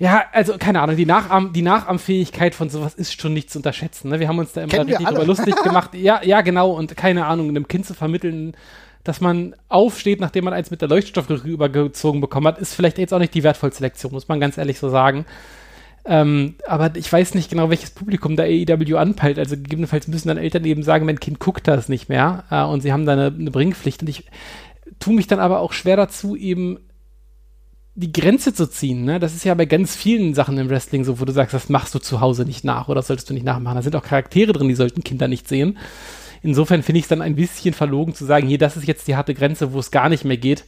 ja, 0.00 0.24
also 0.32 0.56
keine 0.58 0.80
Ahnung, 0.80 0.96
die, 0.96 1.04
Nachahm, 1.04 1.52
die 1.52 1.60
Nachahmfähigkeit 1.60 2.54
von 2.54 2.70
sowas 2.70 2.94
ist 2.94 3.20
schon 3.20 3.34
nicht 3.34 3.50
zu 3.50 3.58
unterschätzen. 3.58 4.08
Ne? 4.08 4.18
Wir 4.18 4.28
haben 4.28 4.38
uns 4.38 4.52
da 4.52 4.62
immer 4.62 4.70
Kennen 4.70 4.88
richtig 4.88 5.06
drüber 5.06 5.26
lustig 5.26 5.54
gemacht. 5.62 5.94
Ja, 5.94 6.22
ja, 6.24 6.40
genau. 6.40 6.70
Und 6.70 6.96
keine 6.96 7.26
Ahnung, 7.26 7.50
einem 7.50 7.68
Kind 7.68 7.84
zu 7.84 7.92
vermitteln, 7.92 8.54
dass 9.04 9.20
man 9.20 9.54
aufsteht, 9.68 10.18
nachdem 10.18 10.44
man 10.44 10.54
eins 10.54 10.70
mit 10.70 10.80
der 10.80 10.88
Leuchtstoffröhre 10.88 11.46
übergezogen 11.46 12.22
bekommen 12.22 12.46
hat, 12.46 12.58
ist 12.58 12.74
vielleicht 12.74 12.96
jetzt 12.96 13.12
auch 13.12 13.18
nicht 13.18 13.34
die 13.34 13.42
wertvollste 13.42 13.82
Lektion, 13.82 14.12
muss 14.12 14.26
man 14.26 14.40
ganz 14.40 14.56
ehrlich 14.56 14.78
so 14.78 14.88
sagen. 14.88 15.26
Ähm, 16.06 16.54
aber 16.66 16.96
ich 16.96 17.12
weiß 17.12 17.34
nicht 17.34 17.50
genau, 17.50 17.68
welches 17.68 17.90
Publikum 17.90 18.36
da 18.36 18.44
AEW 18.44 18.96
anpeilt. 18.96 19.38
Also 19.38 19.54
gegebenenfalls 19.54 20.08
müssen 20.08 20.28
dann 20.28 20.38
Eltern 20.38 20.64
eben 20.64 20.82
sagen, 20.82 21.04
mein 21.04 21.20
Kind 21.20 21.40
guckt 21.40 21.68
das 21.68 21.90
nicht 21.90 22.08
mehr 22.08 22.44
äh, 22.50 22.62
und 22.62 22.80
sie 22.80 22.94
haben 22.94 23.04
da 23.04 23.12
eine, 23.12 23.26
eine 23.26 23.50
Bringpflicht. 23.50 24.00
Und 24.00 24.08
ich 24.08 24.24
tue 24.98 25.12
mich 25.12 25.26
dann 25.26 25.40
aber 25.40 25.60
auch 25.60 25.74
schwer 25.74 25.98
dazu, 25.98 26.36
eben 26.36 26.78
die 28.00 28.12
Grenze 28.12 28.54
zu 28.54 28.66
ziehen. 28.66 29.04
Ne? 29.04 29.20
Das 29.20 29.34
ist 29.34 29.44
ja 29.44 29.54
bei 29.54 29.66
ganz 29.66 29.94
vielen 29.94 30.34
Sachen 30.34 30.56
im 30.58 30.70
Wrestling 30.70 31.04
so, 31.04 31.20
wo 31.20 31.24
du 31.24 31.32
sagst, 31.32 31.54
das 31.54 31.68
machst 31.68 31.94
du 31.94 31.98
zu 31.98 32.20
Hause 32.20 32.44
nicht 32.44 32.64
nach 32.64 32.88
oder 32.88 32.96
das 32.96 33.08
solltest 33.08 33.28
du 33.28 33.34
nicht 33.34 33.44
nachmachen. 33.44 33.76
Da 33.76 33.82
sind 33.82 33.94
auch 33.94 34.02
Charaktere 34.02 34.52
drin, 34.52 34.68
die 34.68 34.74
sollten 34.74 35.04
Kinder 35.04 35.28
nicht 35.28 35.46
sehen. 35.46 35.78
Insofern 36.42 36.82
finde 36.82 36.98
ich 36.98 37.04
es 37.04 37.08
dann 37.08 37.20
ein 37.20 37.36
bisschen 37.36 37.74
verlogen 37.74 38.14
zu 38.14 38.24
sagen, 38.24 38.48
hier, 38.48 38.56
das 38.56 38.76
ist 38.76 38.86
jetzt 38.86 39.06
die 39.06 39.16
harte 39.16 39.34
Grenze, 39.34 39.74
wo 39.74 39.78
es 39.78 39.90
gar 39.90 40.08
nicht 40.08 40.24
mehr 40.24 40.38
geht. 40.38 40.64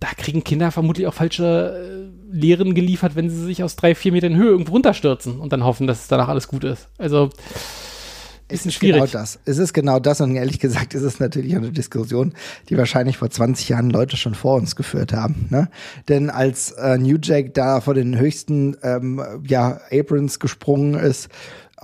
Da 0.00 0.08
kriegen 0.16 0.44
Kinder 0.44 0.70
vermutlich 0.70 1.06
auch 1.06 1.14
falsche 1.14 2.10
äh, 2.32 2.34
Lehren 2.34 2.74
geliefert, 2.74 3.16
wenn 3.16 3.28
sie 3.28 3.44
sich 3.44 3.62
aus 3.62 3.76
drei, 3.76 3.94
vier 3.94 4.12
Metern 4.12 4.36
Höhe 4.36 4.50
irgendwo 4.50 4.72
runterstürzen 4.72 5.38
und 5.38 5.52
dann 5.52 5.64
hoffen, 5.64 5.86
dass 5.86 6.02
es 6.02 6.08
danach 6.08 6.28
alles 6.28 6.48
gut 6.48 6.64
ist. 6.64 6.88
Also, 6.98 7.30
bisschen 8.48 8.68
ist 8.68 8.74
schwierig. 8.74 9.00
Genau 9.00 9.06
das. 9.06 9.38
Es 9.44 9.58
ist 9.58 9.72
genau 9.72 9.98
das 9.98 10.20
und 10.20 10.34
ehrlich 10.34 10.58
gesagt 10.58 10.94
ist 10.94 11.02
es 11.02 11.20
natürlich 11.20 11.56
eine 11.56 11.70
Diskussion, 11.70 12.34
die 12.68 12.76
wahrscheinlich 12.76 13.16
vor 13.16 13.30
20 13.30 13.68
Jahren 13.68 13.90
Leute 13.90 14.16
schon 14.16 14.34
vor 14.34 14.56
uns 14.56 14.76
geführt 14.76 15.12
haben. 15.12 15.46
Ne? 15.50 15.68
Denn 16.08 16.30
als 16.30 16.72
äh, 16.72 16.98
New 16.98 17.18
Jack 17.20 17.54
da 17.54 17.80
vor 17.80 17.94
den 17.94 18.18
höchsten 18.18 18.76
ähm, 18.82 19.22
ja, 19.46 19.80
Aprons 19.90 20.38
gesprungen 20.38 20.94
ist 20.94 21.28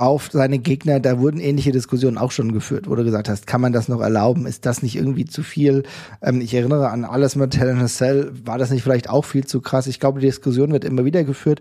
auf 0.01 0.31
seine 0.33 0.59
Gegner, 0.59 0.99
da 0.99 1.21
wurden 1.21 1.41
ähnliche 1.41 1.73
Diskussionen 1.73 2.17
auch 2.17 2.31
schon 2.31 2.53
geführt, 2.53 2.89
wo 2.89 2.95
du 2.95 3.05
gesagt 3.05 3.29
hast, 3.29 3.47
kann 3.47 3.61
man 3.61 3.75
das 3.75 3.89
noch 3.89 4.01
erlauben? 4.01 4.47
Ist 4.47 4.65
das 4.65 4.83
nicht 4.83 4.97
irgendwie 4.97 5.27
zu 5.27 5.43
viel? 5.43 5.83
Ähm, 6.23 6.41
ich 6.41 6.55
erinnere 6.55 6.89
an 6.89 7.05
alles 7.05 7.37
mit 7.37 7.61
a 7.61 7.87
Cell, 7.87 8.33
war 8.45 8.57
das 8.57 8.71
nicht 8.71 8.83
vielleicht 8.83 9.11
auch 9.11 9.27
viel 9.27 9.45
zu 9.45 9.61
krass? 9.61 9.87
Ich 9.87 10.01
glaube, 10.01 10.21
die 10.21 10.27
Diskussion 10.27 10.73
wird 10.73 10.85
immer 10.85 11.05
wieder 11.05 11.23
geführt. 11.23 11.61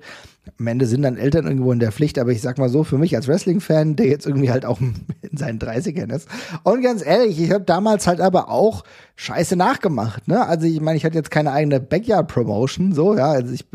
Am 0.58 0.68
Ende 0.68 0.86
sind 0.88 1.02
dann 1.02 1.18
Eltern 1.18 1.46
irgendwo 1.46 1.72
in 1.72 1.80
der 1.80 1.92
Pflicht, 1.92 2.18
aber 2.18 2.32
ich 2.32 2.42
sag 2.42 2.58
mal 2.58 2.70
so, 2.70 2.84
für 2.84 2.98
mich 2.98 3.16
als 3.16 3.28
Wrestling-Fan, 3.28 3.98
der 3.98 4.08
jetzt 4.08 4.26
irgendwie 4.26 4.50
halt 4.50 4.66
auch 4.66 4.80
in 5.22 5.38
seinen 5.38 5.60
30ern 5.60 6.14
ist. 6.16 6.28
Und 6.64 6.82
ganz 6.82 7.06
ehrlich, 7.06 7.40
ich 7.42 7.52
habe 7.52 7.66
damals 7.66 8.08
halt 8.08 8.22
aber 8.22 8.50
auch 8.50 8.84
Scheiße 9.16 9.58
nachgemacht, 9.58 10.30
ne? 10.30 10.48
Also 10.48 10.66
ich 10.66 10.80
meine, 10.80 10.96
ich 10.96 11.04
hatte 11.04 11.16
jetzt 11.16 11.30
keine 11.30 11.52
eigene 11.52 11.82
Backyard-Promotion, 11.82 12.94
so, 12.94 13.18
ja, 13.18 13.32
also 13.32 13.54
ich 13.54 13.66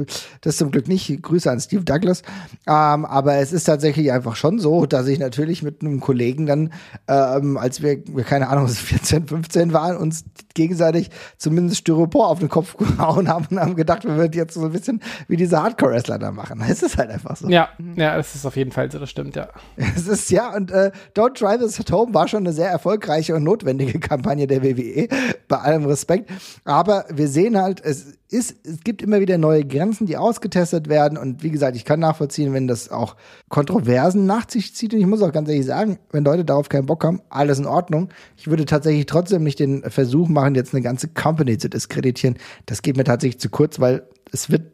das 0.41 0.57
zum 0.57 0.71
Glück 0.71 0.89
nicht. 0.89 1.23
Grüße 1.23 1.51
an 1.51 1.61
Steve 1.61 1.85
Douglas. 1.85 2.23
Ähm, 2.67 3.05
aber 3.05 3.37
es 3.37 3.53
ist 3.53 3.65
tatsächlich 3.65 4.11
einfach 4.11 4.37
schon 4.37 4.54
so, 4.59 4.87
dass 4.87 5.07
ich 5.07 5.19
natürlich 5.19 5.63
mit 5.63 5.83
einem 5.83 6.01
Kollegen 6.01 6.47
dann, 6.47 6.73
ähm, 7.09 7.57
als 7.57 7.83
wir, 7.83 8.03
wir 8.07 8.25
keine 8.25 8.49
Ahnung, 8.49 8.69
14, 8.69 9.27
15 9.27 9.73
waren, 9.73 9.97
uns 9.97 10.25
gegenseitig 10.55 11.11
zumindest 11.37 11.81
Styropor 11.81 12.29
auf 12.29 12.39
den 12.39 12.49
Kopf 12.49 12.77
gehauen 12.97 13.29
haben 13.29 13.47
und 13.51 13.61
haben 13.61 13.77
gedacht, 13.77 14.05
wir 14.05 14.17
würden 14.17 14.33
jetzt 14.35 14.55
so 14.55 14.65
ein 14.65 14.73
bisschen 14.73 15.01
wie 15.29 15.37
diese 15.37 15.63
Hardcore-Wrestler 15.63 16.19
da 16.19 16.33
machen. 16.33 16.63
Es 16.69 16.83
ist 16.83 16.97
halt 16.97 17.11
einfach 17.11 17.37
so. 17.37 17.49
Ja, 17.49 17.69
ja, 17.97 18.17
das 18.17 18.35
ist 18.35 18.47
auf 18.47 18.57
jeden 18.57 18.73
Fall 18.73 18.91
so, 18.91 18.99
das 18.99 19.11
stimmt, 19.11 19.37
ja. 19.37 19.49
Es 19.97 20.09
ist 20.09 20.31
ja, 20.31 20.55
und 20.55 20.71
äh, 20.71 20.91
Don't 21.15 21.35
Try 21.35 21.59
This 21.59 21.79
at 21.81 21.91
Home 21.93 22.15
war 22.15 22.29
schon 22.29 22.41
eine 22.41 22.53
sehr 22.53 22.71
erfolgreiche 22.71 23.35
und 23.35 23.45
notwendige 23.45 23.99
Kampagne 23.99 24.47
der 24.47 24.63
WWE, 24.63 25.09
bei 25.49 25.59
allem 25.59 25.87
Respekt. 25.87 26.31
Aber 26.65 27.05
wir 27.11 27.29
sehen 27.29 27.61
halt, 27.61 27.81
es 27.85 28.19
ist, 28.35 28.57
es 28.67 28.81
gibt 28.81 29.01
immer 29.01 29.21
wieder 29.21 29.39
neue 29.39 29.65
Grenzen, 29.65 30.07
die 30.07 30.17
ausgetestet 30.17 30.89
werden. 30.89 31.17
Und 31.17 31.43
wie 31.43 31.51
gesagt, 31.51 31.77
ich 31.77 31.85
kann 31.85 32.01
nachvollziehen, 32.01 32.53
wenn 32.53 32.67
das 32.67 32.91
auch 32.91 33.17
Kontroversen 33.49 34.27
nach 34.27 34.51
sich 34.51 34.75
zieht. 34.75 34.93
Und 34.93 35.01
ich 35.01 35.07
muss 35.07 35.23
auch 35.23 35.33
ganz 35.33 35.49
ehrlich 35.49 35.65
sagen, 35.65 35.99
wenn 36.11 36.25
Leute 36.25 36.45
darauf 36.45 36.69
keinen 36.69 36.87
Bock 36.87 37.05
haben, 37.05 37.23
alles 37.31 37.61
in 37.61 37.67
Ordnung. 37.67 38.09
Ich 38.37 38.49
würde 38.49 38.65
tatsächlich 38.65 39.07
trotzdem 39.07 39.45
nicht 39.45 39.61
den 39.61 39.89
Versuch 39.89 40.29
machen, 40.29 40.57
jetzt 40.57 40.75
eine 40.75 40.83
ganze 40.83 41.09
Company 41.09 41.57
zu 41.59 41.71
diskreditieren, 41.71 42.37
das 42.67 42.83
geht 42.83 42.97
mir 42.97 43.05
tatsächlich 43.05 43.41
zu 43.41 43.49
kurz, 43.49 43.79
weil 43.79 44.03
es 44.33 44.51
wird 44.51 44.73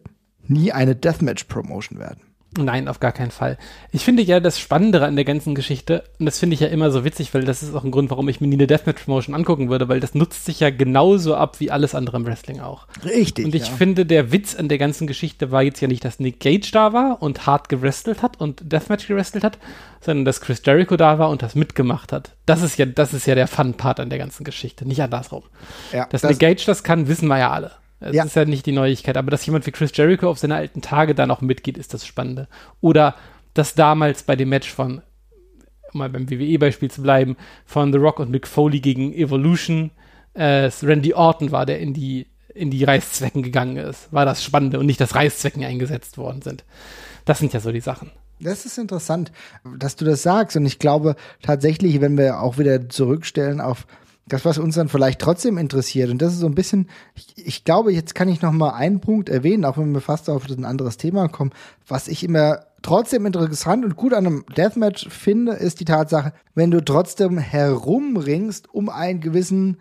nie 0.48 0.72
eine 0.72 0.96
Deathmatch-Promotion 0.96 1.98
werden. 1.98 2.29
Nein, 2.58 2.88
auf 2.88 2.98
gar 2.98 3.12
keinen 3.12 3.30
Fall. 3.30 3.58
Ich 3.92 4.04
finde 4.04 4.24
ja 4.24 4.40
das 4.40 4.58
Spannendere 4.58 5.06
an 5.06 5.14
der 5.14 5.24
ganzen 5.24 5.54
Geschichte, 5.54 6.02
und 6.18 6.26
das 6.26 6.40
finde 6.40 6.54
ich 6.54 6.60
ja 6.60 6.66
immer 6.66 6.90
so 6.90 7.04
witzig, 7.04 7.32
weil 7.32 7.44
das 7.44 7.62
ist 7.62 7.72
auch 7.76 7.84
ein 7.84 7.92
Grund, 7.92 8.10
warum 8.10 8.28
ich 8.28 8.40
mir 8.40 8.48
nie 8.48 8.56
eine 8.56 8.66
Deathmatch-Promotion 8.66 9.36
angucken 9.36 9.70
würde, 9.70 9.88
weil 9.88 10.00
das 10.00 10.14
nutzt 10.14 10.46
sich 10.46 10.58
ja 10.58 10.70
genauso 10.70 11.36
ab 11.36 11.60
wie 11.60 11.70
alles 11.70 11.94
andere 11.94 12.16
im 12.16 12.26
Wrestling 12.26 12.58
auch. 12.58 12.88
Richtig. 13.04 13.44
Und 13.44 13.54
ich 13.54 13.68
ja. 13.68 13.74
finde, 13.74 14.04
der 14.04 14.32
Witz 14.32 14.56
an 14.56 14.68
der 14.68 14.78
ganzen 14.78 15.06
Geschichte 15.06 15.52
war 15.52 15.62
jetzt 15.62 15.80
ja 15.80 15.86
nicht, 15.86 16.04
dass 16.04 16.18
Nick 16.18 16.40
Gage 16.40 16.70
da 16.72 16.92
war 16.92 17.22
und 17.22 17.46
hart 17.46 17.68
gewrestelt 17.68 18.20
hat 18.20 18.40
und 18.40 18.72
Deathmatch 18.72 19.06
gewrestelt 19.06 19.44
hat, 19.44 19.58
sondern 20.00 20.24
dass 20.24 20.40
Chris 20.40 20.60
Jericho 20.64 20.96
da 20.96 21.20
war 21.20 21.30
und 21.30 21.42
das 21.42 21.54
mitgemacht 21.54 22.12
hat. 22.12 22.32
Das 22.46 22.62
ist 22.62 22.78
ja, 22.78 22.86
das 22.86 23.14
ist 23.14 23.26
ja 23.28 23.36
der 23.36 23.46
Fun-Part 23.46 24.00
an 24.00 24.10
der 24.10 24.18
ganzen 24.18 24.42
Geschichte, 24.42 24.88
nicht 24.88 25.00
andersrum. 25.00 25.44
Ja, 25.92 26.06
dass 26.06 26.22
das- 26.22 26.32
Nick 26.32 26.40
Gage 26.40 26.62
das 26.66 26.82
kann, 26.82 27.06
wissen 27.06 27.28
wir 27.28 27.38
ja 27.38 27.50
alle. 27.52 27.70
Das 28.00 28.14
Ja. 28.14 28.24
ist 28.24 28.34
ja 28.34 28.44
nicht 28.46 28.66
die 28.66 28.72
Neuigkeit, 28.72 29.16
aber 29.16 29.30
dass 29.30 29.44
jemand 29.46 29.66
wie 29.66 29.70
Chris 29.72 29.92
Jericho 29.94 30.28
auf 30.28 30.38
seine 30.38 30.56
alten 30.56 30.80
Tage 30.82 31.14
da 31.14 31.26
noch 31.26 31.40
mitgeht, 31.42 31.78
ist 31.78 31.92
das 31.94 32.06
Spannende. 32.06 32.48
Oder 32.80 33.14
dass 33.54 33.74
damals 33.74 34.22
bei 34.22 34.36
dem 34.36 34.48
Match 34.48 34.70
von, 34.72 35.02
um 35.92 35.98
mal 35.98 36.08
beim 36.08 36.30
WWE-Beispiel 36.30 36.90
zu 36.90 37.02
bleiben, 37.02 37.36
von 37.66 37.92
The 37.92 37.98
Rock 37.98 38.18
und 38.20 38.30
Mick 38.30 38.46
Foley 38.46 38.80
gegen 38.80 39.12
Evolution, 39.12 39.90
äh, 40.34 40.66
es 40.66 40.82
Randy 40.84 41.12
Orton 41.14 41.52
war, 41.52 41.66
der 41.66 41.80
in 41.80 41.92
die, 41.92 42.26
in 42.54 42.70
die 42.70 42.84
Reißzwecken 42.84 43.42
gegangen 43.42 43.76
ist. 43.76 44.12
War 44.12 44.24
das 44.24 44.42
Spannende 44.42 44.78
und 44.78 44.86
nicht, 44.86 45.00
dass 45.00 45.14
Reißzwecken 45.14 45.62
eingesetzt 45.64 46.16
worden 46.18 46.42
sind. 46.42 46.64
Das 47.24 47.38
sind 47.38 47.52
ja 47.52 47.60
so 47.60 47.70
die 47.72 47.80
Sachen. 47.80 48.10
Das 48.42 48.64
ist 48.64 48.78
interessant, 48.78 49.30
dass 49.78 49.96
du 49.96 50.06
das 50.06 50.22
sagst. 50.22 50.56
Und 50.56 50.64
ich 50.64 50.78
glaube 50.78 51.16
tatsächlich, 51.42 52.00
wenn 52.00 52.16
wir 52.16 52.40
auch 52.40 52.56
wieder 52.56 52.88
zurückstellen 52.88 53.60
auf 53.60 53.86
das, 54.30 54.44
was 54.44 54.58
uns 54.58 54.74
dann 54.74 54.88
vielleicht 54.88 55.20
trotzdem 55.20 55.58
interessiert. 55.58 56.10
Und 56.10 56.22
das 56.22 56.32
ist 56.32 56.40
so 56.40 56.46
ein 56.46 56.54
bisschen, 56.54 56.88
ich, 57.14 57.34
ich 57.36 57.64
glaube, 57.64 57.92
jetzt 57.92 58.14
kann 58.14 58.28
ich 58.28 58.42
noch 58.42 58.52
mal 58.52 58.70
einen 58.70 59.00
Punkt 59.00 59.28
erwähnen, 59.28 59.64
auch 59.64 59.76
wenn 59.76 59.92
wir 59.92 60.00
fast 60.00 60.30
auf 60.30 60.48
ein 60.48 60.64
anderes 60.64 60.96
Thema 60.96 61.28
kommen. 61.28 61.52
Was 61.86 62.08
ich 62.08 62.24
immer 62.24 62.60
trotzdem 62.82 63.26
interessant 63.26 63.84
und 63.84 63.96
gut 63.96 64.14
an 64.14 64.26
einem 64.26 64.44
Deathmatch 64.56 65.08
finde, 65.08 65.52
ist 65.52 65.80
die 65.80 65.84
Tatsache, 65.84 66.32
wenn 66.54 66.70
du 66.70 66.82
trotzdem 66.82 67.38
herumringst 67.38 68.72
um 68.72 68.88
einen 68.88 69.20
gewissen 69.20 69.78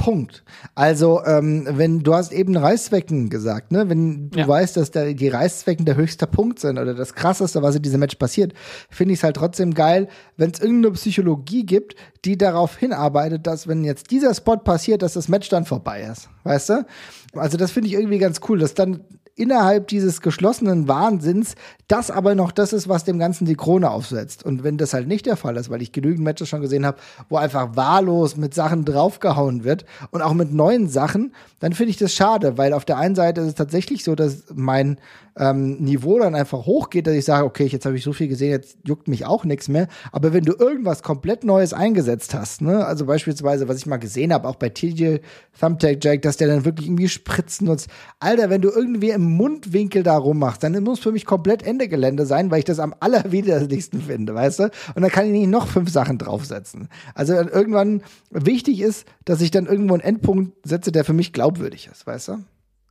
Punkt. 0.00 0.42
Also, 0.74 1.22
ähm, 1.26 1.68
wenn 1.70 2.00
du 2.02 2.14
hast 2.14 2.32
eben 2.32 2.56
Reißzwecken 2.56 3.28
gesagt, 3.28 3.70
ne? 3.70 3.88
Wenn 3.90 4.30
du 4.30 4.38
Ja. 4.38 4.48
weißt, 4.48 4.76
dass 4.78 4.90
der, 4.90 5.12
die 5.12 5.28
Reißzwecken 5.28 5.84
der 5.84 5.96
höchste 5.96 6.26
Punkt 6.26 6.58
sind 6.58 6.78
oder 6.78 6.94
das 6.94 7.14
krasseste, 7.14 7.60
was 7.62 7.76
in 7.76 7.82
diesem 7.82 8.00
Match 8.00 8.14
passiert, 8.16 8.54
finde 8.88 9.12
ich 9.12 9.20
es 9.20 9.24
halt 9.24 9.36
trotzdem 9.36 9.74
geil, 9.74 10.08
wenn 10.38 10.50
es 10.52 10.60
irgendeine 10.60 10.94
Psychologie 10.94 11.66
gibt, 11.66 11.96
die 12.24 12.38
darauf 12.38 12.76
hinarbeitet, 12.78 13.46
dass 13.46 13.68
wenn 13.68 13.84
jetzt 13.84 14.10
dieser 14.10 14.34
Spot 14.34 14.56
passiert, 14.56 15.02
dass 15.02 15.12
das 15.12 15.28
Match 15.28 15.50
dann 15.50 15.66
vorbei 15.66 16.02
ist. 16.10 16.30
Weißt 16.44 16.70
du? 16.70 16.86
Also, 17.34 17.58
das 17.58 17.70
finde 17.70 17.88
ich 17.88 17.94
irgendwie 17.94 18.18
ganz 18.18 18.40
cool, 18.48 18.58
dass 18.58 18.72
dann 18.74 19.04
innerhalb 19.36 19.88
dieses 19.88 20.20
geschlossenen 20.20 20.88
Wahnsinns 20.88 21.54
das 21.90 22.10
aber 22.10 22.36
noch 22.36 22.52
das 22.52 22.72
ist, 22.72 22.88
was 22.88 23.02
dem 23.02 23.18
Ganzen 23.18 23.46
die 23.46 23.56
Krone 23.56 23.90
aufsetzt. 23.90 24.44
Und 24.44 24.62
wenn 24.62 24.76
das 24.76 24.94
halt 24.94 25.08
nicht 25.08 25.26
der 25.26 25.36
Fall 25.36 25.56
ist, 25.56 25.70
weil 25.70 25.82
ich 25.82 25.90
genügend 25.90 26.22
Matches 26.22 26.48
schon 26.48 26.60
gesehen 26.60 26.86
habe, 26.86 26.98
wo 27.28 27.36
einfach 27.36 27.74
wahllos 27.74 28.36
mit 28.36 28.54
Sachen 28.54 28.84
draufgehauen 28.84 29.64
wird 29.64 29.84
und 30.12 30.22
auch 30.22 30.34
mit 30.34 30.52
neuen 30.52 30.88
Sachen, 30.88 31.34
dann 31.58 31.72
finde 31.72 31.90
ich 31.90 31.96
das 31.96 32.14
schade, 32.14 32.58
weil 32.58 32.72
auf 32.72 32.84
der 32.84 32.98
einen 32.98 33.16
Seite 33.16 33.40
ist 33.40 33.48
es 33.48 33.54
tatsächlich 33.54 34.04
so, 34.04 34.14
dass 34.14 34.44
mein 34.54 34.98
ähm, 35.36 35.76
Niveau 35.78 36.18
dann 36.18 36.34
einfach 36.34 36.66
hochgeht, 36.66 37.06
dass 37.06 37.14
ich 37.14 37.24
sage, 37.24 37.44
okay, 37.44 37.66
jetzt 37.66 37.86
habe 37.86 37.96
ich 37.96 38.04
so 38.04 38.12
viel 38.12 38.28
gesehen, 38.28 38.50
jetzt 38.50 38.78
juckt 38.84 39.08
mich 39.08 39.26
auch 39.26 39.44
nichts 39.44 39.68
mehr. 39.68 39.88
Aber 40.12 40.32
wenn 40.32 40.44
du 40.44 40.52
irgendwas 40.52 41.02
komplett 41.02 41.44
Neues 41.44 41.72
eingesetzt 41.72 42.34
hast, 42.34 42.62
ne, 42.62 42.84
also 42.84 43.06
beispielsweise, 43.06 43.68
was 43.68 43.78
ich 43.78 43.86
mal 43.86 43.98
gesehen 43.98 44.32
habe, 44.32 44.48
auch 44.48 44.56
bei 44.56 44.68
TJ 44.68 45.16
Thumbtack 45.58 45.98
Jack, 46.02 46.22
dass 46.22 46.36
der 46.36 46.48
dann 46.48 46.64
wirklich 46.64 46.86
irgendwie 46.86 47.08
Spritzen 47.08 47.66
nutzt. 47.66 47.88
Alter, 48.18 48.50
wenn 48.50 48.60
du 48.60 48.70
irgendwie 48.70 49.10
im 49.10 49.22
Mundwinkel 49.22 50.02
da 50.02 50.16
rummachst, 50.16 50.62
dann 50.62 50.82
muss 50.82 51.00
für 51.00 51.12
mich 51.12 51.24
komplett 51.24 51.62
Ende 51.62 51.88
Gelände 51.88 52.26
sein, 52.26 52.50
weil 52.50 52.60
ich 52.60 52.64
das 52.64 52.78
am 52.78 52.94
allerwiderlichsten 53.00 54.02
finde, 54.02 54.34
weißt 54.34 54.58
du? 54.60 54.64
Und 54.94 55.02
dann 55.02 55.10
kann 55.10 55.26
ich 55.26 55.32
nicht 55.32 55.48
noch 55.48 55.66
fünf 55.66 55.90
Sachen 55.90 56.18
draufsetzen. 56.18 56.88
Also 57.14 57.34
irgendwann 57.34 58.02
wichtig 58.30 58.80
ist, 58.80 59.06
dass 59.24 59.40
ich 59.40 59.50
dann 59.50 59.66
irgendwo 59.66 59.94
einen 59.94 60.02
Endpunkt 60.02 60.52
setze, 60.66 60.92
der 60.92 61.04
für 61.04 61.12
mich 61.12 61.32
glaubwürdig 61.32 61.88
ist, 61.90 62.06
weißt 62.06 62.28
du? 62.28 62.38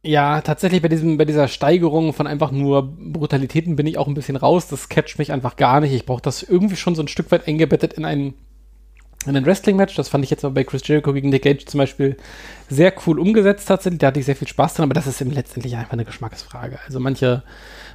Ja, 0.01 0.39
tatsächlich 0.41 0.81
bei 0.81 0.87
diesem, 0.87 1.17
bei 1.17 1.25
dieser 1.25 1.49
Steigerung 1.49 2.13
von 2.13 2.25
einfach 2.25 2.51
nur 2.51 2.83
Brutalitäten 2.83 3.75
bin 3.75 3.85
ich 3.85 3.97
auch 3.97 4.07
ein 4.07 4.13
bisschen 4.13 4.37
raus. 4.37 4.67
Das 4.67 4.87
catcht 4.87 5.19
mich 5.19 5.31
einfach 5.31 5.57
gar 5.57 5.81
nicht. 5.81 5.93
Ich 5.93 6.05
brauche 6.05 6.21
das 6.21 6.41
irgendwie 6.41 6.77
schon 6.77 6.95
so 6.95 7.03
ein 7.03 7.09
Stück 7.09 7.31
weit 7.31 7.47
eingebettet 7.47 7.93
in 7.93 8.05
einen, 8.05 8.33
in 9.25 9.35
ein 9.35 9.45
Wrestling-Match. 9.45 9.95
Das 9.95 10.07
fand 10.07 10.23
ich 10.23 10.29
jetzt 10.29 10.45
aber 10.45 10.53
bei 10.53 10.63
Chris 10.63 10.87
Jericho 10.87 11.11
gegen 11.11 11.29
Nick 11.29 11.43
Gage 11.43 11.65
zum 11.65 11.79
Beispiel 11.79 12.15
sehr 12.69 12.93
cool 13.05 13.19
umgesetzt 13.19 13.67
tatsächlich. 13.67 13.99
Da 13.99 14.07
hatte 14.07 14.21
ich 14.21 14.25
sehr 14.25 14.37
viel 14.37 14.47
Spaß 14.47 14.75
dran, 14.75 14.85
aber 14.85 14.93
das 14.93 15.05
ist 15.05 15.19
eben 15.19 15.31
letztendlich 15.31 15.75
einfach 15.75 15.93
eine 15.93 16.05
Geschmacksfrage. 16.05 16.79
Also 16.85 17.01
manche, 17.01 17.43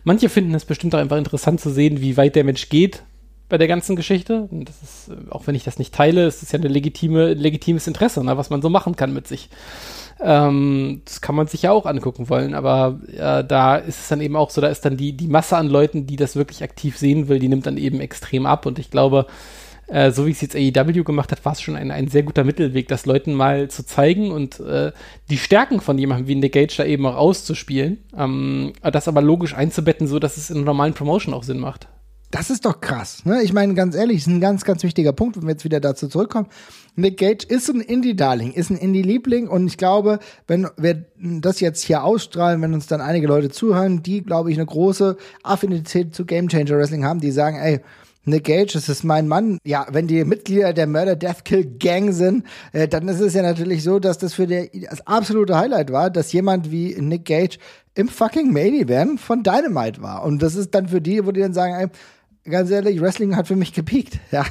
manche 0.05 0.29
finden 0.29 0.55
es 0.55 0.67
bestimmt 0.67 0.95
auch 0.95 1.01
einfach 1.01 1.17
interessant 1.17 1.63
zu 1.63 1.71
sehen, 1.71 2.03
wie 2.03 2.19
weit 2.19 2.37
der 2.37 2.45
Mensch 2.45 2.69
geht 2.69 3.03
bei 3.49 3.59
der 3.59 3.69
ganzen 3.69 3.97
Geschichte. 3.97 4.49
Und 4.51 4.69
das 4.69 4.83
ist, 4.83 5.09
äh, 5.09 5.31
auch 5.31 5.47
wenn 5.47 5.55
ich 5.55 5.65
das 5.65 5.79
nicht 5.79 5.95
teile, 5.95 6.27
ist 6.27 6.43
es 6.43 6.53
ja 6.53 6.59
eine 6.59 6.69
legitime, 6.69 7.35
legitimes 7.35 7.87
Interesse, 7.87 8.25
ne, 8.25 8.37
was 8.37 8.51
man 8.51 8.63
so 8.63 8.69
machen 8.69 8.97
kann 8.97 9.13
mit 9.13 9.27
sich. 9.27 9.49
Ähm, 10.21 11.03
das 11.05 11.21
kann 11.21 11.35
man 11.35 11.47
sich 11.47 11.63
ja 11.63 11.73
auch 11.73 11.87
angucken 11.87 12.29
wollen, 12.29 12.55
aber 12.55 13.01
äh, 13.13 13.45
da 13.45 13.77
ist 13.77 14.01
es 14.01 14.09
dann 14.09 14.21
eben 14.21 14.37
auch 14.37 14.51
so, 14.51 14.61
da 14.61 14.69
ist 14.69 14.85
dann 14.85 14.97
die, 14.97 15.17
die 15.17 15.29
Masse 15.29 15.57
an 15.57 15.69
Leuten, 15.69 16.07
die 16.07 16.17
das 16.17 16.37
wirklich 16.37 16.63
aktiv 16.63 16.97
sehen 16.97 17.29
will, 17.29 17.41
die 17.41 17.49
nimmt 17.49 17.67
dann 17.67 17.77
eben 17.77 18.01
extrem 18.01 18.47
ab 18.47 18.65
und 18.65 18.79
ich 18.79 18.91
glaube, 18.91 19.27
äh, 19.87 20.13
so 20.13 20.27
wie 20.27 20.31
es 20.31 20.41
jetzt 20.41 20.57
AEW 20.57 21.05
gemacht 21.05 21.33
hat, 21.33 21.45
war 21.45 21.53
es 21.53 21.61
schon 21.61 21.77
ein, 21.77 21.91
ein 21.91 22.09
sehr 22.09 22.23
guter 22.23 22.45
Mittelweg, 22.45 22.89
das 22.89 23.07
Leuten 23.07 23.35
mal 23.35 23.69
zu 23.69 23.85
zeigen 23.85 24.31
und 24.31 24.61
äh, 24.61 24.93
die 25.31 25.37
Stärken 25.37 25.81
von 25.81 25.99
jemandem 25.99 26.29
wie 26.29 26.37
Nick 26.37 26.53
Gage 26.53 26.75
da 26.77 26.85
eben 26.85 27.05
auch 27.07 27.17
auszuspielen, 27.17 27.99
ähm, 28.17 28.73
das 28.83 29.09
aber 29.09 29.21
logisch 29.21 29.55
einzubetten, 29.55 30.07
so 30.07 30.19
dass 30.19 30.37
es 30.37 30.49
in 30.49 30.59
einer 30.59 30.67
normalen 30.67 30.95
Promotion 30.95 31.35
auch 31.35 31.43
Sinn 31.43 31.59
macht. 31.59 31.89
Das 32.35 32.51
ist 32.51 32.65
doch 32.65 32.81
krass. 32.81 33.25
Ne? 33.25 33.45
Ich 33.45 33.53
meine, 33.53 33.75
ganz 33.75 33.95
ehrlich, 33.95 34.17
ist 34.17 34.27
ein 34.27 34.41
ganz, 34.41 34.65
ganz 34.65 34.83
wichtiger 34.83 35.13
Punkt, 35.13 35.37
wenn 35.37 35.45
wir 35.45 35.53
jetzt 35.53 35.63
wieder 35.65 35.79
dazu 35.79 36.09
zurückkommen. 36.09 36.49
Nick 36.97 37.19
Gage 37.19 37.47
ist 37.47 37.71
ein 37.71 37.81
Indie-Darling, 37.81 38.55
ist 38.55 38.71
ein 38.71 38.77
Indie-Liebling 38.77 39.47
und 39.47 39.69
ich 39.69 39.77
glaube, 39.77 40.19
wenn 40.49 40.67
wir 40.77 41.05
das 41.17 41.61
jetzt 41.61 41.85
hier 41.85 42.03
ausstrahlen, 42.03 42.61
wenn 42.61 42.75
uns 42.75 42.89
dann 42.89 43.01
einige 43.01 43.29
Leute 43.29 43.51
zuhören, 43.51 44.03
die, 44.03 44.21
glaube 44.21 44.51
ich, 44.51 44.57
eine 44.57 44.67
große 44.67 45.17
Affinität 45.45 46.13
zu 46.13 46.25
Game 46.25 46.49
Changer 46.49 46.77
Wrestling 46.77 47.05
haben, 47.05 47.21
die 47.21 47.31
sagen, 47.31 47.57
ey, 47.57 47.79
Nick 48.25 48.45
Gage, 48.45 48.73
das 48.73 48.89
ist 48.89 49.05
mein 49.05 49.29
Mann. 49.29 49.59
Ja, 49.65 49.87
wenn 49.93 50.09
die 50.09 50.25
Mitglieder 50.25 50.73
der 50.73 50.89
Murder 50.89 51.15
Death 51.15 51.45
Kill 51.45 51.65
Gang 51.79 52.13
sind, 52.13 52.45
äh, 52.73 52.89
dann 52.89 53.07
ist 53.07 53.21
es 53.21 53.35
ja 53.35 53.43
natürlich 53.43 53.85
so, 53.85 54.01
dass 54.01 54.19
das 54.19 54.35
für 54.35 54.49
der, 54.49 54.71
das 54.91 55.07
absolute 55.07 55.57
Highlight 55.57 55.93
war, 55.93 56.11
dass 56.11 56.33
jemand 56.33 56.73
wie 56.73 56.97
Nick 57.01 57.27
Gage 57.27 57.59
im 57.95 58.09
fucking 58.09 58.53
Main 58.53 58.75
Event 58.75 59.21
von 59.21 59.45
Dynamite 59.45 60.03
war. 60.03 60.25
Und 60.25 60.43
das 60.43 60.57
ist 60.57 60.75
dann 60.75 60.89
für 60.89 61.01
die, 61.01 61.25
wo 61.25 61.31
die 61.31 61.41
dann 61.41 61.55
sagen, 61.55 61.75
ey, 61.75 61.89
ganz 62.45 62.71
ehrlich, 62.71 63.01
Wrestling 63.01 63.37
hat 63.37 63.49
für 63.49 63.57
mich 63.57 63.73
gepiekt. 63.73 64.19
Ja. 64.31 64.45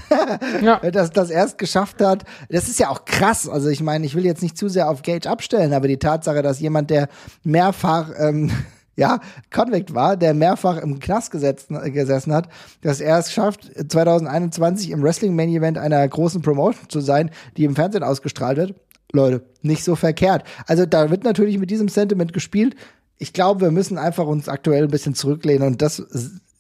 Ja. 0.62 0.92
Dass 0.92 1.12
das 1.12 1.30
erst 1.30 1.58
geschafft 1.58 2.02
hat. 2.02 2.24
Das 2.50 2.70
ist 2.70 2.80
ja 2.80 2.90
auch 2.90 3.04
krass. 3.04 3.50
Also 3.50 3.68
ich 3.70 3.82
meine, 3.82 4.06
ich 4.06 4.16
will 4.16 4.26
jetzt 4.26 4.42
nicht 4.42 4.58
zu 4.58 4.70
sehr 4.70 4.90
auf 4.90 5.02
Gage 5.02 5.30
abstellen, 5.30 5.74
aber 5.74 5.88
die 5.88 5.98
Tatsache, 5.98 6.42
dass 6.42 6.62
jemand, 6.62 6.90
der 6.90 7.10
mehrfach 7.44 8.12
ähm, 8.18 8.50
ja, 8.96 9.20
Convict 9.52 9.94
war, 9.94 10.16
der 10.16 10.34
mehrfach 10.34 10.78
im 10.78 11.00
Knast 11.00 11.32
gesetzen, 11.32 11.78
gesessen 11.92 12.34
hat, 12.34 12.48
dass 12.82 13.02
er 13.02 13.18
es 13.18 13.34
schafft, 13.34 13.70
2021 13.92 14.92
im 14.92 15.04
Wrestling 15.04 15.36
Main 15.36 15.50
Event 15.50 15.78
einer 15.78 16.08
großen 16.08 16.42
Promotion 16.42 16.88
zu 16.90 17.02
sein, 17.02 17.30
die 17.58 17.66
im 17.66 17.76
Fernsehen 17.76 18.04
ausgestrahlt 18.04 18.58
wird. 18.58 18.76
Leute, 19.12 19.44
nicht 19.62 19.84
so 19.84 19.96
verkehrt. 19.96 20.44
Also 20.66 20.86
da 20.86 21.10
wird 21.10 21.24
natürlich 21.24 21.58
mit 21.58 21.70
diesem 21.70 21.88
Sentiment 21.90 22.34
gespielt. 22.34 22.76
Ich 23.18 23.34
glaube, 23.34 23.62
wir 23.62 23.72
müssen 23.72 23.98
einfach 23.98 24.26
uns 24.26 24.48
aktuell 24.48 24.84
ein 24.84 24.92
bisschen 24.92 25.14
zurücklehnen 25.14 25.68
und 25.68 25.82
das 25.82 26.02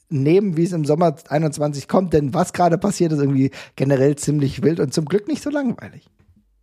nehmen, 0.10 0.58
wie 0.58 0.64
es 0.64 0.72
im 0.72 0.86
Sommer 0.86 1.16
21 1.28 1.88
kommt, 1.88 2.14
denn 2.14 2.34
was 2.34 2.54
gerade 2.54 2.78
passiert, 2.78 3.12
ist 3.12 3.20
irgendwie 3.20 3.52
generell 3.76 4.16
ziemlich 4.16 4.62
wild 4.62 4.80
und 4.80 4.94
zum 4.94 5.06
Glück 5.06 5.28
nicht 5.28 5.42
so 5.42 5.50
langweilig. 5.50 6.08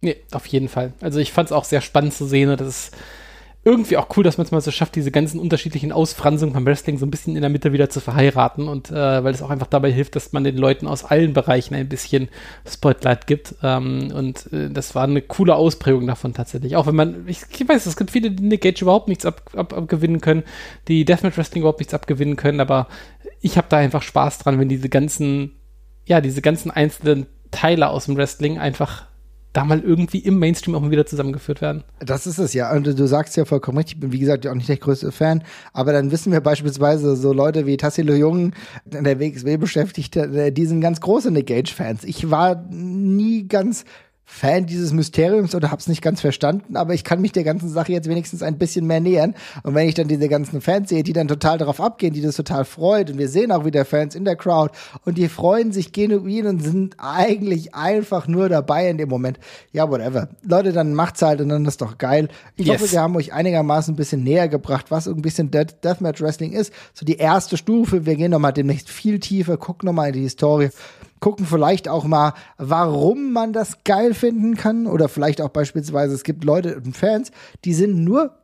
Nee, 0.02 0.16
auf 0.32 0.46
jeden 0.46 0.68
Fall. 0.68 0.92
Also 1.00 1.18
ich 1.18 1.32
fand 1.32 1.48
es 1.48 1.52
auch 1.52 1.64
sehr 1.64 1.80
spannend 1.80 2.14
zu 2.14 2.26
sehen. 2.26 2.48
und 2.48 2.60
Das 2.60 2.68
ist 2.68 2.96
irgendwie 3.62 3.98
auch 3.98 4.06
cool, 4.16 4.24
dass 4.24 4.38
man 4.38 4.46
es 4.46 4.52
mal 4.52 4.60
so 4.62 4.70
schafft, 4.70 4.96
diese 4.96 5.10
ganzen 5.10 5.38
unterschiedlichen 5.38 5.92
Ausfranzungen 5.92 6.54
beim 6.54 6.64
Wrestling 6.64 6.96
so 6.96 7.04
ein 7.04 7.10
bisschen 7.10 7.36
in 7.36 7.42
der 7.42 7.50
Mitte 7.50 7.74
wieder 7.74 7.90
zu 7.90 8.00
verheiraten 8.00 8.68
und 8.68 8.90
äh, 8.90 9.22
weil 9.22 9.34
es 9.34 9.42
auch 9.42 9.50
einfach 9.50 9.66
dabei 9.66 9.92
hilft, 9.92 10.16
dass 10.16 10.32
man 10.32 10.44
den 10.44 10.56
Leuten 10.56 10.86
aus 10.86 11.04
allen 11.04 11.34
Bereichen 11.34 11.74
ein 11.74 11.88
bisschen 11.88 12.30
Spotlight 12.66 13.26
gibt. 13.26 13.56
Ähm, 13.62 14.12
und 14.14 14.50
äh, 14.54 14.70
das 14.70 14.94
war 14.94 15.04
eine 15.04 15.20
coole 15.20 15.56
Ausprägung 15.56 16.06
davon 16.06 16.32
tatsächlich. 16.32 16.74
Auch 16.76 16.86
wenn 16.86 16.96
man, 16.96 17.28
ich, 17.28 17.42
ich 17.50 17.68
weiß, 17.68 17.84
es 17.84 17.98
gibt 17.98 18.10
viele, 18.10 18.30
die 18.30 18.44
Nick 18.44 18.62
Gage 18.62 18.80
überhaupt 18.80 19.08
nichts 19.08 19.26
ab, 19.26 19.50
ab, 19.54 19.74
abgewinnen 19.74 20.22
können, 20.22 20.42
die 20.88 21.04
Deathmatch 21.04 21.36
Wrestling 21.36 21.60
überhaupt 21.60 21.80
nichts 21.80 21.92
abgewinnen 21.92 22.36
können, 22.36 22.60
aber 22.60 22.86
ich 23.40 23.56
habe 23.56 23.66
da 23.68 23.78
einfach 23.78 24.02
Spaß 24.02 24.38
dran, 24.38 24.58
wenn 24.58 24.68
diese 24.68 24.88
ganzen, 24.88 25.52
ja, 26.06 26.20
diese 26.20 26.42
ganzen 26.42 26.70
einzelnen 26.70 27.26
Teile 27.50 27.88
aus 27.88 28.06
dem 28.06 28.16
Wrestling 28.16 28.58
einfach 28.58 29.06
da 29.52 29.64
mal 29.64 29.80
irgendwie 29.80 30.20
im 30.20 30.38
Mainstream 30.38 30.76
auch 30.76 30.80
mal 30.80 30.92
wieder 30.92 31.06
zusammengeführt 31.06 31.60
werden. 31.60 31.82
Das 31.98 32.28
ist 32.28 32.38
es 32.38 32.54
ja. 32.54 32.72
Und 32.72 32.86
du 32.86 33.06
sagst 33.08 33.36
ja 33.36 33.44
vollkommen 33.44 33.78
richtig, 33.78 33.96
ich 33.96 34.00
bin 34.00 34.12
wie 34.12 34.20
gesagt 34.20 34.46
auch 34.46 34.54
nicht 34.54 34.68
der 34.68 34.76
größte 34.76 35.10
Fan, 35.10 35.42
aber 35.72 35.92
dann 35.92 36.12
wissen 36.12 36.30
wir 36.30 36.40
beispielsweise 36.40 37.16
so 37.16 37.32
Leute 37.32 37.66
wie 37.66 37.76
Tassilo 37.76 38.14
Jung, 38.14 38.52
der 38.84 39.18
WXW 39.18 39.56
beschäftigt, 39.56 40.14
die 40.16 40.66
sind 40.66 40.80
ganz 40.80 41.00
große 41.00 41.32
Nick 41.32 41.48
Gage-Fans. 41.48 42.04
Ich 42.04 42.30
war 42.30 42.64
nie 42.70 43.48
ganz 43.48 43.84
Fan 44.32 44.64
dieses 44.64 44.92
Mysteriums 44.92 45.54
oder 45.54 45.70
hab's 45.70 45.88
nicht 45.88 46.00
ganz 46.02 46.20
verstanden, 46.20 46.76
aber 46.76 46.94
ich 46.94 47.02
kann 47.04 47.20
mich 47.20 47.32
der 47.32 47.42
ganzen 47.44 47.68
Sache 47.68 47.92
jetzt 47.92 48.08
wenigstens 48.08 48.42
ein 48.42 48.56
bisschen 48.58 48.86
mehr 48.86 49.00
nähern. 49.00 49.34
Und 49.64 49.74
wenn 49.74 49.88
ich 49.88 49.94
dann 49.94 50.08
diese 50.08 50.28
ganzen 50.28 50.60
Fans 50.60 50.88
sehe, 50.88 51.02
die 51.02 51.12
dann 51.12 51.28
total 51.28 51.58
darauf 51.58 51.80
abgehen, 51.80 52.14
die 52.14 52.22
das 52.22 52.36
total 52.36 52.64
freut 52.64 53.10
und 53.10 53.18
wir 53.18 53.28
sehen 53.28 53.50
auch 53.52 53.64
wieder 53.64 53.84
Fans 53.84 54.14
in 54.14 54.24
der 54.24 54.36
Crowd 54.36 54.72
und 55.04 55.18
die 55.18 55.28
freuen 55.28 55.72
sich 55.72 55.92
genuin 55.92 56.46
und 56.46 56.60
sind 56.62 56.94
eigentlich 56.98 57.74
einfach 57.74 58.28
nur 58.28 58.48
dabei 58.48 58.88
in 58.88 58.98
dem 58.98 59.08
Moment. 59.08 59.38
Ja, 59.72 59.90
whatever. 59.90 60.28
Leute, 60.42 60.72
dann 60.72 60.94
macht's 60.94 61.20
halt 61.20 61.40
und 61.40 61.48
dann 61.48 61.66
ist 61.66 61.82
doch 61.82 61.98
geil. 61.98 62.28
Ich 62.56 62.66
Yes. 62.66 62.80
hoffe, 62.80 62.92
wir 62.92 63.00
haben 63.02 63.16
euch 63.16 63.32
einigermaßen 63.34 63.92
ein 63.92 63.96
bisschen 63.96 64.22
näher 64.22 64.48
gebracht, 64.48 64.86
was 64.90 65.08
ein 65.08 65.20
bisschen 65.22 65.50
Death 65.50 65.82
Deathmatch 65.84 66.22
Wrestling 66.22 66.52
ist. 66.52 66.72
So 66.94 67.04
die 67.04 67.16
erste 67.16 67.56
Stufe. 67.56 68.06
Wir 68.06 68.14
gehen 68.16 68.30
nochmal 68.30 68.52
demnächst 68.52 68.88
viel 68.88 69.18
tiefer, 69.18 69.56
gucken 69.56 69.86
nochmal 69.88 70.08
in 70.08 70.14
die 70.14 70.22
Historie 70.22 70.70
gucken 71.20 71.46
vielleicht 71.46 71.88
auch 71.88 72.04
mal, 72.04 72.34
warum 72.56 73.32
man 73.32 73.52
das 73.52 73.84
geil 73.84 74.14
finden 74.14 74.56
kann. 74.56 74.86
Oder 74.86 75.08
vielleicht 75.08 75.40
auch 75.40 75.50
beispielsweise, 75.50 76.14
es 76.14 76.24
gibt 76.24 76.44
Leute 76.44 76.76
und 76.76 76.96
Fans, 76.96 77.30
die 77.64 77.74
sind 77.74 78.02
nur 78.02 78.34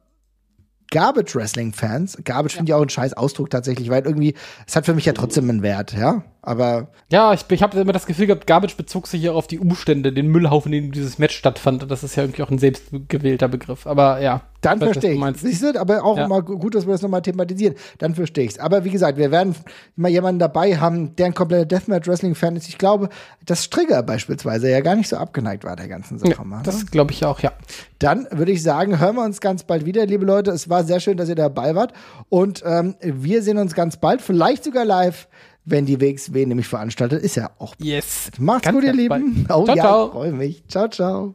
Garbage 0.91 1.35
Wrestling 1.35 1.73
Fans. 1.73 2.17
Garbage 2.25 2.55
finde 2.55 2.71
ich 2.71 2.75
auch 2.75 2.83
ein 2.83 2.89
scheiß 2.89 3.15
Ausdruck 3.15 3.51
tatsächlich, 3.51 3.91
weil 3.91 4.05
irgendwie, 4.05 4.35
es 4.67 4.77
hat 4.77 4.87
für 4.87 4.95
mich 4.95 5.05
ja 5.05 5.13
trotzdem 5.13 5.51
einen 5.51 5.63
Wert, 5.63 5.93
ja. 5.93 6.23
Aber 6.47 6.87
Ja, 7.11 7.33
ich, 7.35 7.45
ich 7.51 7.61
habe 7.63 7.79
immer 7.81 7.93
das 7.93 8.07
Gefühl 8.07 8.27
gehabt, 8.29 8.47
Garbage 8.47 8.77
bezog 8.77 9.09
sich 9.09 9.21
ja 9.21 9.33
auf 9.33 9.49
die 9.49 9.59
Umstände, 9.59 10.13
den 10.13 10.29
Müllhaufen, 10.29 10.73
in 10.73 10.85
dem 10.85 10.93
dieses 10.93 11.19
Match 11.19 11.37
stattfand. 11.37 11.91
Das 11.91 12.05
ist 12.05 12.15
ja 12.15 12.23
irgendwie 12.23 12.43
auch 12.45 12.51
ein 12.51 12.59
selbstgewählter 12.59 13.49
Begriff. 13.49 13.85
Aber 13.87 14.21
ja. 14.21 14.43
dann 14.61 14.79
verstehe 14.79 15.13
ich. 15.15 15.19
meinst. 15.19 15.41
Siehst 15.41 15.63
du, 15.65 15.79
aber 15.81 16.05
auch 16.05 16.17
Ja. 16.17 16.29
mal 16.29 16.43
gu- 16.43 16.57
gut, 16.59 16.77
dass 16.77 16.87
wir 16.87 16.93
das 16.93 17.03
nochmal 17.03 17.23
thematisieren. 17.23 17.75
Dann 17.99 18.15
verstehe 18.15 18.45
ich 18.45 18.53
es. 18.53 18.59
Aber 18.61 18.85
wie 18.85 18.91
gesagt, 18.91 19.19
wir 19.19 19.33
werden 19.33 19.57
immer 19.97 20.09
jemanden 20.09 20.39
dabei 20.39 20.77
haben, 20.79 21.17
der 21.17 21.27
ein 21.27 21.35
kompletter 21.35 21.65
Deathmatch 21.67 22.07
Wrestling 22.07 22.37
Fan 22.37 22.55
ist. 22.55 22.69
Ich 22.69 22.79
glaube, 22.79 23.09
dass 23.45 23.65
Strigger 23.65 24.05
beispielsweise 24.05 24.71
ja 24.71 24.81
gar 24.81 24.95
nicht 24.95 25.09
so 25.09 25.17
abgeneigt 25.17 25.65
war 25.65 25.75
der 25.75 25.89
ganzen 25.89 26.19
Sache. 26.21 26.31
Ja, 26.31 26.45
mal, 26.45 26.59
ne? 26.59 26.63
das 26.65 26.87
glaube 26.91 27.11
ich 27.11 27.25
auch, 27.25 27.41
ja. 27.41 27.51
Dann 27.99 28.29
würde 28.31 28.53
ich 28.53 28.63
sagen, 28.63 29.01
hören 29.01 29.17
wir 29.17 29.25
uns 29.25 29.41
ganz 29.41 29.65
bald 29.65 29.85
wieder, 29.85 30.07
liebe 30.07 30.25
Leute. 30.25 30.53
Es 30.53 30.69
war 30.71 30.85
sehr 30.85 31.01
schön, 31.01 31.17
dass 31.17 31.29
ihr 31.29 31.35
dabei 31.35 31.75
wart. 31.75 31.93
Und 32.29 32.63
ähm, 32.65 32.95
wir 33.03 33.43
sehen 33.43 33.59
uns 33.59 33.75
ganz 33.75 33.97
bald, 33.97 34.23
vielleicht 34.23 34.63
sogar 34.63 34.85
live, 34.85 35.27
wenn 35.67 35.85
die 35.85 36.01
WXW 36.01 36.47
nämlich 36.47 36.69
veranstaltet. 36.69 37.23
Ist 37.23 37.35
ja 37.37 37.51
auch. 37.59 37.75
Yes. 37.79 38.31
Macht's 38.39 38.65
Ganz, 38.65 38.77
gut, 38.77 38.85
ihr 38.85 39.09
bald. 39.09 39.23
Lieben. 39.23 39.47
Oh 39.51 39.65
Ciao, 39.65 39.77
ja, 39.77 39.83
ciao. 39.83 40.07
ich 40.07 40.13
freue 40.13 40.33
mich. 40.33 40.65
Ciao, 40.69 40.89
ciao. 40.89 41.35